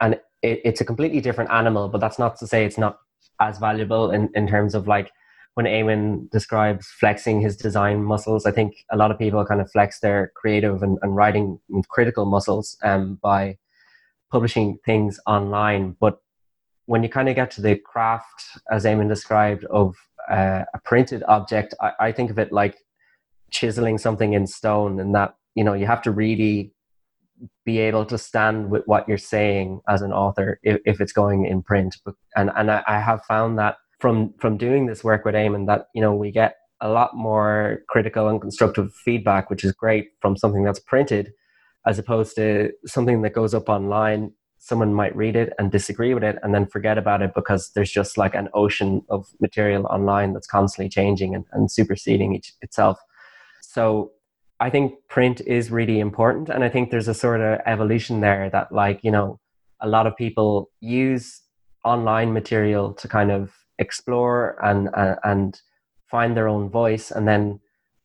and 0.01 0.15
it, 0.43 0.61
it's 0.65 0.81
a 0.81 0.85
completely 0.85 1.21
different 1.21 1.51
animal. 1.51 1.89
But 1.89 2.01
that's 2.01 2.19
not 2.19 2.37
to 2.39 2.47
say 2.47 2.65
it's 2.65 2.79
not 2.79 2.99
as 3.41 3.59
valuable 3.59 4.11
in 4.11 4.31
in 4.35 4.47
terms 4.47 4.75
of 4.75 4.87
like 4.87 5.11
when 5.55 5.67
Eamonn 5.67 6.31
describes 6.31 6.87
flexing 6.87 7.41
his 7.41 7.57
design 7.57 8.03
muscles, 8.03 8.47
I 8.47 8.53
think 8.53 8.85
a 8.91 8.97
lot 8.97 9.11
of 9.11 9.19
people 9.19 9.45
kind 9.45 9.61
of 9.61 9.71
flex 9.71 10.01
their 10.01 10.33
creative 10.35 10.83
and, 10.83 10.99
and 11.03 11.15
writing 11.15 11.59
and 11.69 11.87
critical 11.89 12.25
muscles 12.25 12.79
um, 12.83 13.19
by 13.23 13.59
publishing 14.31 14.79
things 14.85 15.21
online. 15.27 15.95
But 16.01 16.19
when 16.87 17.03
you 17.03 17.11
kind 17.11 17.29
of 17.29 17.35
get 17.35 17.51
to 17.53 17.61
the 17.61 17.77
craft, 17.77 18.43
as 18.71 18.85
Eamonn 18.85 19.09
described, 19.09 19.65
of 19.67 19.95
uh, 20.31 20.65
a 20.75 20.79
printed 20.85 21.23
object, 21.29 21.75
I, 21.81 21.93
I 22.01 22.13
think 22.13 22.31
of 22.31 22.39
it 22.39 22.53
like 22.53 22.77
chiseling 23.51 23.99
something 23.99 24.33
in 24.33 24.47
stone, 24.47 25.01
and 25.01 25.15
that 25.15 25.35
you 25.55 25.65
know 25.65 25.75
you 25.75 25.87
have 25.87 26.03
to 26.03 26.11
really 26.11 26.73
be 27.65 27.79
able 27.79 28.05
to 28.07 28.19
stand 28.19 28.71
with 28.71 28.83
what 28.87 29.09
you're 29.09 29.19
saying 29.19 29.81
as 29.89 30.03
an 30.03 30.13
author 30.13 30.61
if, 30.63 30.81
if 30.85 31.01
it's 31.01 31.13
going 31.13 31.47
in 31.47 31.63
print. 31.63 31.97
And 32.37 32.51
and 32.57 32.71
I, 32.71 32.83
I 32.87 33.01
have 33.01 33.25
found 33.25 33.59
that 33.59 33.77
from 34.01 34.35
from 34.39 34.57
doing 34.57 34.87
this 34.87 35.05
work 35.05 35.25
with 35.25 35.35
Eamonn 35.35 35.67
that 35.67 35.87
you 35.95 36.03
know 36.03 36.15
we 36.15 36.31
get 36.31 36.57
a 36.81 36.89
lot 36.89 37.15
more 37.15 37.81
critical 37.89 38.29
and 38.29 38.41
constructive 38.41 38.93
feedback, 39.05 39.49
which 39.49 39.65
is 39.65 39.73
great 39.73 40.09
from 40.21 40.37
something 40.37 40.65
that's 40.65 40.81
printed, 40.81 41.31
as 41.87 41.99
opposed 41.99 42.35
to 42.37 42.71
something 42.87 43.23
that 43.23 43.33
goes 43.33 43.55
up 43.55 43.69
online. 43.69 44.33
Someone 44.65 44.95
might 44.95 45.15
read 45.17 45.35
it 45.35 45.53
and 45.59 45.73
disagree 45.73 46.15
with 46.15 46.23
it, 46.23 46.39
and 46.43 46.55
then 46.55 46.67
forget 46.67 46.97
about 46.97 47.21
it 47.21 47.35
because 47.35 47.73
there's 47.75 47.91
just 47.91 48.17
like 48.17 48.37
an 48.37 48.49
ocean 48.55 49.03
of 49.09 49.27
material 49.41 49.87
online 49.87 50.33
that's 50.33 50.47
constantly 50.47 50.89
changing 50.89 51.35
and, 51.35 51.45
and 51.51 51.69
superseding 51.69 52.37
each, 52.37 52.53
itself. 52.63 52.97
So 53.61 54.13
I 54.61 54.71
think 54.71 54.95
print 55.09 55.41
is 55.41 55.73
really 55.73 55.99
important, 55.99 56.49
and 56.49 56.63
I 56.63 56.69
think 56.69 56.91
there's 56.91 57.09
a 57.09 57.15
sort 57.15 57.41
of 57.41 57.59
evolution 57.67 58.21
there 58.21 58.49
that, 58.51 58.71
like 58.71 59.01
you 59.03 59.11
know, 59.11 59.41
a 59.81 59.89
lot 59.89 60.07
of 60.07 60.17
people 60.17 60.71
use 60.81 61.43
online 61.85 62.33
material 62.33 62.93
to 62.95 63.09
kind 63.09 63.33
of 63.33 63.53
explore 63.79 64.57
and 64.63 64.89
uh, 64.95 65.17
and 65.25 65.61
find 66.09 66.37
their 66.37 66.47
own 66.47 66.71
voice 66.71 67.11
and 67.11 67.27
then 67.27 67.59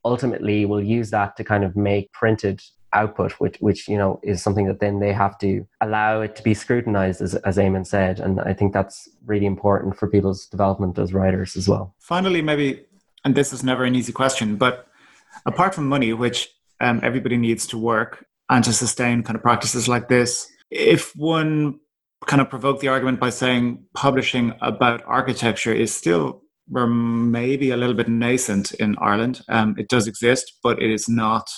ultimately 0.05 0.65
will 0.65 0.81
use 0.81 1.11
that 1.11 1.35
to 1.35 1.43
kind 1.43 1.63
of 1.63 1.75
make 1.75 2.11
printed 2.13 2.61
output 2.93 3.33
which 3.33 3.57
which 3.59 3.87
you 3.87 3.97
know 3.97 4.19
is 4.23 4.41
something 4.41 4.65
that 4.65 4.79
then 4.79 4.99
they 4.99 5.11
have 5.11 5.37
to 5.37 5.65
allow 5.81 6.21
it 6.21 6.35
to 6.35 6.43
be 6.43 6.53
scrutinized 6.53 7.21
as, 7.21 7.35
as 7.35 7.57
Eamonn 7.57 7.85
said 7.85 8.19
and 8.19 8.39
I 8.41 8.53
think 8.53 8.73
that's 8.73 9.09
really 9.25 9.45
important 9.45 9.97
for 9.97 10.07
people's 10.07 10.45
development 10.47 10.97
as 10.97 11.13
writers 11.13 11.55
as 11.57 11.67
well 11.67 11.93
finally 11.99 12.41
maybe 12.41 12.85
and 13.25 13.35
this 13.35 13.51
is 13.51 13.63
never 13.63 13.83
an 13.83 13.95
easy 13.95 14.13
question 14.13 14.55
but 14.55 14.87
apart 15.45 15.75
from 15.75 15.87
money 15.87 16.13
which 16.13 16.49
um, 16.79 16.99
everybody 17.03 17.37
needs 17.37 17.67
to 17.67 17.77
work 17.77 18.25
and 18.49 18.63
to 18.63 18.71
sustain 18.71 19.23
kind 19.23 19.35
of 19.35 19.41
practices 19.41 19.87
like 19.87 20.07
this 20.07 20.49
if 20.71 21.13
one 21.15 21.79
kind 22.25 22.41
of 22.41 22.49
provoke 22.49 22.79
the 22.79 22.87
argument 22.87 23.19
by 23.19 23.29
saying 23.29 23.83
publishing 23.93 24.53
about 24.61 25.03
architecture 25.05 25.73
is 25.73 25.93
still 25.93 26.41
maybe 26.69 27.69
a 27.69 27.77
little 27.77 27.95
bit 27.95 28.09
nascent 28.09 28.73
in 28.73 28.95
Ireland. 28.99 29.41
Um, 29.47 29.75
it 29.77 29.87
does 29.87 30.07
exist, 30.07 30.53
but 30.63 30.81
it 30.81 30.91
is 30.91 31.07
not 31.07 31.49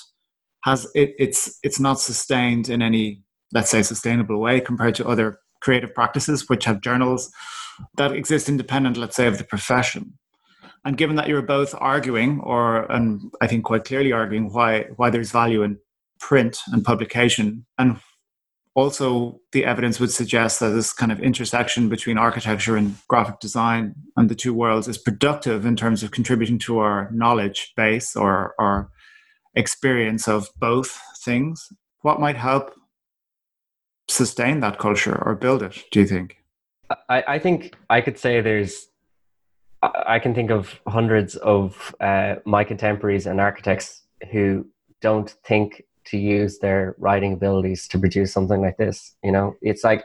has 0.64 0.88
it, 0.96 1.14
it's 1.18 1.58
it's 1.64 1.80
not 1.80 2.00
sustained 2.00 2.70
in 2.70 2.82
any 2.82 3.22
let's 3.54 3.70
say 3.70 3.82
sustainable 3.82 4.40
way 4.40 4.60
compared 4.60 4.96
to 4.96 5.08
other 5.08 5.40
creative 5.62 5.94
practices 5.94 6.48
which 6.48 6.66
have 6.66 6.82
journals 6.82 7.32
that 7.96 8.12
exist 8.12 8.50
independent, 8.50 8.98
let's 8.98 9.16
say, 9.16 9.28
of 9.28 9.38
the 9.38 9.44
profession. 9.44 10.14
And 10.86 10.98
given 10.98 11.16
that 11.18 11.28
you're 11.28 11.42
both 11.42 11.76
arguing, 11.78 12.40
or 12.42 12.90
and 12.92 13.32
I 13.42 13.48
think 13.48 13.66
quite 13.66 13.84
clearly 13.84 14.12
arguing 14.12 14.52
why 14.54 14.86
why 14.96 15.10
there's 15.10 15.32
value 15.32 15.62
in 15.64 15.78
print 16.20 16.60
and 16.72 16.84
publication, 16.84 17.66
and 17.78 18.00
also 18.76 19.42
the 19.52 19.66
evidence 19.66 20.00
would 20.00 20.12
suggest 20.12 20.60
that 20.62 20.70
this 20.70 20.94
kind 20.94 21.12
of 21.12 21.20
intersection 21.20 21.90
between 21.90 22.18
architecture 22.18 22.78
and 22.78 22.96
graphic 23.10 23.40
design 23.40 23.94
and 24.16 24.30
the 24.30 24.36
two 24.36 24.54
worlds 24.54 24.88
is 24.88 24.98
productive 24.98 25.66
in 25.66 25.76
terms 25.76 26.02
of 26.02 26.12
contributing 26.12 26.60
to 26.60 26.80
our 26.80 27.10
knowledge 27.12 27.74
base 27.76 28.16
or 28.16 28.56
our 28.58 28.90
experience 29.56 30.28
of 30.28 30.50
both 30.58 31.00
things 31.24 31.70
what 32.02 32.20
might 32.20 32.38
help 32.38 32.74
sustain 34.08 34.60
that 34.60 34.80
culture 34.80 35.22
or 35.26 35.36
build 35.36 35.62
it 35.62 35.84
do 35.92 36.00
you 36.00 36.08
think 36.08 36.38
i, 37.10 37.24
I 37.28 37.40
think 37.40 37.76
i 37.90 38.02
could 38.02 38.18
say 38.18 38.42
there's 38.42 38.88
i 39.82 40.20
can 40.20 40.34
think 40.34 40.52
of 40.52 40.80
hundreds 40.88 41.36
of 41.38 41.96
uh, 42.00 42.36
my 42.46 42.64
contemporaries 42.64 43.26
and 43.26 43.40
architects 43.40 44.04
who 44.32 44.66
don't 45.02 45.30
think 45.46 45.84
to 46.10 46.18
use 46.18 46.60
their 46.60 46.96
writing 46.98 47.34
abilities 47.34 47.88
to 47.88 48.00
produce 48.00 48.34
something 48.34 48.62
like 48.62 48.78
this. 48.78 49.16
You 49.24 49.32
know, 49.32 49.56
it's 49.62 49.84
like, 49.84 50.04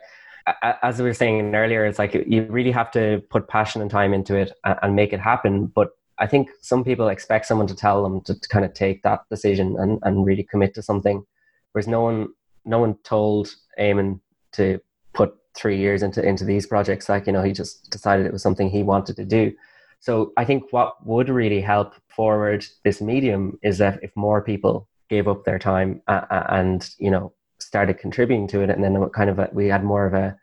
as 0.62 0.98
we 0.98 1.04
were 1.04 1.14
saying 1.14 1.54
earlier, 1.54 1.86
it's 1.86 1.98
like 1.98 2.14
you 2.14 2.46
really 2.50 2.70
have 2.70 2.90
to 2.92 3.22
put 3.30 3.48
passion 3.48 3.80
and 3.80 3.90
time 3.90 4.12
into 4.12 4.34
it 4.34 4.52
and 4.64 4.94
make 4.94 5.12
it 5.12 5.20
happen. 5.20 5.66
But 5.66 5.90
I 6.18 6.26
think 6.26 6.50
some 6.60 6.84
people 6.84 7.08
expect 7.08 7.46
someone 7.46 7.66
to 7.66 7.74
tell 7.74 8.02
them 8.02 8.20
to, 8.22 8.38
to 8.38 8.48
kind 8.48 8.64
of 8.64 8.72
take 8.72 9.02
that 9.02 9.20
decision 9.30 9.76
and, 9.78 9.98
and 10.02 10.24
really 10.24 10.44
commit 10.44 10.74
to 10.74 10.82
something, 10.82 11.24
whereas 11.72 11.88
no 11.88 12.02
one 12.02 12.28
no 12.64 12.78
one 12.78 12.94
told 13.04 13.54
Eamonn 13.78 14.20
to 14.52 14.80
put 15.12 15.34
three 15.56 15.76
years 15.78 16.02
into 16.02 16.22
into 16.22 16.44
these 16.44 16.66
projects. 16.66 17.08
Like 17.08 17.26
you 17.26 17.32
know, 17.32 17.42
he 17.42 17.52
just 17.52 17.90
decided 17.90 18.26
it 18.26 18.32
was 18.32 18.42
something 18.42 18.70
he 18.70 18.82
wanted 18.82 19.16
to 19.16 19.24
do. 19.24 19.52
So 20.00 20.32
I 20.36 20.44
think 20.44 20.64
what 20.70 21.04
would 21.06 21.28
really 21.28 21.60
help 21.60 21.94
forward 22.08 22.66
this 22.84 23.00
medium 23.00 23.58
is 23.62 23.78
that 23.78 23.98
if 24.02 24.10
more 24.14 24.42
people 24.42 24.88
gave 25.08 25.28
up 25.28 25.44
their 25.44 25.58
time 25.58 26.02
and 26.08 26.90
you 26.98 27.10
know 27.10 27.32
started 27.58 27.98
contributing 27.98 28.46
to 28.48 28.60
it 28.60 28.70
and 28.70 28.82
then 28.82 29.08
kind 29.10 29.30
of 29.30 29.38
a, 29.38 29.48
we 29.52 29.66
had 29.68 29.84
more 29.84 30.06
of 30.06 30.14
a 30.14 30.36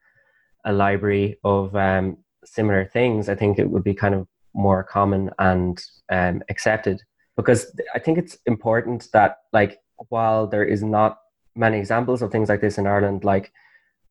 a 0.66 0.72
library 0.72 1.38
of 1.44 1.76
um, 1.76 2.18
similar 2.46 2.86
things 2.86 3.30
i 3.30 3.36
think 3.36 3.58
it 3.58 3.70
would 3.70 3.84
be 3.84 3.94
kind 3.94 4.16
of 4.16 4.28
more 4.54 4.84
common 4.84 5.30
and 5.40 5.84
um, 6.12 6.42
accepted 6.50 7.02
because 7.38 7.74
i 7.96 8.00
think 8.00 8.18
it's 8.18 8.38
important 8.46 9.08
that 9.14 9.38
like 9.54 9.80
while 10.10 10.48
there 10.48 10.66
is 10.66 10.84
not 10.84 11.20
many 11.56 11.78
examples 11.78 12.22
of 12.22 12.32
things 12.32 12.50
like 12.50 12.62
this 12.62 12.78
in 12.78 12.88
ireland 12.88 13.24
like 13.24 13.52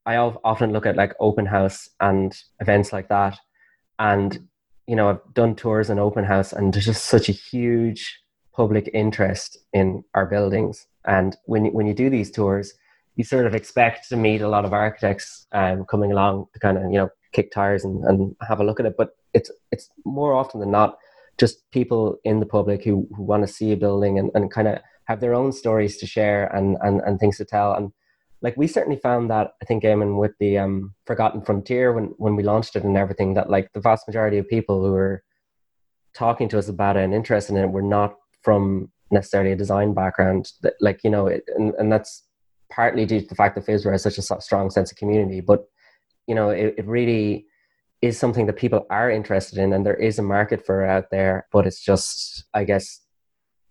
i 0.07 0.17
often 0.17 0.73
look 0.73 0.87
at 0.87 0.97
like 0.97 1.15
open 1.21 1.47
house 1.47 1.89
and 2.01 2.43
events 2.61 2.93
like 2.93 3.09
that 3.09 3.39
and 3.99 4.49
you 4.87 4.97
know 4.97 5.11
i've 5.11 5.35
done 5.35 5.55
tours 5.55 5.91
and 5.91 6.01
open 6.01 6.25
house 6.25 6.53
and 6.53 6.73
there's 6.73 6.87
just 6.87 7.05
such 7.05 7.29
a 7.29 7.33
huge 7.33 8.21
public 8.61 8.91
interest 8.93 9.57
in 9.73 10.05
our 10.15 10.27
buildings. 10.27 10.87
And 11.07 11.37
when 11.45 11.67
when 11.73 11.87
you 11.87 11.95
do 11.95 12.11
these 12.11 12.31
tours, 12.31 12.75
you 13.17 13.25
sort 13.25 13.47
of 13.47 13.55
expect 13.55 14.09
to 14.09 14.17
meet 14.17 14.43
a 14.43 14.49
lot 14.49 14.65
of 14.65 14.73
architects 14.73 15.47
um, 15.53 15.85
coming 15.87 16.13
along 16.13 16.47
to 16.53 16.61
kind 16.61 16.77
of 16.77 16.85
you 16.93 16.99
know 16.99 17.09
kick 17.33 17.53
tires 17.53 17.85
and, 17.85 18.05
and 18.05 18.37
have 18.47 18.61
a 18.61 18.65
look 18.65 18.81
at 18.81 18.87
it. 18.87 18.97
But 18.99 19.11
it's 19.35 19.51
it's 19.71 19.89
more 20.05 20.33
often 20.33 20.61
than 20.61 20.71
not 20.71 20.97
just 21.41 21.69
people 21.71 22.19
in 22.25 22.39
the 22.39 22.47
public 22.47 22.85
who, 22.85 23.09
who 23.17 23.23
want 23.23 23.47
to 23.47 23.53
see 23.53 23.73
a 23.73 23.77
building 23.77 24.19
and, 24.19 24.31
and 24.35 24.53
kind 24.53 24.69
of 24.69 24.79
have 25.07 25.21
their 25.21 25.35
own 25.35 25.51
stories 25.51 25.97
to 25.97 26.07
share 26.07 26.55
and, 26.55 26.77
and, 26.83 27.01
and 27.01 27.19
things 27.19 27.39
to 27.39 27.47
tell. 27.47 27.73
And 27.73 27.91
like 28.43 28.57
we 28.59 28.67
certainly 28.67 28.99
found 28.99 29.31
that 29.31 29.53
I 29.61 29.65
think 29.65 29.83
Eamonn 29.83 30.21
with 30.21 30.33
the 30.39 30.59
um, 30.59 30.95
Forgotten 31.07 31.43
Frontier 31.43 31.93
when 31.93 32.15
when 32.19 32.37
we 32.37 32.43
launched 32.43 32.77
it 32.77 32.85
and 32.85 32.97
everything 32.97 33.35
that 33.35 33.51
like 33.51 33.73
the 33.73 33.81
vast 33.81 34.07
majority 34.07 34.39
of 34.39 34.49
people 34.49 34.85
who 34.85 34.93
were 34.93 35.23
talking 36.15 36.49
to 36.51 36.59
us 36.59 36.69
about 36.69 36.97
it 36.97 37.05
and 37.05 37.15
interested 37.15 37.57
in 37.57 37.65
it 37.65 37.71
were 37.71 37.83
not 37.83 38.15
from 38.43 38.91
necessarily 39.11 39.53
a 39.53 39.57
design 39.57 39.93
background 39.93 40.53
that 40.63 40.75
like 40.81 41.01
you 41.05 41.11
know 41.11 41.27
it, 41.27 41.43
and, 41.57 41.75
and 41.75 41.93
that's 41.93 42.25
partly 42.71 43.05
due 43.05 43.21
to 43.21 43.27
the 43.27 43.35
fact 43.35 43.55
that 43.57 43.67
Phibsboro 43.67 43.93
has 43.93 44.03
such 44.03 44.19
a 44.19 44.41
strong 44.41 44.71
sense 44.71 44.91
of 44.91 44.97
community 44.97 45.41
but 45.41 45.65
you 46.27 46.35
know 46.35 46.49
it, 46.51 46.75
it 46.79 46.87
really 46.87 47.47
is 48.03 48.19
something 48.19 48.47
that 48.47 48.57
people 48.57 48.87
are 48.91 49.11
interested 49.11 49.59
in 49.59 49.73
and 49.73 49.85
there 49.85 49.95
is 49.95 50.19
a 50.19 50.23
market 50.23 50.65
for 50.65 50.85
out 50.85 51.11
there 51.11 51.47
but 51.53 51.67
it's 51.67 51.83
just 51.83 52.45
i 52.55 52.65
guess 52.65 53.01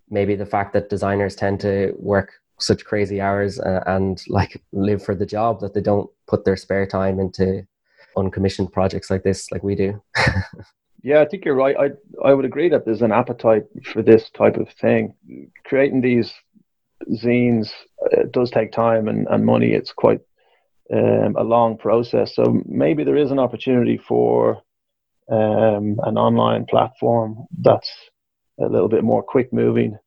maybe 0.09 0.35
the 0.35 0.45
fact 0.45 0.73
that 0.73 0.89
designers 0.89 1.35
tend 1.35 1.59
to 1.59 1.93
work 1.97 2.33
such 2.59 2.85
crazy 2.85 3.21
hours 3.21 3.59
uh, 3.59 3.83
and 3.87 4.23
like 4.27 4.61
live 4.73 5.03
for 5.03 5.15
the 5.15 5.25
job 5.25 5.59
that 5.61 5.73
they 5.73 5.81
don't 5.81 6.09
put 6.27 6.45
their 6.45 6.57
spare 6.57 6.85
time 6.85 7.19
into 7.19 7.65
uncommissioned 8.17 8.71
projects 8.71 9.09
like 9.09 9.23
this 9.23 9.51
like 9.51 9.63
we 9.63 9.75
do 9.75 10.01
Yeah, 11.01 11.21
I 11.21 11.25
think 11.25 11.45
you're 11.45 11.55
right. 11.55 11.75
I 11.79 11.91
I 12.27 12.33
would 12.33 12.45
agree 12.45 12.69
that 12.69 12.85
there's 12.85 13.01
an 13.01 13.11
appetite 13.11 13.63
for 13.85 14.01
this 14.01 14.29
type 14.31 14.57
of 14.57 14.69
thing. 14.69 15.15
Creating 15.65 16.01
these 16.01 16.33
zines 17.13 17.71
it 18.11 18.31
does 18.31 18.51
take 18.51 18.71
time 18.71 19.07
and, 19.07 19.27
and 19.29 19.45
money. 19.45 19.71
It's 19.71 19.93
quite 19.93 20.19
um, 20.93 21.35
a 21.37 21.43
long 21.43 21.77
process. 21.77 22.35
So 22.35 22.61
maybe 22.65 23.03
there 23.03 23.17
is 23.17 23.31
an 23.31 23.39
opportunity 23.39 23.97
for 23.97 24.61
um, 25.31 25.99
an 26.03 26.17
online 26.17 26.65
platform 26.65 27.45
that's 27.59 27.91
a 28.59 28.65
little 28.65 28.89
bit 28.89 29.03
more 29.03 29.23
quick 29.23 29.53
moving, 29.53 29.97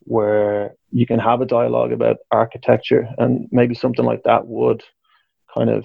where 0.00 0.74
you 0.90 1.06
can 1.06 1.18
have 1.18 1.40
a 1.40 1.46
dialogue 1.46 1.92
about 1.92 2.16
architecture, 2.30 3.08
and 3.18 3.48
maybe 3.52 3.74
something 3.74 4.04
like 4.04 4.22
that 4.24 4.46
would 4.46 4.82
kind 5.54 5.70
of 5.70 5.84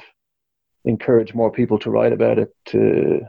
encourage 0.85 1.33
more 1.33 1.51
people 1.51 1.77
to 1.79 1.89
write 1.89 2.13
about 2.13 2.39
it 2.39 2.55
to 2.65 3.19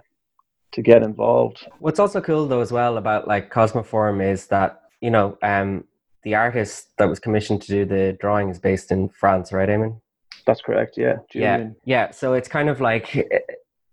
to 0.72 0.82
get 0.82 1.02
involved. 1.02 1.66
What's 1.80 1.98
also 1.98 2.20
cool 2.20 2.46
though 2.46 2.60
as 2.60 2.70
well 2.70 2.96
about 2.96 3.26
like 3.26 3.52
Cosmoform 3.52 4.22
is 4.24 4.46
that 4.46 4.82
you 5.00 5.10
know 5.10 5.36
um, 5.42 5.84
the 6.22 6.34
artist 6.34 6.96
that 6.98 7.08
was 7.08 7.18
commissioned 7.18 7.62
to 7.62 7.68
do 7.68 7.84
the 7.84 8.16
drawing 8.20 8.48
is 8.50 8.58
based 8.58 8.92
in 8.92 9.08
France, 9.08 9.52
right, 9.52 9.68
Eamonn? 9.68 10.00
That's 10.46 10.60
correct. 10.60 10.96
Yeah. 10.96 11.18
Julian. 11.30 11.76
Yeah. 11.84 12.06
Yeah. 12.06 12.10
So 12.10 12.34
it's 12.34 12.48
kind 12.48 12.68
of 12.68 12.80
like 12.80 13.14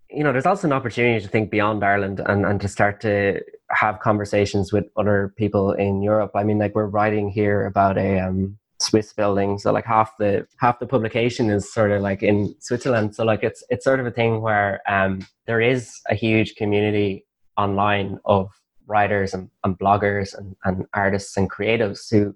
you 0.10 0.24
know, 0.24 0.32
there's 0.32 0.46
also 0.46 0.68
an 0.68 0.74
opportunity 0.74 1.22
to 1.24 1.28
think 1.28 1.52
beyond 1.52 1.84
Ireland 1.84 2.22
and, 2.26 2.46
and 2.46 2.62
to 2.62 2.68
start 2.68 3.02
to 3.02 3.42
have 3.72 4.00
conversations 4.00 4.72
with 4.72 4.86
other 4.96 5.34
people 5.38 5.74
in 5.74 6.02
Europe. 6.02 6.32
I 6.36 6.44
mean, 6.44 6.58
like 6.58 6.76
we're 6.76 6.88
writing 6.88 7.30
here 7.30 7.66
about 7.66 7.98
a 7.98 8.20
um, 8.20 8.58
Swiss 8.80 9.12
building, 9.12 9.58
so 9.58 9.72
like 9.72 9.86
half 9.86 10.16
the 10.18 10.48
half 10.60 10.80
the 10.80 10.86
publication 10.86 11.50
is 11.50 11.72
sort 11.74 11.92
of 11.92 12.02
like 12.02 12.24
in 12.24 12.56
Switzerland. 12.60 13.16
So 13.16 13.26
like 13.26 13.44
it's 13.44 13.64
it's 13.70 13.84
sort 13.84 14.00
of 14.00 14.06
a 14.06 14.12
thing 14.12 14.42
where 14.42 14.82
um, 14.88 15.28
there 15.46 15.60
is 15.60 16.00
a 16.10 16.16
huge 16.16 16.56
community 16.56 17.26
online 17.58 18.20
of 18.26 18.50
writers 18.86 19.34
and, 19.34 19.50
and 19.64 19.78
bloggers 19.78 20.38
and, 20.38 20.56
and 20.64 20.86
artists 20.94 21.36
and 21.36 21.52
creatives 21.52 22.10
who 22.10 22.34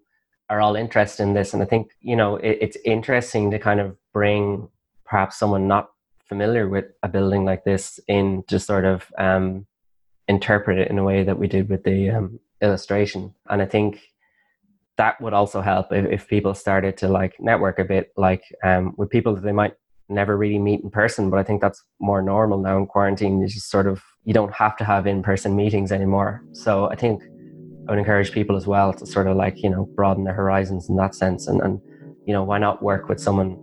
are 0.51 0.61
all 0.61 0.75
interested 0.75 1.23
in 1.23 1.33
this. 1.33 1.53
And 1.53 1.63
I 1.63 1.65
think 1.65 1.91
you 2.01 2.15
know 2.15 2.35
it, 2.35 2.57
it's 2.61 2.77
interesting 2.85 3.49
to 3.51 3.59
kind 3.59 3.79
of 3.79 3.95
bring 4.13 4.67
perhaps 5.05 5.39
someone 5.39 5.67
not 5.67 5.89
familiar 6.25 6.67
with 6.69 6.85
a 7.03 7.09
building 7.09 7.43
like 7.45 7.63
this 7.63 7.99
in 8.07 8.43
to 8.47 8.59
sort 8.59 8.85
of 8.85 9.11
um, 9.17 9.65
interpret 10.27 10.77
it 10.77 10.89
in 10.89 10.97
a 10.97 11.03
way 11.03 11.23
that 11.23 11.39
we 11.39 11.47
did 11.47 11.69
with 11.69 11.83
the 11.83 12.09
um, 12.09 12.39
illustration. 12.61 13.33
And 13.49 13.61
I 13.61 13.65
think 13.65 14.01
that 14.97 15.19
would 15.21 15.33
also 15.33 15.61
help 15.61 15.91
if, 15.91 16.05
if 16.05 16.27
people 16.27 16.53
started 16.53 16.97
to 16.97 17.07
like 17.07 17.33
network 17.39 17.79
a 17.79 17.85
bit, 17.85 18.11
like 18.17 18.43
um, 18.63 18.93
with 18.97 19.09
people 19.09 19.33
that 19.35 19.43
they 19.43 19.51
might 19.51 19.75
never 20.09 20.37
really 20.37 20.59
meet 20.59 20.81
in 20.83 20.91
person. 20.91 21.29
But 21.29 21.39
I 21.39 21.43
think 21.43 21.61
that's 21.61 21.83
more 21.99 22.21
normal 22.21 22.59
now 22.59 22.77
in 22.77 22.85
quarantine. 22.85 23.39
You 23.41 23.47
just 23.47 23.71
sort 23.71 23.87
of 23.87 24.03
you 24.23 24.33
don't 24.33 24.53
have 24.53 24.77
to 24.77 24.83
have 24.83 25.07
in-person 25.07 25.55
meetings 25.55 25.91
anymore. 25.91 26.43
So 26.53 26.89
I 26.89 26.95
think 26.95 27.23
I 27.91 27.95
would 27.95 27.99
encourage 27.99 28.31
people 28.31 28.55
as 28.55 28.65
well 28.65 28.93
to 28.93 29.05
sort 29.05 29.27
of 29.27 29.35
like 29.35 29.61
you 29.61 29.69
know 29.69 29.83
broaden 29.83 30.23
their 30.23 30.33
horizons 30.33 30.87
in 30.87 30.95
that 30.95 31.13
sense, 31.13 31.45
and 31.47 31.59
and 31.59 31.81
you 32.25 32.31
know 32.31 32.41
why 32.41 32.57
not 32.57 32.81
work 32.81 33.09
with 33.09 33.19
someone 33.19 33.61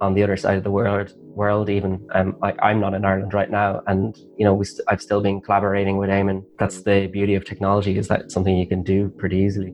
on 0.00 0.14
the 0.14 0.22
other 0.22 0.36
side 0.36 0.56
of 0.56 0.62
the 0.62 0.70
world 0.70 1.12
world 1.34 1.68
even? 1.68 2.06
Um, 2.12 2.36
I, 2.40 2.70
am 2.70 2.78
not 2.78 2.94
in 2.94 3.04
ireland 3.04 3.34
right 3.34 3.50
now 3.50 3.82
and 3.88 4.16
you 4.38 4.44
know 4.44 4.54
we 4.54 4.64
st- 4.64 4.86
i've 4.88 5.02
still 5.02 5.20
been 5.20 5.40
collaborating 5.40 5.96
with 5.96 6.08
Eamonn 6.08 6.44
that's 6.56 6.82
the 6.82 7.08
beauty 7.08 7.34
of 7.34 7.44
technology 7.44 7.98
is 7.98 8.06
that 8.06 8.30
something 8.30 8.56
you 8.56 8.68
can 8.68 8.84
do 8.84 9.08
pretty 9.08 9.38
easily. 9.38 9.72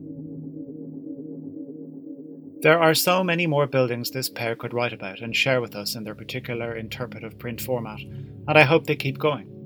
There 2.61 2.79
are 2.79 2.95
so 2.95 3.23
many 3.23 3.45
more 3.45 3.67
buildings 3.67 4.09
this 4.09 4.29
pair 4.29 4.55
could 4.55 4.73
write 4.73 4.93
about 4.93 5.19
and 5.19 5.35
share 5.35 5.61
with 5.61 5.75
us 5.75 5.95
in 5.95 6.05
their 6.05 6.15
particular 6.15 6.75
interpretive 6.75 7.37
print 7.37 7.61
format, 7.61 7.99
and 8.01 8.57
I 8.57 8.63
hope 8.63 8.87
they 8.87 8.95
keep 8.95 9.19
going. 9.19 9.60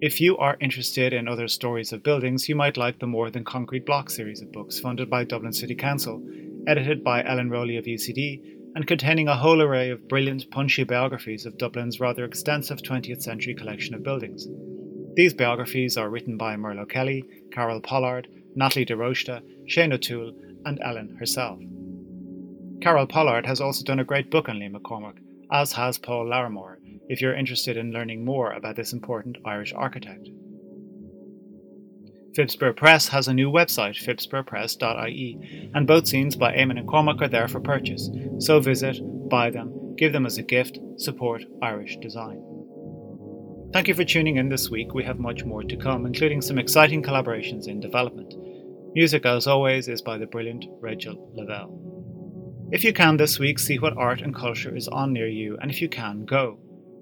If 0.00 0.20
you 0.20 0.36
are 0.36 0.56
interested 0.60 1.12
in 1.12 1.26
other 1.26 1.48
stories 1.48 1.92
of 1.92 2.04
buildings, 2.04 2.48
you 2.48 2.54
might 2.54 2.76
like 2.76 3.00
the 3.00 3.08
More 3.08 3.32
Than 3.32 3.42
Concrete 3.44 3.84
Block 3.84 4.10
series 4.10 4.40
of 4.40 4.52
books 4.52 4.78
funded 4.78 5.10
by 5.10 5.24
Dublin 5.24 5.52
City 5.52 5.74
Council, 5.74 6.22
edited 6.68 7.02
by 7.02 7.24
Ellen 7.24 7.50
Rowley 7.50 7.76
of 7.76 7.84
UCD, 7.84 8.40
and 8.76 8.86
containing 8.86 9.26
a 9.26 9.34
whole 9.34 9.60
array 9.60 9.90
of 9.90 10.06
brilliant, 10.06 10.48
punchy 10.52 10.84
biographies 10.84 11.46
of 11.46 11.58
Dublin's 11.58 11.98
rather 11.98 12.24
extensive 12.24 12.78
20th 12.78 13.22
century 13.22 13.56
collection 13.56 13.92
of 13.92 14.04
buildings. 14.04 14.46
These 15.16 15.34
biographies 15.34 15.96
are 15.96 16.10
written 16.10 16.36
by 16.36 16.54
Merlo 16.54 16.88
Kelly, 16.88 17.24
Carole 17.50 17.80
Pollard, 17.80 18.28
Natalie 18.54 18.84
de 18.84 18.94
Róiste, 18.94 19.42
Shane 19.66 19.92
O'Toole, 19.92 20.32
and 20.64 20.78
Ellen 20.80 21.16
herself. 21.18 21.58
Carole 22.80 23.08
Pollard 23.08 23.46
has 23.46 23.60
also 23.60 23.82
done 23.82 23.98
a 23.98 24.04
great 24.04 24.30
book 24.30 24.48
on 24.48 24.60
Lee 24.60 24.68
McCormick, 24.68 25.18
as 25.50 25.72
has 25.72 25.98
Paul 25.98 26.28
Larmour, 26.28 26.77
if 27.08 27.20
you're 27.20 27.34
interested 27.34 27.76
in 27.76 27.92
learning 27.92 28.24
more 28.24 28.52
about 28.52 28.76
this 28.76 28.92
important 28.92 29.36
Irish 29.44 29.72
architect. 29.74 30.28
Phibsboro 32.36 32.76
Press 32.76 33.08
has 33.08 33.26
a 33.26 33.34
new 33.34 33.50
website, 33.50 33.96
phibsboroughpress.ie, 34.04 35.70
and 35.74 35.86
both 35.86 36.04
zines 36.04 36.38
by 36.38 36.54
Eamonn 36.54 36.78
and 36.78 36.86
Cormac 36.86 37.20
are 37.20 37.28
there 37.28 37.48
for 37.48 37.60
purchase, 37.60 38.10
so 38.38 38.60
visit, 38.60 39.00
buy 39.28 39.50
them, 39.50 39.96
give 39.96 40.12
them 40.12 40.26
as 40.26 40.38
a 40.38 40.42
gift, 40.42 40.78
support 40.98 41.42
Irish 41.62 41.96
design. 41.96 42.42
Thank 43.72 43.88
you 43.88 43.94
for 43.94 44.04
tuning 44.04 44.36
in 44.36 44.48
this 44.48 44.70
week. 44.70 44.94
We 44.94 45.04
have 45.04 45.18
much 45.18 45.44
more 45.44 45.62
to 45.62 45.76
come, 45.76 46.06
including 46.06 46.40
some 46.40 46.58
exciting 46.58 47.02
collaborations 47.02 47.66
in 47.66 47.80
development. 47.80 48.34
Music, 48.94 49.26
as 49.26 49.46
always, 49.46 49.88
is 49.88 50.00
by 50.00 50.16
the 50.16 50.26
brilliant 50.26 50.64
Rachel 50.80 51.30
Lavelle. 51.34 51.78
If 52.70 52.84
you 52.84 52.92
can 52.92 53.16
this 53.16 53.38
week, 53.38 53.58
see 53.58 53.78
what 53.78 53.96
art 53.96 54.20
and 54.20 54.34
culture 54.34 54.74
is 54.74 54.88
on 54.88 55.12
near 55.12 55.28
you, 55.28 55.58
and 55.60 55.70
if 55.70 55.82
you 55.82 55.88
can, 55.88 56.24
go. 56.24 56.58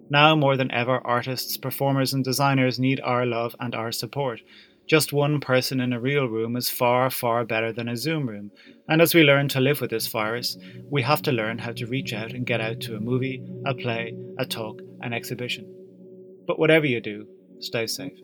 Now 0.09 0.36
more 0.36 0.57
than 0.57 0.70
ever, 0.70 1.00
artists, 1.04 1.57
performers, 1.57 2.12
and 2.12 2.24
designers 2.24 2.78
need 2.78 3.00
our 3.00 3.26
love 3.26 3.57
and 3.59 3.74
our 3.74 3.90
support. 3.90 4.40
Just 4.86 5.12
one 5.12 5.40
person 5.40 5.80
in 5.80 5.92
a 5.92 5.98
real 5.98 6.26
room 6.26 6.57
is 6.57 6.70
far, 6.70 7.11
far 7.11 7.44
better 7.44 7.72
than 7.72 7.88
a 7.88 7.96
Zoom 7.96 8.28
room. 8.28 8.52
And 8.88 9.02
as 9.02 9.14
we 9.14 9.24
learn 9.24 9.48
to 9.48 9.61
live 9.61 9.80
with 9.80 9.90
this 9.90 10.07
virus, 10.07 10.57
we 10.88 11.02
have 11.02 11.22
to 11.22 11.32
learn 11.32 11.59
how 11.59 11.72
to 11.72 11.86
reach 11.86 12.12
out 12.12 12.30
and 12.30 12.46
get 12.46 12.61
out 12.61 12.80
to 12.82 12.94
a 12.94 13.00
movie, 13.00 13.42
a 13.66 13.74
play, 13.74 14.14
a 14.38 14.46
talk, 14.46 14.80
an 15.00 15.12
exhibition. 15.12 15.66
But 16.46 16.61
whatever 16.61 16.86
you 16.86 17.00
do, 17.00 17.26
stay 17.59 17.88
safe. 17.88 18.16